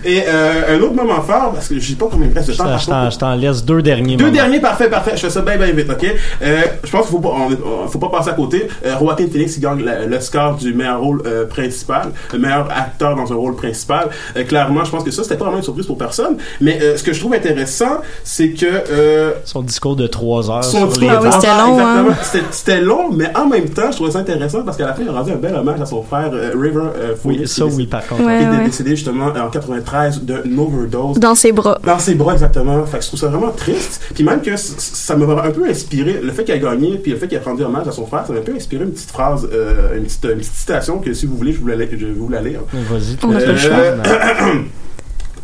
Et 0.03 0.21
euh, 0.27 0.77
un 0.77 0.81
autre 0.81 0.93
moment 0.93 1.21
fort, 1.21 1.53
parce 1.55 1.67
que 1.69 1.79
je 1.79 1.89
sais 1.89 1.95
pas 1.95 2.05
combien 2.11 2.27
il 2.27 2.33
reste 2.37 2.49
de 2.51 2.53
temps. 2.55 2.77
Je 2.77 2.85
t'en- 2.85 3.09
je 3.09 3.17
t'en 3.17 3.33
laisse 3.35 3.65
deux 3.65 3.81
derniers 3.81 4.15
Deux 4.15 4.25
moments. 4.25 4.35
derniers, 4.35 4.59
parfait, 4.59 4.87
parfait. 4.89 5.13
Je 5.15 5.21
fais 5.21 5.29
ça 5.31 5.41
bien, 5.41 5.57
bien 5.57 5.71
vite, 5.71 5.89
ok? 5.89 6.05
Euh, 6.43 6.61
je 6.83 6.91
pense 6.91 7.01
qu'il 7.07 7.11
faut 7.15 7.19
pas, 7.19 7.29
on- 7.29 7.83
on- 7.85 7.87
faut 7.87 7.97
pas 7.97 8.09
passer 8.09 8.29
à 8.29 8.33
côté. 8.33 8.67
Euh, 8.85 8.93
Joaquin 8.99 9.25
Phoenix, 9.31 9.57
il 9.57 9.61
gagne 9.61 9.83
la- 9.83 10.05
l'Oscar 10.05 10.55
du 10.55 10.73
meilleur 10.75 10.99
rôle 11.01 11.23
euh, 11.25 11.45
principal, 11.47 12.09
le 12.33 12.37
meilleur 12.39 12.67
acteur 12.71 13.15
dans 13.15 13.31
un 13.31 13.35
rôle 13.35 13.55
principal. 13.55 14.09
Euh, 14.37 14.43
clairement, 14.43 14.83
je 14.85 14.91
pense 14.91 15.03
que 15.03 15.09
ça, 15.11 15.23
c'était 15.23 15.37
pas 15.37 15.45
vraiment 15.45 15.57
une 15.57 15.63
surprise 15.63 15.87
pour 15.87 15.97
personne. 15.97 16.37
Mais 16.61 16.77
euh, 16.83 16.95
ce 16.95 17.01
que 17.03 17.11
je 17.11 17.19
trouve 17.19 17.33
intéressant, 17.33 17.97
c'est 18.23 18.49
que 18.51 18.65
euh, 18.91 19.31
Son 19.45 19.63
discours 19.63 19.95
de 19.95 20.05
trois 20.05 20.51
heures 20.51 20.63
son 20.63 20.85
les 20.99 21.07
Ah 21.09 21.19
oui, 21.19 21.29
discours- 21.29 21.33
c'était 21.41 21.47
Ah, 21.49 21.65
long, 21.65 21.73
exactement. 21.79 22.09
hein. 22.11 22.15
C'était- 22.21 22.45
C'était 22.51 22.81
long, 22.81 23.09
mais 23.11 23.35
en 23.35 23.47
même 23.47 23.69
temps, 23.69 23.89
je 23.89 23.95
trouvais 23.95 24.11
ça 24.11 24.19
intéressant 24.19 24.61
parce 24.63 24.74
qu'à 24.77 24.87
la 24.87 24.93
fin, 24.93 25.03
il 25.03 25.09
a 25.09 25.11
rendu 25.11 25.31
un 25.31 25.35
bel 25.35 25.55
hommage 25.55 25.81
à 25.81 25.85
son 25.85 26.01
frère 26.03 26.31
euh, 26.33 26.51
River 26.55 26.89
euh, 26.97 27.15
Oui, 27.23 27.47
ça 27.47 27.63
qui 27.65 27.69
est 27.69 27.73
oui, 27.73 27.87
par 27.87 28.05
contre. 28.05 28.23
Ouais, 28.23 28.39
qui 28.39 28.61
est 28.61 28.65
décédé 28.65 28.89
justement 28.91 29.27
en 29.27 29.49
93 29.49 30.21
d'une 30.21 30.59
overdose. 30.59 31.19
Dans 31.19 31.35
ses 31.35 31.51
bras. 31.51 31.79
Dans 31.83 31.99
ses 31.99 32.15
bras, 32.15 32.33
exactement. 32.33 32.85
Fait 32.85 32.97
que 32.97 33.03
je 33.03 33.07
trouve 33.09 33.19
ça 33.19 33.27
vraiment 33.27 33.51
triste. 33.51 34.01
Puis 34.13 34.23
même 34.23 34.41
que 34.41 34.55
ça 34.55 35.15
m'a 35.15 35.43
un 35.43 35.51
peu 35.51 35.67
inspiré, 35.67 36.19
le 36.21 36.31
fait 36.31 36.43
qu'il 36.43 36.53
a 36.53 36.57
gagné, 36.57 36.97
puis 36.97 37.11
le 37.11 37.17
fait 37.17 37.27
qu'il 37.27 37.37
a 37.37 37.41
rendu 37.41 37.63
hommage 37.63 37.87
à 37.87 37.91
son 37.91 38.05
frère, 38.05 38.25
ça 38.25 38.33
m'a 38.33 38.39
un 38.39 38.43
peu 38.43 38.53
inspiré 38.55 38.83
une 38.83 38.91
petite 38.91 39.11
phrase, 39.11 39.47
euh, 39.51 39.97
une, 39.97 40.03
petite, 40.03 40.23
une 40.25 40.37
petite 40.37 40.53
citation 40.53 40.99
que 40.99 41.13
si 41.13 41.25
vous 41.25 41.35
voulez, 41.35 41.53
je 41.53 41.59
vous 41.59 41.67
la, 41.67 41.75
je 41.77 42.05
vais 42.05 42.11
vous 42.11 42.29
la 42.29 42.41
lire. 42.41 42.61
Vas-y, 42.73 43.17
On. 43.23 43.33
Euh, 43.33 43.97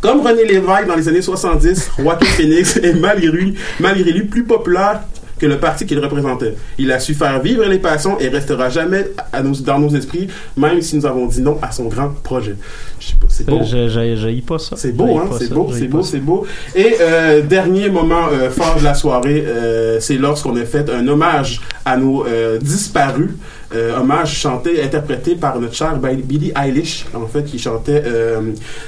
Comme 0.02 0.22
René 0.22 0.46
Lévesque 0.46 0.88
dans 0.88 0.96
les 0.96 1.08
années 1.08 1.22
70, 1.22 1.92
Joaquin 2.00 2.26
Phoenix 2.26 2.78
est 2.78 2.94
malgré 2.94 3.28
lui, 3.28 3.56
malgré 3.80 4.12
lui 4.12 4.24
plus 4.24 4.44
populaire 4.44 5.02
que 5.42 5.48
le 5.48 5.58
parti 5.58 5.88
qu'il 5.88 5.98
représentait. 6.00 6.54
Il 6.78 6.92
a 6.92 7.00
su 7.00 7.16
faire 7.16 7.42
vivre 7.42 7.66
les 7.66 7.80
passions 7.80 8.20
et 8.20 8.28
restera 8.30 8.70
jamais 8.70 9.08
à 9.34 9.42
nos- 9.42 9.56
dans 9.56 9.80
nos 9.80 9.90
esprits, 9.90 10.28
même 10.56 10.80
si 10.84 10.96
nous 10.96 11.06
avons 11.08 11.26
dit 11.26 11.42
non 11.42 11.58
à 11.64 11.72
son 11.72 11.86
grand 11.86 12.10
projet. 12.22 12.56
Je 13.00 13.08
sais 13.08 13.16
pas, 13.20 13.26
c'est 13.28 13.46
beau. 13.48 13.60
J'haïs 13.64 14.42
pas 14.42 14.60
ça. 14.60 14.76
C'est 14.78 14.92
beau, 14.92 15.18
hein? 15.18 15.30
C'est 15.40 15.52
beau, 15.52 15.70
c'est 15.74 15.88
beau, 15.88 16.04
c'est 16.04 16.20
beau. 16.20 16.46
Et 16.76 16.96
euh, 17.02 17.42
dernier 17.42 17.90
moment 17.90 18.28
euh, 18.32 18.52
fort 18.52 18.76
de 18.78 18.84
la 18.84 18.94
soirée, 18.94 19.44
euh, 19.48 20.00
c'est 20.00 20.18
lorsqu'on 20.18 20.56
a 20.58 20.64
fait 20.66 20.88
un 20.92 21.08
hommage 21.08 21.60
à 21.86 21.98
nos 21.98 22.24
disparus. 22.62 23.32
Euh, 23.74 23.98
hommage 24.00 24.36
chanté, 24.38 24.82
interprété 24.84 25.36
par 25.36 25.60
notre 25.60 25.74
chère 25.74 25.96
Bi- 25.98 26.22
Billie 26.22 26.52
Eilish, 26.62 27.06
en 27.14 27.26
fait, 27.28 27.44
qui 27.46 27.58
chantait 27.58 28.04
euh, 28.06 28.42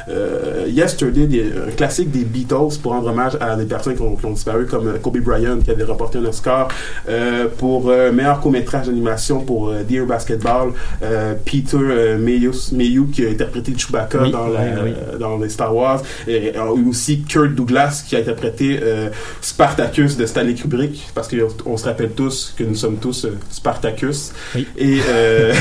euh, 0.09 0.65
Yesterday, 0.67 1.25
des- 1.27 1.45
un 1.67 1.71
classique 1.71 2.11
des 2.11 2.25
Beatles, 2.25 2.77
pour 2.81 2.91
rendre 2.91 3.09
hommage 3.09 3.37
à 3.39 3.55
des 3.55 3.65
personnes 3.65 3.95
qui 3.95 4.01
ont, 4.01 4.15
qui 4.15 4.25
ont 4.25 4.31
disparu, 4.31 4.65
comme 4.65 4.87
euh, 4.87 4.97
Kobe 5.01 5.19
Bryant, 5.19 5.59
qui 5.63 5.71
avait 5.71 5.83
remporté 5.83 6.17
un 6.17 6.25
Oscar 6.25 6.67
euh, 7.07 7.47
pour 7.57 7.89
euh, 7.89 8.11
meilleur 8.11 8.39
court-métrage 8.41 8.87
d'animation 8.87 9.39
pour 9.41 9.71
Dear 9.87 10.05
Basketball, 10.05 10.73
euh, 11.01 11.33
Peter 11.45 11.77
Mayhew, 12.19 12.51
Mayhew, 12.73 13.05
qui 13.07 13.25
a 13.25 13.29
interprété 13.29 13.73
Chewbacca 13.77 14.19
Oui, 14.21 14.31
dans, 14.31 14.47
la, 14.47 14.59
oui, 14.83 14.91
oui. 15.13 15.19
dans 15.19 15.37
les 15.37 15.49
Star 15.49 15.73
Wars, 15.75 16.01
et, 16.27 16.51
aussi 16.89 17.21
Kurt 17.21 17.53
Douglas, 17.55 18.03
qui 18.07 18.15
a 18.15 18.19
interprété 18.19 18.79
euh, 18.81 19.09
Spartacus 19.41 20.17
de 20.17 20.25
Stanley 20.25 20.55
Kubrick, 20.55 21.07
parce 21.15 21.29
qu'on 21.29 21.77
se 21.77 21.85
rappelle 21.85 22.11
tous 22.11 22.53
que 22.57 22.63
nous 22.63 22.75
sommes 22.75 22.97
tous 22.97 23.27
Spartacus. 23.49 24.31
Oui. 24.55 24.67
Et 24.77 24.99
euh, 25.07 25.53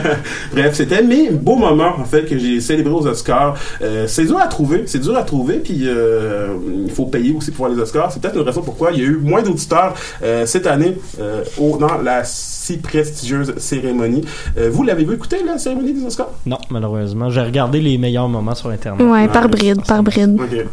bref, 0.52 0.74
c'était 0.74 1.02
mes 1.02 1.30
beaux 1.30 1.56
moments 1.56 1.98
en 1.98 2.04
fait 2.04 2.24
que 2.26 2.38
j'ai 2.38 2.60
célébré 2.60 2.92
aux 2.92 3.06
Oscars. 3.06 3.56
Euh, 3.82 4.06
c'est 4.06 4.24
dur 4.24 4.38
à 4.38 4.46
trouver, 4.46 4.84
c'est 4.86 5.00
dur 5.00 5.16
à 5.16 5.22
trouver, 5.22 5.56
puis 5.56 5.82
euh, 5.84 6.48
il 6.86 6.90
faut 6.92 7.06
payer 7.06 7.34
aussi 7.36 7.50
pour 7.50 7.66
voir 7.66 7.76
les 7.76 7.82
Oscars. 7.82 8.12
C'est 8.12 8.20
peut-être 8.22 8.36
une 8.36 8.42
raison 8.46 8.62
pourquoi 8.62 8.92
il 8.92 9.00
y 9.00 9.02
a 9.02 9.06
eu 9.06 9.16
moins 9.16 9.42
d'auditeurs 9.42 9.94
euh, 10.22 10.46
cette 10.46 10.66
année 10.66 10.96
euh, 11.20 11.42
au- 11.58 11.76
dans 11.78 11.98
la 11.98 12.22
si 12.24 12.76
prestigieuse 12.78 13.54
cérémonie. 13.58 14.22
Euh, 14.58 14.70
vous 14.72 14.82
l'avez 14.84 15.04
vu 15.04 15.14
écouter 15.14 15.38
la 15.44 15.58
cérémonie 15.58 15.92
des 15.92 16.04
Oscars? 16.06 16.30
Non, 16.46 16.58
malheureusement. 16.70 17.28
J'ai 17.30 17.42
regardé 17.42 17.80
les 17.80 17.98
meilleurs 17.98 18.28
moments 18.28 18.54
sur 18.54 18.70
Internet. 18.70 19.06
Ouais, 19.06 19.26
par 19.28 19.48
bride, 19.48 19.84
par 19.86 20.02
bride. 20.02 20.38
Ok. 20.40 20.66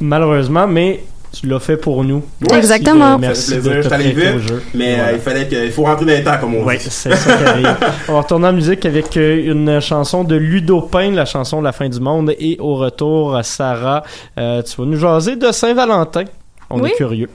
Malheureusement, 0.00 0.66
mais 0.66 1.02
tu 1.32 1.46
l'as 1.46 1.58
fait 1.60 1.76
pour 1.76 2.04
nous. 2.04 2.22
Ouais, 2.50 2.58
Exactement. 2.58 3.18
Merci 3.18 3.56
de 3.56 3.82
te 3.82 3.88
prêter 3.88 4.10
au 4.34 4.38
vite, 4.38 4.48
jeu. 4.48 4.62
mais 4.74 5.00
euh, 5.00 5.12
il 5.14 5.18
fallait 5.20 5.48
que, 5.48 5.64
il 5.64 5.70
faut 5.72 5.82
rentrer 5.84 6.04
dans 6.04 6.12
les 6.12 6.22
temps 6.22 6.36
comme 6.40 6.54
on 6.56 6.64
Oui, 6.64 6.76
dit. 6.78 6.84
c'est 6.90 7.14
ça 7.16 7.36
qui 7.36 7.44
arrive. 7.44 7.76
On 8.08 8.12
va 8.14 8.20
retourner 8.20 8.48
en 8.48 8.52
musique 8.52 8.84
avec 8.84 9.16
euh, 9.16 9.50
une 9.50 9.80
chanson 9.80 10.24
de 10.24 10.36
Ludo 10.36 10.82
Payne, 10.82 11.14
la 11.14 11.24
chanson 11.24 11.60
La 11.62 11.72
fin 11.72 11.88
du 11.88 12.00
monde. 12.00 12.34
Et 12.38 12.56
au 12.60 12.74
retour, 12.76 13.38
Sarah, 13.42 14.02
euh, 14.38 14.62
tu 14.62 14.76
vas 14.76 14.84
nous 14.86 14.96
jaser 14.98 15.36
de 15.36 15.50
Saint-Valentin. 15.52 16.24
On 16.70 16.80
Oui. 16.80 16.90
est 16.90 16.96
curieux. 16.96 17.28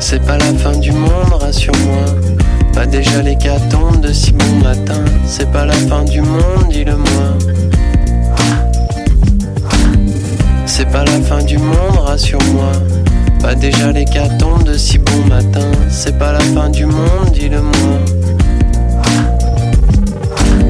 C'est 0.00 0.24
pas 0.26 0.36
la 0.38 0.52
fin 0.54 0.76
du 0.78 0.90
monde, 0.92 1.32
rassure-moi. 1.40 2.04
Pas 2.74 2.86
déjà 2.86 3.22
l'hécatombe 3.22 4.00
de 4.00 4.12
si 4.12 4.32
bon 4.32 4.56
matin. 4.64 5.04
C'est 5.26 5.50
pas 5.52 5.64
la 5.64 5.72
fin 5.74 6.02
du 6.04 6.20
monde, 6.20 6.68
dis-le-moi. 6.70 7.71
C'est 10.66 10.90
pas 10.90 11.04
la 11.04 11.20
fin 11.20 11.42
du 11.42 11.58
monde, 11.58 11.98
rassure-moi. 12.04 12.72
Pas 13.40 13.54
déjà 13.54 13.92
l'hécatombe 13.92 14.64
de 14.64 14.74
si 14.74 14.98
bon 14.98 15.24
matin. 15.28 15.70
C'est 15.90 16.18
pas 16.18 16.32
la 16.32 16.40
fin 16.40 16.70
du 16.70 16.86
monde, 16.86 17.30
dis-le-moi. 17.32 17.98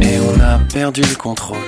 Et 0.01 0.18
on 0.20 0.40
a 0.40 0.59
perdu 0.72 1.03
le 1.03 1.14
contrôle. 1.16 1.59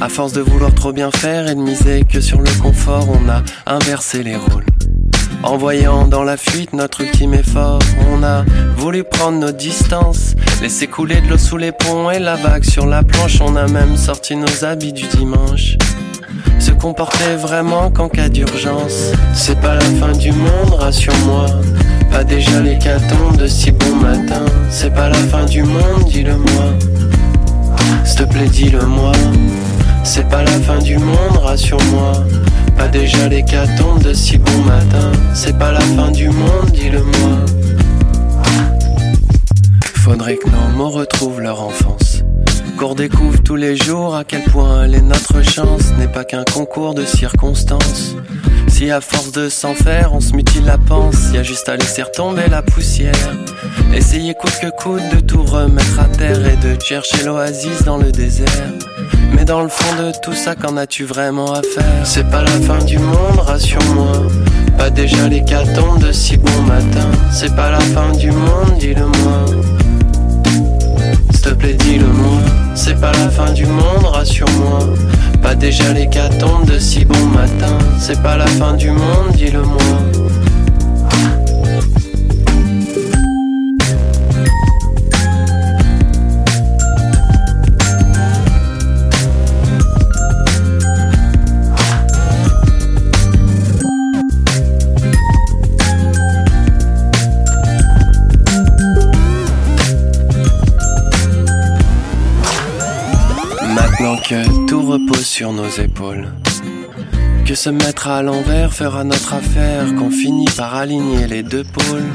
À 0.00 0.08
force 0.08 0.32
de 0.32 0.40
vouloir 0.40 0.74
trop 0.74 0.92
bien 0.92 1.10
faire 1.10 1.48
et 1.48 1.54
de 1.54 1.60
miser 1.60 2.04
que 2.04 2.20
sur 2.20 2.40
le 2.40 2.50
confort, 2.62 3.06
on 3.08 3.28
a 3.28 3.42
inversé 3.66 4.22
les 4.22 4.36
rôles. 4.36 4.66
En 5.42 5.56
voyant 5.56 6.06
dans 6.08 6.24
la 6.24 6.36
fuite 6.36 6.72
notre 6.72 7.02
ultime 7.02 7.34
effort, 7.34 7.78
on 8.10 8.22
a 8.22 8.44
voulu 8.76 9.04
prendre 9.04 9.38
nos 9.38 9.52
distances, 9.52 10.34
laisser 10.60 10.86
couler 10.86 11.20
de 11.20 11.28
l'eau 11.28 11.38
sous 11.38 11.56
les 11.56 11.72
ponts 11.72 12.10
et 12.10 12.18
la 12.18 12.36
vague 12.36 12.64
sur 12.64 12.86
la 12.86 13.02
planche, 13.02 13.40
on 13.40 13.54
a 13.56 13.68
même 13.68 13.96
sorti 13.96 14.34
nos 14.34 14.64
habits 14.64 14.92
du 14.92 15.06
dimanche. 15.06 15.76
Se 16.58 16.70
comporter 16.72 17.36
vraiment 17.36 17.90
qu'en 17.90 18.08
cas 18.08 18.28
d'urgence, 18.28 19.12
c'est 19.34 19.60
pas 19.60 19.74
la 19.74 19.80
fin 19.80 20.12
du 20.12 20.32
monde, 20.32 20.74
rassure-moi. 20.78 21.46
Pas 22.10 22.24
déjà 22.24 22.60
l'hécatombe 22.60 23.36
de 23.36 23.46
si 23.46 23.72
bon 23.72 23.96
matin, 23.96 24.44
c'est 24.70 24.94
pas 24.94 25.08
la 25.08 25.18
fin 25.18 25.44
du 25.44 25.62
monde, 25.62 26.04
dis-le-moi. 26.06 26.64
S'il 28.04 28.18
te 28.18 28.22
plaît, 28.24 28.48
dis-le-moi. 28.48 29.12
C'est 30.04 30.28
pas 30.28 30.42
la 30.42 30.52
fin 30.52 30.78
du 30.78 30.98
monde, 30.98 31.36
rassure-moi. 31.42 32.12
Pas 32.76 32.88
déjà 32.88 33.28
l'hécatombe 33.28 34.02
de 34.02 34.12
si 34.12 34.38
bon 34.38 34.58
matin. 34.62 35.10
C'est 35.34 35.58
pas 35.58 35.72
la 35.72 35.80
fin 35.80 36.10
du 36.10 36.28
monde, 36.28 36.70
dis-le-moi. 36.72 37.38
Faudrait 39.96 40.36
que 40.36 40.48
nos 40.48 40.76
mots 40.76 40.90
retrouvent 40.90 41.40
leur 41.40 41.60
enfance. 41.60 42.15
Qu'on 42.86 42.92
redécouvre 42.92 43.42
tous 43.42 43.56
les 43.56 43.74
jours 43.74 44.14
à 44.14 44.22
quel 44.22 44.44
point 44.44 44.84
elle 44.84 44.94
est 44.94 45.02
notre 45.02 45.42
chance. 45.42 45.90
N'est 45.98 46.06
pas 46.06 46.22
qu'un 46.22 46.44
concours 46.44 46.94
de 46.94 47.04
circonstances. 47.04 48.14
Si 48.68 48.92
à 48.92 49.00
force 49.00 49.32
de 49.32 49.48
s'en 49.48 49.74
faire, 49.74 50.14
on 50.14 50.20
se 50.20 50.32
mutile 50.34 50.64
la 50.66 50.78
panse, 50.78 51.32
y 51.32 51.38
a 51.38 51.42
juste 51.42 51.68
à 51.68 51.76
laisser 51.76 52.04
retomber 52.04 52.46
la 52.48 52.62
poussière. 52.62 53.12
Essayer 53.92 54.34
coûte 54.34 54.56
que 54.62 54.68
coûte 54.68 55.02
de 55.12 55.18
tout 55.18 55.42
remettre 55.42 55.98
à 55.98 56.04
terre 56.04 56.46
et 56.46 56.56
de 56.58 56.80
chercher 56.80 57.24
l'oasis 57.24 57.82
dans 57.82 57.96
le 57.96 58.12
désert. 58.12 58.46
Mais 59.32 59.44
dans 59.44 59.64
le 59.64 59.68
fond 59.68 60.00
de 60.00 60.12
tout 60.22 60.34
ça, 60.34 60.54
qu'en 60.54 60.76
as-tu 60.76 61.02
vraiment 61.02 61.54
à 61.54 61.62
faire? 61.62 61.84
C'est 62.04 62.30
pas 62.30 62.44
la 62.44 62.60
fin 62.60 62.78
du 62.78 63.00
monde, 63.00 63.40
rassure-moi. 63.40 64.28
Pas 64.78 64.90
déjà 64.90 65.26
l'hécatombe 65.26 65.98
de 65.98 66.12
si 66.12 66.36
bon 66.36 66.62
matin. 66.62 67.10
C'est 67.32 67.56
pas 67.56 67.72
la 67.72 67.80
fin 67.80 68.12
du 68.12 68.30
monde, 68.30 68.78
dis-le-moi. 68.78 69.85
Te 71.46 71.54
plaît, 71.54 71.74
dis-le-moi. 71.74 72.40
C'est 72.74 73.00
pas 73.00 73.12
la 73.12 73.30
fin 73.30 73.52
du 73.52 73.66
monde, 73.66 74.04
rassure-moi. 74.04 74.80
Pas 75.40 75.54
déjà 75.54 75.92
l'hécatombe 75.92 76.64
de 76.64 76.76
si 76.80 77.04
bon 77.04 77.24
matin. 77.26 77.78
C'est 78.00 78.20
pas 78.20 78.36
la 78.36 78.48
fin 78.48 78.72
du 78.72 78.90
monde, 78.90 79.30
dis-le-moi. 79.32 80.25
Que 104.28 104.66
tout 104.66 104.82
repose 104.82 105.24
sur 105.24 105.52
nos 105.52 105.68
épaules. 105.68 106.26
Que 107.44 107.54
se 107.54 107.70
mettre 107.70 108.08
à 108.08 108.22
l'envers 108.22 108.72
fera 108.72 109.04
notre 109.04 109.34
affaire, 109.34 109.94
qu'on 109.94 110.10
finit 110.10 110.48
par 110.56 110.74
aligner 110.74 111.28
les 111.28 111.44
deux 111.44 111.62
pôles. 111.62 112.08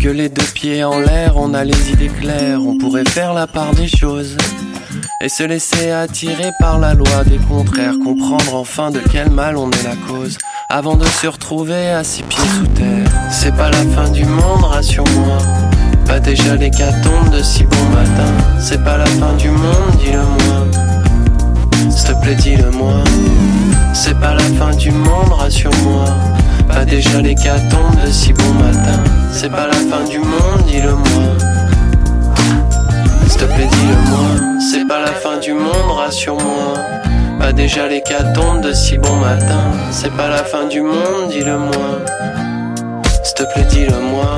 Que 0.00 0.08
les 0.08 0.30
deux 0.30 0.46
pieds 0.54 0.82
en 0.82 0.98
l'air, 0.98 1.34
on 1.36 1.52
a 1.52 1.62
les 1.64 1.90
idées 1.92 2.08
claires, 2.08 2.62
on 2.62 2.78
pourrait 2.78 3.04
faire 3.04 3.34
la 3.34 3.46
part 3.46 3.74
des 3.74 3.86
choses. 3.86 4.38
Et 5.22 5.28
se 5.28 5.42
laisser 5.42 5.90
attirer 5.90 6.52
par 6.58 6.78
la 6.78 6.94
loi 6.94 7.22
des 7.26 7.36
contraires, 7.36 7.94
comprendre 8.02 8.54
enfin 8.54 8.90
de 8.90 9.00
quel 9.10 9.30
mal 9.30 9.58
on 9.58 9.70
est 9.70 9.84
la 9.84 9.96
cause. 10.08 10.38
Avant 10.70 10.96
de 10.96 11.04
se 11.04 11.26
retrouver 11.26 11.90
à 11.90 12.02
six 12.02 12.22
pieds 12.22 12.48
sous 12.58 12.66
terre. 12.68 13.10
C'est 13.30 13.54
pas 13.54 13.70
la 13.70 13.84
fin 13.94 14.08
du 14.08 14.24
monde, 14.24 14.64
rassure-moi. 14.64 15.36
Pas 16.06 16.18
déjà 16.18 16.56
l'hécatombe 16.56 17.28
de 17.30 17.42
si 17.42 17.64
bon 17.64 17.84
matin. 17.90 18.32
C'est 18.58 18.82
pas 18.82 18.96
la 18.96 19.06
fin 19.06 19.34
du 19.34 19.50
monde, 19.50 19.96
dis-le-moi. 19.98 20.91
S'il 21.94 22.08
te 22.08 22.20
plaît, 22.20 22.34
dis-le-moi. 22.34 22.94
C'est 23.92 24.18
pas 24.18 24.34
la 24.34 24.42
fin 24.58 24.74
du 24.76 24.90
monde, 24.90 25.32
rassure-moi. 25.32 26.04
Pas 26.66 26.84
déjà 26.84 27.20
l'hécatombe 27.20 27.96
de 28.04 28.10
si 28.10 28.32
bon 28.32 28.54
matin. 28.54 28.98
C'est 29.30 29.50
pas 29.50 29.66
la 29.66 29.74
fin 29.74 30.04
du 30.08 30.18
monde, 30.18 30.64
dis-le-moi. 30.66 31.36
S'il 33.28 33.40
te 33.40 33.44
plaît, 33.44 33.68
dis-le-moi. 33.70 34.58
C'est 34.70 34.88
pas 34.88 35.00
la 35.00 35.12
fin 35.12 35.38
du 35.38 35.52
monde, 35.52 35.90
rassure-moi. 35.96 36.74
Pas 37.38 37.52
déjà 37.52 37.86
l'hécatombe 37.88 38.62
de 38.62 38.72
si 38.72 38.96
bon 38.98 39.16
matin. 39.16 39.64
C'est 39.90 40.12
pas 40.12 40.28
la 40.28 40.44
fin 40.44 40.66
du 40.66 40.80
monde, 40.80 41.28
dis-le-moi. 41.30 42.04
S'il 43.22 43.34
te 43.34 43.52
plaît, 43.52 43.66
dis-le-moi. 43.68 44.36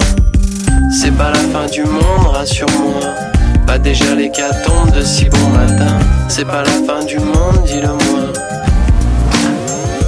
C'est 1.00 1.16
pas 1.16 1.30
la 1.30 1.40
fin 1.52 1.66
du 1.72 1.84
monde, 1.84 2.26
rassure-moi. 2.32 3.34
Pas 3.74 3.80
déjà 3.80 4.14
l'hécatombe 4.14 4.92
de 4.94 5.02
si 5.02 5.24
bon 5.24 5.48
matin. 5.48 5.98
C'est 6.28 6.44
pas 6.44 6.62
la 6.62 6.70
fin 6.70 7.04
du 7.04 7.18
monde, 7.18 7.64
dis-le-moi. 7.66 8.32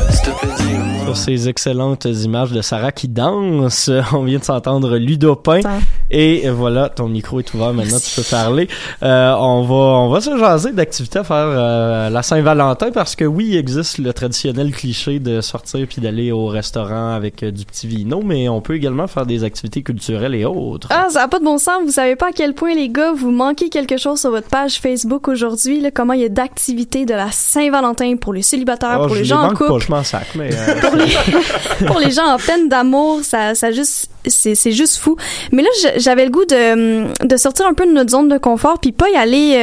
S'il 0.08 0.20
te 0.20 0.38
plaît, 0.38 0.48
dis-le-moi. 0.60 1.04
Sur 1.06 1.16
ces 1.16 1.48
excellentes 1.48 2.04
images 2.04 2.52
de 2.52 2.62
Sarah 2.62 2.92
qui 2.92 3.08
danse, 3.08 3.90
on 4.12 4.22
vient 4.22 4.38
de 4.38 4.44
s'entendre 4.44 4.96
Ludopin. 4.98 5.62
Et 6.10 6.48
voilà, 6.50 6.88
ton 6.88 7.08
micro 7.08 7.40
est 7.40 7.54
ouvert 7.54 7.72
maintenant, 7.72 7.98
tu 7.98 8.14
peux 8.14 8.26
parler. 8.30 8.68
Euh, 9.02 9.34
on 9.38 9.62
va 9.62 9.74
on 9.74 10.08
va 10.08 10.20
se 10.20 10.36
jaser 10.38 10.72
d'activités 10.72 11.18
à 11.18 11.24
faire 11.24 11.36
euh, 11.38 12.10
la 12.10 12.22
Saint-Valentin 12.22 12.90
parce 12.92 13.16
que 13.16 13.24
oui, 13.24 13.46
il 13.50 13.56
existe 13.56 13.98
le 13.98 14.12
traditionnel 14.12 14.70
cliché 14.72 15.18
de 15.18 15.40
sortir 15.40 15.86
puis 15.88 16.00
d'aller 16.00 16.30
au 16.32 16.46
restaurant 16.46 17.10
avec 17.14 17.42
euh, 17.42 17.50
du 17.50 17.64
petit 17.64 17.86
vino, 17.88 18.22
mais 18.24 18.48
on 18.48 18.60
peut 18.60 18.74
également 18.76 19.06
faire 19.06 19.26
des 19.26 19.42
activités 19.44 19.82
culturelles 19.82 20.34
et 20.34 20.44
autres. 20.44 20.88
Ah, 20.90 21.06
ça 21.10 21.20
n'a 21.20 21.28
pas 21.28 21.38
de 21.40 21.44
bon 21.44 21.58
sens. 21.58 21.82
Vous 21.84 21.92
savez 21.92 22.14
pas 22.16 22.28
à 22.28 22.32
quel 22.32 22.54
point, 22.54 22.74
les 22.74 22.88
gars, 22.88 23.12
vous 23.12 23.30
manquez 23.30 23.68
quelque 23.68 23.96
chose 23.96 24.20
sur 24.20 24.30
votre 24.30 24.48
page 24.48 24.78
Facebook 24.80 25.28
aujourd'hui. 25.28 25.80
là, 25.80 25.90
Comment 25.90 26.12
il 26.12 26.20
y 26.20 26.24
a 26.24 26.28
d'activités 26.28 27.04
de 27.06 27.14
la 27.14 27.30
Saint-Valentin 27.32 28.16
pour 28.16 28.32
les 28.32 28.42
célibataires, 28.42 29.00
Ah, 29.02 29.06
pour 29.06 29.16
les 29.16 29.24
gens 29.24 29.38
en 29.38 29.42
manque 29.48 29.58
pas, 29.58 29.66
couple. 29.68 29.84
je 29.86 29.90
m'en 29.90 30.04
sac, 30.04 30.28
mais 30.36 30.50
euh, 30.52 30.80
pour 30.80 30.94
les, 30.96 31.86
pour 31.86 31.98
les 31.98 32.10
gens 32.10 32.26
en 32.26 32.38
peine 32.38 32.68
d'amour, 32.68 33.20
ça, 33.22 33.54
ça 33.54 33.72
juste, 33.72 34.10
c'est, 34.26 34.54
c'est 34.54 34.72
juste 34.72 34.96
fou. 34.96 35.16
Mais 35.52 35.62
là, 35.62 35.68
j'avais 35.96 36.24
le 36.24 36.30
goût 36.30 36.44
de, 36.44 37.26
de 37.26 37.36
sortir 37.36 37.66
un 37.66 37.74
peu 37.74 37.86
de 37.86 37.92
notre 37.92 38.10
zone 38.10 38.28
de 38.28 38.38
confort, 38.38 38.78
puis 38.78 38.92
pas 38.92 39.08
y 39.10 39.16
aller 39.16 39.54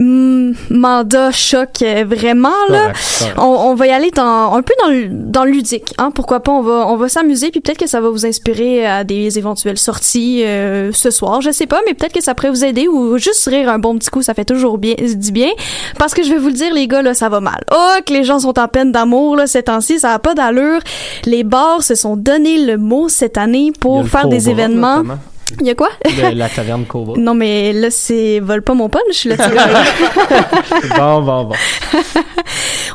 euh, 0.00 0.52
mandat 0.70 1.32
choc 1.32 1.82
euh, 1.82 2.04
vraiment 2.06 2.48
là. 2.68 2.92
Correct, 2.92 3.18
correct. 3.18 3.34
On, 3.38 3.70
on 3.70 3.74
va 3.74 3.86
y 3.86 3.90
aller 3.90 4.10
dans 4.10 4.54
un 4.54 4.62
peu 4.62 4.74
dans 4.82 4.90
le, 4.90 5.08
dans 5.08 5.44
le 5.44 5.50
ludique, 5.50 5.94
hein. 5.98 6.10
Pourquoi 6.14 6.40
pas 6.40 6.52
On 6.52 6.62
va 6.62 6.86
on 6.88 6.96
va 6.96 7.08
s'amuser, 7.08 7.50
puis 7.50 7.60
peut-être 7.60 7.78
que 7.78 7.86
ça 7.86 8.00
va 8.00 8.08
vous 8.08 8.26
inspirer 8.26 8.86
à 8.86 9.04
des 9.04 9.38
éventuelles 9.38 9.78
sorties 9.78 10.42
euh, 10.44 10.90
ce 10.92 11.10
soir. 11.10 11.40
Je 11.40 11.50
sais 11.50 11.66
pas, 11.66 11.80
mais 11.86 11.94
peut-être 11.94 12.12
que 12.12 12.22
ça 12.22 12.34
pourrait 12.34 12.50
vous 12.50 12.64
aider 12.64 12.88
ou 12.88 13.18
juste 13.18 13.44
rire 13.46 13.68
un 13.68 13.78
bon 13.78 13.98
petit 13.98 14.10
coup, 14.10 14.22
ça 14.22 14.34
fait 14.34 14.44
toujours 14.44 14.78
bien, 14.78 14.94
du 14.98 15.32
bien. 15.32 15.50
Parce 15.98 16.14
que 16.14 16.22
je 16.22 16.30
vais 16.30 16.38
vous 16.38 16.48
le 16.48 16.54
dire, 16.54 16.72
les 16.72 16.86
gars, 16.86 17.02
là, 17.02 17.14
ça 17.14 17.28
va 17.28 17.40
mal. 17.40 17.62
Oh, 17.72 17.96
que 18.04 18.12
les 18.12 18.24
gens 18.24 18.40
sont 18.40 18.58
en 18.58 18.68
peine 18.68 18.92
d'amour 18.92 19.36
là 19.36 19.46
ces 19.46 19.62
temps-ci, 19.64 19.98
ça 19.98 20.12
a 20.12 20.18
pas 20.18 20.34
d'allure. 20.34 20.80
Les 21.24 21.44
bars 21.44 21.82
se 21.82 21.94
sont 21.94 22.16
donné 22.16 22.58
le 22.64 22.76
mot 22.76 23.08
cette 23.08 23.38
année 23.38 23.72
pour 23.80 24.06
faire 24.08 24.28
des 24.28 24.48
événements. 24.48 24.98
notamment. 24.98 25.18
Il 25.60 25.66
y 25.66 25.70
a 25.70 25.74
quoi? 25.74 25.88
La 26.34 26.48
taverne 26.48 26.84
Cobra. 26.84 27.14
Non, 27.18 27.34
mais 27.34 27.72
là, 27.72 27.90
c'est 27.90 28.40
vole 28.40 28.62
pas 28.62 28.74
mon 28.74 28.88
punch, 28.88 29.02
petit 29.24 29.36
bon, 30.96 31.22
bon, 31.22 31.44
bon. 31.44 31.54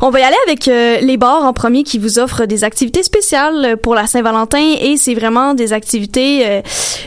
On 0.02 0.10
va 0.10 0.20
y 0.20 0.24
aller 0.24 0.36
avec 0.48 0.68
euh, 0.68 0.98
les 1.02 1.18
bars 1.18 1.44
en 1.44 1.54
premier 1.54 1.84
qui 1.84 1.98
vous 1.98 2.20
offrent 2.20 2.46
des 2.46 2.64
activités 2.64 3.04
spéciales 3.04 3.78
pour 3.82 3.96
la 3.96 4.06
Saint-Valentin 4.08 4.76
et 4.82 4.98
c'est 4.98 5.14
vraiment 5.14 5.54
des 5.54 5.74
activités 5.74 6.46
euh, 6.46 6.62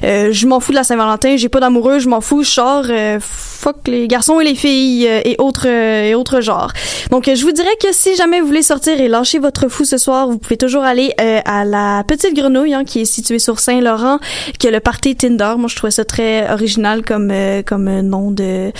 euh, 0.04 0.32
je 0.32 0.46
m'en 0.46 0.60
fous 0.60 0.72
de 0.72 0.76
la 0.76 0.84
Saint-Valentin, 0.84 1.36
j'ai 1.36 1.48
pas 1.48 1.60
d'amoureux, 1.60 1.98
je 1.98 2.08
m'en 2.08 2.20
fous, 2.20 2.42
je 2.42 2.50
sors 2.50 2.84
euh, 2.88 3.18
fuck 3.20 3.88
les 3.88 4.08
garçons 4.08 4.40
et 4.40 4.44
les 4.44 4.54
filles 4.54 5.06
et 5.06 5.36
autres 5.38 5.66
et 5.66 6.14
autres 6.14 6.40
genres. 6.40 6.72
Donc 7.10 7.30
je 7.32 7.42
vous 7.42 7.52
dirais 7.52 7.76
que 7.82 7.88
si 7.92 8.16
jamais 8.16 8.40
vous 8.40 8.46
voulez 8.46 8.62
sortir 8.62 9.00
et 9.00 9.08
lâcher 9.08 9.38
votre 9.38 9.68
fou 9.68 9.84
ce 9.84 9.98
soir, 9.98 10.28
vous 10.28 10.38
pouvez 10.38 10.56
toujours 10.56 10.82
aller 10.82 11.12
à 11.18 11.64
la 11.64 12.04
Petite 12.06 12.34
Grenouille 12.34 12.74
hein, 12.74 12.84
qui 12.84 13.00
est 13.00 13.04
située 13.04 13.38
sur 13.38 13.58
Saint-Laurent, 13.58 14.18
qui 14.58 14.68
a 14.68 14.70
le 14.70 14.80
party 14.80 15.16
Tinder. 15.16 15.35
Moi 15.58 15.68
je 15.68 15.76
trouvais 15.76 15.90
ça 15.90 16.04
très 16.04 16.50
original 16.50 17.02
comme 17.02 17.30
euh, 17.30 17.62
comme 17.62 17.88
euh, 17.88 18.02
nom 18.02 18.30
de 18.30 18.72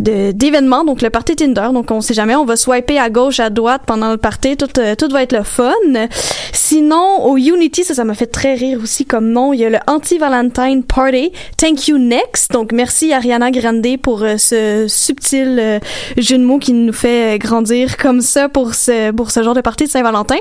d'événement 0.00 0.84
donc 0.84 1.02
le 1.02 1.10
party 1.10 1.36
Tinder. 1.36 1.68
Donc 1.72 1.90
on 1.90 2.00
sait 2.00 2.14
jamais, 2.14 2.34
on 2.36 2.44
va 2.44 2.56
swiper 2.56 2.98
à 2.98 3.10
gauche, 3.10 3.40
à 3.40 3.50
droite 3.50 3.82
pendant 3.86 4.10
le 4.10 4.16
party, 4.16 4.56
tout 4.56 4.68
euh, 4.78 4.94
va 5.10 5.22
être 5.22 5.32
le 5.32 5.42
fun. 5.42 5.72
Sinon 6.52 7.24
au 7.24 7.36
Unity, 7.36 7.84
ça 7.84 7.94
ça 7.94 8.04
m'a 8.04 8.14
fait 8.14 8.26
très 8.26 8.54
rire 8.54 8.78
aussi 8.82 9.04
comme 9.04 9.30
nom, 9.30 9.52
il 9.52 9.60
y 9.60 9.64
a 9.64 9.70
le 9.70 9.78
Anti-Valentine 9.86 10.82
Party. 10.84 11.32
Thank 11.56 11.88
you 11.88 11.98
next. 11.98 12.52
Donc 12.52 12.72
merci 12.72 13.12
Ariana 13.12 13.50
Grande 13.50 13.96
pour 14.02 14.22
euh, 14.22 14.36
ce 14.36 14.86
subtil 14.88 15.80
jeu 16.16 16.38
de 16.38 16.44
mots 16.44 16.58
qui 16.58 16.72
nous 16.72 16.92
fait 16.92 17.38
grandir 17.38 17.96
comme 17.96 18.20
ça 18.20 18.48
pour 18.48 18.74
ce 18.74 19.10
pour 19.10 19.30
ce 19.30 19.42
genre 19.42 19.54
de 19.54 19.60
party 19.60 19.84
de 19.84 19.90
Saint-Valentin. 19.90 20.36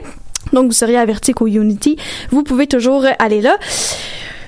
Donc 0.54 0.68
vous 0.68 0.74
seriez 0.74 0.98
averti 0.98 1.34
qu'au 1.34 1.48
Unity, 1.48 1.98
vous 2.32 2.44
pouvez 2.44 2.68
toujours 2.68 3.06
aller 3.20 3.42
là. 3.42 3.58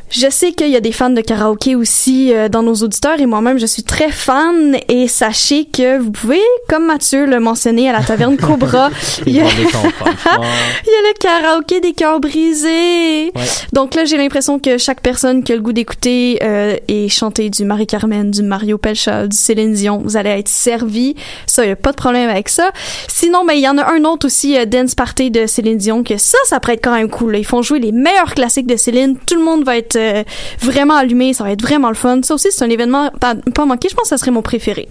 Je 0.10 0.30
sais 0.30 0.52
qu'il 0.54 0.70
y 0.70 0.76
a 0.76 0.82
des 0.82 0.92
fans 0.92 1.10
de 1.10 1.22
karaoké 1.22 1.76
aussi 1.76 2.34
euh, 2.34 2.50
dans 2.50 2.64
nos 2.64 2.76
auditeurs 2.76 3.20
et 3.20 3.26
moi-même 3.26 3.60
je 3.60 3.66
suis 3.66 3.84
très 3.84 4.12
fan 4.12 4.78
et 4.88 5.08
sachez 5.08 5.66
que 5.66 6.00
vous 6.00 6.12
pouvez, 6.12 6.42
comme 6.68 6.86
Mathieu 6.86 7.26
l'a 7.26 7.40
mentionné 7.40 7.90
à 7.90 7.94
la 7.94 8.04
taverne 8.04 8.38
Cobra, 8.50 8.90
il 9.26 9.36
y 9.36 9.40
a, 9.40 9.46
il 9.46 9.60
y 9.60 9.64
le 9.64 11.20
karaoké 11.20 11.80
des 11.80 11.94
cœurs 11.94 12.20
brisés. 12.20 13.32
Donc 13.74 13.96
là 13.96 14.06
j'ai 14.06 14.18
l'impression 14.18 14.60
que 14.60 14.78
chaque 14.78 15.02
personne 15.02 15.44
qui 15.44 15.52
a 15.52 15.56
le 15.56 15.62
goût 15.62 15.74
d'écouter 15.74 16.40
euh, 16.44 16.76
et 16.88 17.10
chanter 17.10 17.50
du 17.50 17.66
Marie-Carmen, 17.66 18.32
du 18.32 18.42
Mario 18.44 18.78
Pelcha, 18.78 19.28
du 19.28 19.38
Céline 19.38 19.74
Dion, 19.74 20.02
vous 20.04 20.18
allez 20.18 20.32
être 20.32 20.48
servi. 20.48 21.16
Ça, 21.46 21.66
il 21.66 21.70
y 21.70 21.72
a 21.72 21.76
pas 21.76 21.92
de 21.92 21.98
problème 21.98 22.30
avec 22.30 22.50
ça. 22.50 22.72
Sinon, 23.08 23.46
ben 23.46 23.54
il 23.54 23.62
y 23.62 23.68
en 23.68 23.78
a 23.78 23.92
un 23.92 24.04
autre 24.06 24.26
aussi, 24.26 24.58
euh, 24.58 24.66
Dance 24.66 24.96
Party 24.96 25.32
de 25.32 25.46
Céline 25.46 25.78
Dion, 25.78 26.04
que 26.04 26.18
ça, 26.18 26.38
ça 26.46 26.60
pourrait 26.60 26.76
être 26.76 26.84
quand 26.84 26.96
même 26.96 27.10
cool. 27.10 27.34
là. 27.34 27.38
Ils 27.40 27.46
font 27.46 27.62
jouer 27.62 27.80
les 27.80 27.92
meilleurs 27.92 28.34
classiques 28.34 28.68
de 28.68 28.76
Céline. 28.76 29.18
Tout 29.26 29.36
le 29.36 29.44
monde 29.44 29.64
va 29.64 29.78
être 29.78 29.99
vraiment 30.60 30.96
allumé. 30.96 31.34
Ça 31.34 31.44
va 31.44 31.52
être 31.52 31.62
vraiment 31.62 31.90
le 31.90 31.96
fun. 31.96 32.22
Ça 32.24 32.34
aussi, 32.34 32.50
c'est 32.52 32.64
un 32.64 32.70
événement 32.70 33.12
pas, 33.20 33.36
pas 33.36 33.66
manqué. 33.66 33.90
Je 33.90 33.96
pense 33.96 34.04
que 34.04 34.10
ça 34.10 34.18
serait 34.18 34.32
mon 34.32 34.42
préféré. 34.42 34.90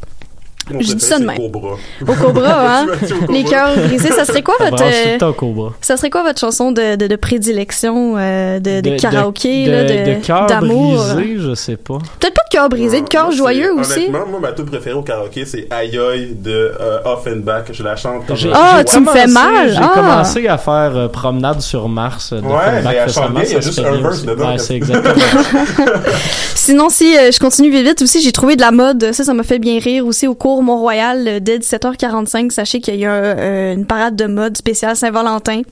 Je 0.81 0.93
dis 0.95 1.05
ça 1.05 1.19
de 1.19 1.25
même. 1.25 1.37
Cobra. 1.37 1.77
Au 2.07 2.13
Cobra, 2.15 2.49
hein? 2.81 2.87
Tu 3.01 3.07
vas-tu 3.07 3.25
au 3.29 3.33
Les 3.33 3.45
Cobra? 3.45 3.51
cœurs 3.75 3.77
brisés. 3.87 4.13
Ça 4.13 4.25
serait 4.25 4.43
quoi 4.43 4.55
votre, 4.61 4.83
euh, 4.83 5.29
au 5.29 5.33
Cobra. 5.33 5.73
ça 5.81 5.97
serait 5.97 6.11
quoi 6.11 6.23
votre 6.23 6.39
chanson 6.41 6.73
de, 6.73 6.97
de, 6.97 7.07
de 7.07 7.17
prédilection, 7.17 8.15
euh, 8.19 8.59
de, 8.59 8.81
de, 8.81 8.91
De- 8.91 8.97
karaoké, 9.01 9.67
de, 9.67 9.71
là, 9.71 9.85
de, 9.85 9.89
de, 9.89 10.19
de 10.19 10.25
cœur 10.27 10.47
brisé, 10.61 11.37
je 11.39 11.55
sais 11.55 11.77
pas. 11.77 11.99
Peut-être 12.19 12.35
pas 12.35 12.43
de 12.51 12.53
cœur 12.53 12.69
brisé, 12.69 13.01
de 13.01 13.09
cœur 13.09 13.31
joyeux 13.33 13.73
aussi. 13.75 13.93
Honnêtement, 14.09 14.27
moi, 14.31 14.41
ma 14.41 14.53
toute 14.53 14.67
préférée 14.71 14.97
au 14.97 15.03
karaoké, 15.03 15.45
c'est 15.45 15.67
Aïe 15.71 15.99
Aïe 15.99 16.35
de 16.39 16.73
euh, 16.81 16.99
Offenbach. 17.05 17.65
Je 17.73 17.83
la 17.83 17.97
chante 17.97 18.23
un- 18.31 18.51
Ah, 18.55 18.83
tu 18.85 19.01
me 19.01 19.07
fais 19.11 19.27
mal. 19.27 19.71
J'ai 19.73 19.79
Ah. 19.81 19.93
commencé 19.95 20.49
à 20.49 20.59
faire 20.59 20.93
euh, 20.97 21.09
Promenade 21.09 21.61
sur 21.61 21.89
Mars 21.89 22.33
de 22.33 22.41
Ouais, 22.41 22.55
il 22.85 22.93
y 22.93 22.97
a 22.99 23.61
juste 23.61 23.79
un 23.79 24.01
verse 24.01 24.25
dedans. 24.25 24.53
Ouais, 24.53 24.59
c'est 24.59 24.75
exactement. 24.77 25.15
Sinon, 26.55 26.89
si 26.91 27.15
je 27.15 27.39
continue 27.39 27.71
vite 27.71 27.87
vite 27.87 28.03
aussi, 28.03 28.21
j'ai 28.21 28.33
trouvé 28.33 28.57
de 28.57 28.61
la 28.61 28.71
mode. 28.71 29.13
Ça, 29.13 29.25
ça 29.25 29.33
m'a 29.35 29.43
fait 29.43 29.59
bien 29.59 29.79
rire 29.79 30.07
aussi 30.07 30.27
au 30.27 30.35
cours 30.35 30.58
Mont-Royal 30.63 31.29
euh, 31.29 31.41
dès 31.41 31.59
17h45. 31.59 32.51
Sachez 32.51 32.81
qu'il 32.81 32.97
y 32.97 33.07
a 33.07 33.13
euh, 33.13 33.75
une 33.75 33.87
parade 33.87 34.17
de 34.17 34.27
mode 34.27 34.57
spéciale 34.57 34.97
Saint-Valentin. 34.97 35.63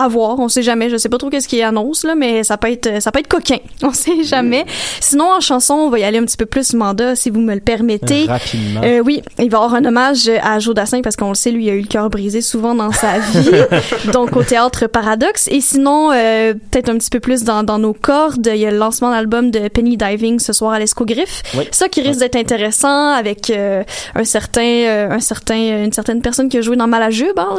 À 0.00 0.06
voir, 0.06 0.38
on 0.38 0.48
sait 0.48 0.62
jamais. 0.62 0.90
Je 0.90 0.96
sais 0.96 1.08
pas 1.08 1.18
trop 1.18 1.28
qu'est-ce 1.28 1.48
qu'il 1.48 1.60
annonce 1.62 2.04
là, 2.04 2.14
mais 2.14 2.44
ça 2.44 2.56
peut 2.56 2.70
être 2.70 3.02
ça 3.02 3.10
peut 3.10 3.18
être 3.18 3.26
coquin. 3.26 3.56
On 3.82 3.92
sait 3.92 4.22
jamais. 4.22 4.64
Sinon 5.00 5.24
en 5.36 5.40
chanson, 5.40 5.74
on 5.74 5.90
va 5.90 5.98
y 5.98 6.04
aller 6.04 6.18
un 6.18 6.24
petit 6.24 6.36
peu 6.36 6.46
plus 6.46 6.72
mandat 6.74 7.16
si 7.16 7.30
vous 7.30 7.40
me 7.40 7.52
le 7.54 7.60
permettez. 7.60 8.26
Rapidement. 8.26 8.80
Euh, 8.84 9.00
oui, 9.00 9.22
il 9.38 9.50
va 9.50 9.58
y 9.58 9.60
avoir 9.60 9.74
un 9.74 9.84
hommage 9.84 10.30
à 10.42 10.60
Joe 10.60 10.74
Dassin 10.74 11.00
parce 11.02 11.16
qu'on 11.16 11.30
le 11.30 11.34
sait, 11.34 11.50
lui 11.50 11.64
il 11.66 11.70
a 11.70 11.74
eu 11.74 11.80
le 11.80 11.86
cœur 11.88 12.10
brisé 12.10 12.42
souvent 12.42 12.74
dans 12.76 12.92
sa 12.92 13.18
vie. 13.32 13.50
Donc 14.12 14.36
au 14.36 14.44
théâtre 14.44 14.86
Paradoxe. 14.86 15.48
Et 15.50 15.60
sinon, 15.60 16.12
euh, 16.12 16.54
peut-être 16.54 16.90
un 16.90 16.98
petit 16.98 17.10
peu 17.10 17.18
plus 17.18 17.42
dans, 17.42 17.64
dans 17.64 17.80
nos 17.80 17.92
cordes, 17.92 18.48
il 18.52 18.60
y 18.60 18.66
a 18.66 18.70
le 18.70 18.78
lancement 18.78 19.10
d'album 19.10 19.50
de 19.50 19.66
Penny 19.66 19.96
Diving 19.96 20.38
ce 20.38 20.52
soir 20.52 20.72
à 20.72 20.78
l'Escogriffe. 20.78 21.42
Oui. 21.56 21.64
Ça 21.72 21.88
qui 21.88 22.02
risque 22.02 22.20
d'être 22.20 22.36
intéressant 22.36 23.08
avec 23.12 23.50
euh, 23.50 23.82
un 24.14 24.24
certain, 24.24 25.08
un 25.10 25.20
certain, 25.20 25.84
une 25.84 25.92
certaine 25.92 26.20
personne 26.20 26.48
qui 26.48 26.58
a 26.58 26.60
joué 26.60 26.76
dans 26.76 26.86
Malajube. 26.86 27.38
Hein, 27.38 27.56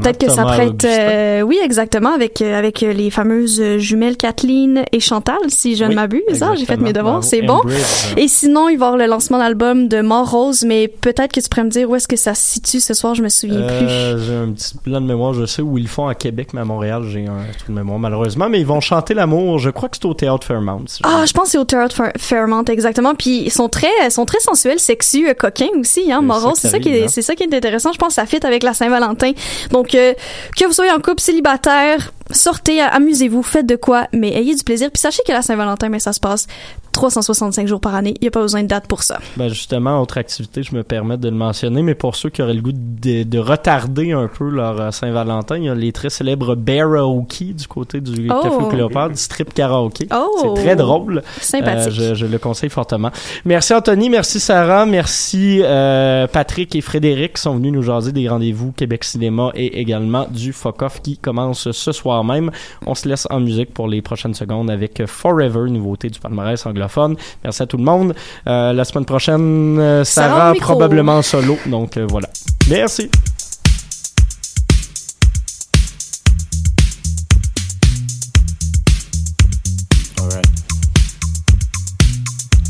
Peut-être 0.00 0.18
que 0.18 0.30
ça 0.30 0.42
pourrait 0.42 0.68
être. 0.68 0.84
Euh, 1.00 1.40
oui, 1.42 1.58
exactement, 1.62 2.10
avec 2.14 2.42
euh, 2.42 2.58
avec 2.58 2.82
euh, 2.82 2.92
les 2.92 3.10
fameuses 3.10 3.60
euh, 3.60 3.78
jumelles 3.78 4.16
Kathleen 4.16 4.84
et 4.92 5.00
Chantal, 5.00 5.38
si 5.48 5.76
je 5.76 5.84
ne 5.84 5.90
Oui, 5.90 5.94
m'abuse. 5.94 6.42
hein, 6.42 6.54
j'ai 6.56 6.66
fait 6.66 6.76
mes 6.76 6.92
devoirs, 6.92 7.22
c'est 7.24 7.42
bon. 7.42 7.54
Embridge. 7.60 8.14
Et 8.16 8.28
sinon, 8.28 8.68
il 8.68 8.78
va 8.78 8.86
y 8.86 8.88
avoir 8.88 8.96
le 8.96 9.06
lancement 9.06 9.38
d'album 9.38 9.88
de 9.88 10.00
Mort 10.00 10.30
Rose, 10.30 10.64
mais 10.66 10.88
peut-être 10.88 11.32
que 11.32 11.40
tu 11.40 11.48
pourrais 11.48 11.64
me 11.64 11.70
dire 11.70 11.88
où 11.90 11.96
est-ce 11.96 12.08
que 12.08 12.16
ça 12.16 12.34
se 12.34 12.42
situe 12.54 12.80
ce 12.80 12.94
soir, 12.94 13.14
je 13.14 13.22
me 13.22 13.28
souviens 13.28 13.62
plus. 13.66 13.86
Euh, 13.88 14.18
j'ai 14.18 14.34
un 14.34 14.52
petit 14.52 14.76
plan 14.78 15.00
de 15.00 15.06
mémoire, 15.06 15.34
je 15.34 15.46
sais 15.46 15.62
où 15.62 15.78
ils 15.78 15.82
le 15.84 15.88
font 15.88 16.06
à 16.08 16.14
Québec, 16.14 16.48
mais 16.54 16.60
à 16.60 16.64
Montréal, 16.64 17.02
j'ai 17.08 17.26
un 17.26 17.38
trou 17.58 17.72
de 17.72 17.76
mémoire 17.76 17.98
malheureusement. 17.98 18.48
Mais 18.48 18.60
ils 18.60 18.66
vont 18.66 18.80
chanter 18.80 19.14
l'amour, 19.14 19.58
je 19.58 19.70
crois 19.70 19.88
que 19.88 19.96
c'est 19.96 20.06
au 20.06 20.14
Théâtre 20.14 20.46
Fairmount. 20.46 20.84
si 20.86 21.00
Ah, 21.04 21.24
je 21.26 21.32
pense 21.32 21.44
que 21.44 21.50
c'est 21.50 21.58
au 21.58 21.64
Théâtre 21.64 21.94
Fair- 21.96 22.12
Fairmont 22.18 22.64
exactement. 22.64 23.14
Puis 23.14 23.42
ils 23.44 23.50
sont 23.52 23.68
très, 23.68 23.88
ils 24.04 24.10
sont 24.10 24.24
très 24.26 24.40
sensuels, 24.40 24.78
sexus, 24.80 25.28
euh, 25.28 25.34
coquins 25.34 25.66
aussi. 25.78 26.10
Hein, 26.12 26.20
Mort 26.22 26.42
Rose, 26.42 26.58
c'est 26.60 26.68
ça 26.68 26.78
qui 26.78 26.88
est, 26.90 27.04
hein. 27.04 27.08
c'est 27.08 27.22
ça 27.22 27.34
qui 27.34 27.42
est 27.44 27.54
intéressant. 27.54 27.92
Je 27.92 27.98
pense 27.98 28.08
que 28.08 28.14
ça 28.14 28.26
fit 28.26 28.44
avec 28.44 28.62
la 28.62 28.74
Saint-Valentin. 28.74 29.32
Donc 29.70 29.94
euh, 29.94 30.14
que 30.56 30.64
vous 30.66 30.72
soyez 30.72 30.89
en 30.90 31.00
couple, 31.00 31.20
célibataire, 31.20 32.12
sortez, 32.30 32.80
amusez-vous, 32.80 33.42
faites 33.42 33.66
de 33.66 33.76
quoi, 33.76 34.06
mais 34.12 34.32
ayez 34.32 34.54
du 34.54 34.64
plaisir. 34.64 34.90
Puis 34.90 35.00
sachez 35.00 35.22
que 35.26 35.32
la 35.32 35.42
Saint-Valentin, 35.42 35.88
mais 35.88 36.00
ça 36.00 36.12
se 36.12 36.20
passe 36.20 36.46
365 36.92 37.66
jours 37.66 37.80
par 37.80 37.94
année. 37.94 38.14
Il 38.20 38.24
y 38.24 38.28
a 38.28 38.30
pas 38.30 38.42
besoin 38.42 38.62
de 38.62 38.68
date 38.68 38.86
pour 38.86 39.02
ça. 39.02 39.18
Ben 39.36 39.48
justement, 39.48 40.00
autre 40.00 40.18
activité, 40.18 40.62
je 40.62 40.74
me 40.74 40.82
permets 40.82 41.16
de 41.18 41.28
le 41.28 41.36
mentionner, 41.36 41.82
mais 41.82 41.94
pour 41.94 42.16
ceux 42.16 42.30
qui 42.30 42.42
auraient 42.42 42.54
le 42.54 42.62
goût 42.62 42.72
de, 42.72 43.22
de 43.22 43.38
retarder 43.38 44.12
un 44.12 44.28
peu 44.28 44.48
leur 44.48 44.80
euh, 44.80 44.90
Saint-Valentin, 44.90 45.56
il 45.56 45.64
y 45.64 45.68
a 45.68 45.74
les 45.74 45.92
très 45.92 46.10
célèbres 46.10 46.54
Karaoke 46.54 47.54
du 47.54 47.66
côté 47.66 48.00
du 48.00 48.30
Oh. 48.30 48.40
Café 48.42 48.68
Cléopâtre, 48.70 49.14
du 49.14 49.20
strip 49.20 49.52
karaoké. 49.54 50.06
Oh. 50.14 50.54
C'est 50.56 50.62
très 50.62 50.76
drôle. 50.76 51.22
Sympathique. 51.40 51.92
Euh, 52.00 52.14
je, 52.14 52.14
je 52.14 52.26
le 52.26 52.38
conseille 52.38 52.70
fortement. 52.70 53.10
Merci 53.44 53.74
Anthony, 53.74 54.08
merci 54.10 54.40
Sarah, 54.40 54.86
merci 54.86 55.60
euh, 55.62 56.26
Patrick 56.26 56.74
et 56.76 56.80
Frédéric 56.80 57.34
qui 57.34 57.42
sont 57.42 57.56
venus 57.56 57.72
nous 57.72 57.82
jaser 57.82 58.12
des 58.12 58.28
rendez-vous 58.28 58.72
Québec 58.72 59.04
Cinéma 59.04 59.50
et 59.54 59.80
également 59.80 60.26
du 60.30 60.52
Fuck 60.52 60.82
Off 60.82 61.02
qui 61.02 61.16
commence 61.18 61.70
ce 61.70 61.92
soir 61.92 62.24
même. 62.24 62.50
On 62.86 62.94
se 62.94 63.08
laisse 63.08 63.26
en 63.30 63.40
musique 63.40 63.72
pour 63.74 63.88
les 63.88 64.02
prochaines 64.02 64.34
secondes 64.34 64.70
avec 64.70 65.04
Forever, 65.06 65.70
nouveauté 65.70 66.08
du 66.08 66.18
palmarès 66.18 66.64
anglophone. 66.80 67.16
Merci 67.44 67.62
à 67.62 67.66
tout 67.66 67.76
le 67.76 67.84
monde. 67.84 68.14
Euh, 68.46 68.72
la 68.72 68.84
semaine 68.84 69.04
prochaine, 69.04 69.78
euh, 69.78 70.04
Sarah 70.04 70.54
probablement 70.58 71.18
en 71.18 71.22
solo. 71.22 71.58
Donc 71.66 71.96
euh, 71.96 72.06
voilà. 72.08 72.28
Merci. 72.68 73.10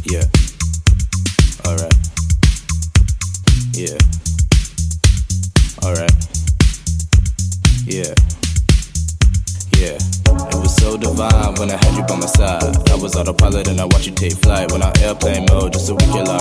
Yeah. 0.04 0.24
Alright. 1.64 1.94
Yeah. 3.74 3.98
Yeah. 9.80 9.96
It 9.96 10.60
was 10.60 10.76
so 10.76 10.98
divine 10.98 11.54
when 11.54 11.70
I 11.70 11.78
had 11.80 11.96
you 11.96 12.04
by 12.04 12.16
my 12.16 12.26
side. 12.26 12.76
I 12.90 12.96
was 12.96 13.16
autopilot 13.16 13.66
and 13.66 13.80
I 13.80 13.84
watched 13.84 14.08
you 14.08 14.12
take 14.12 14.34
flight. 14.34 14.70
When 14.70 14.82
on 14.82 14.92
airplane 14.98 15.46
mode, 15.48 15.72
just 15.72 15.86
so 15.86 15.94
we 15.94 16.04
could 16.12 16.28
lie 16.28 16.36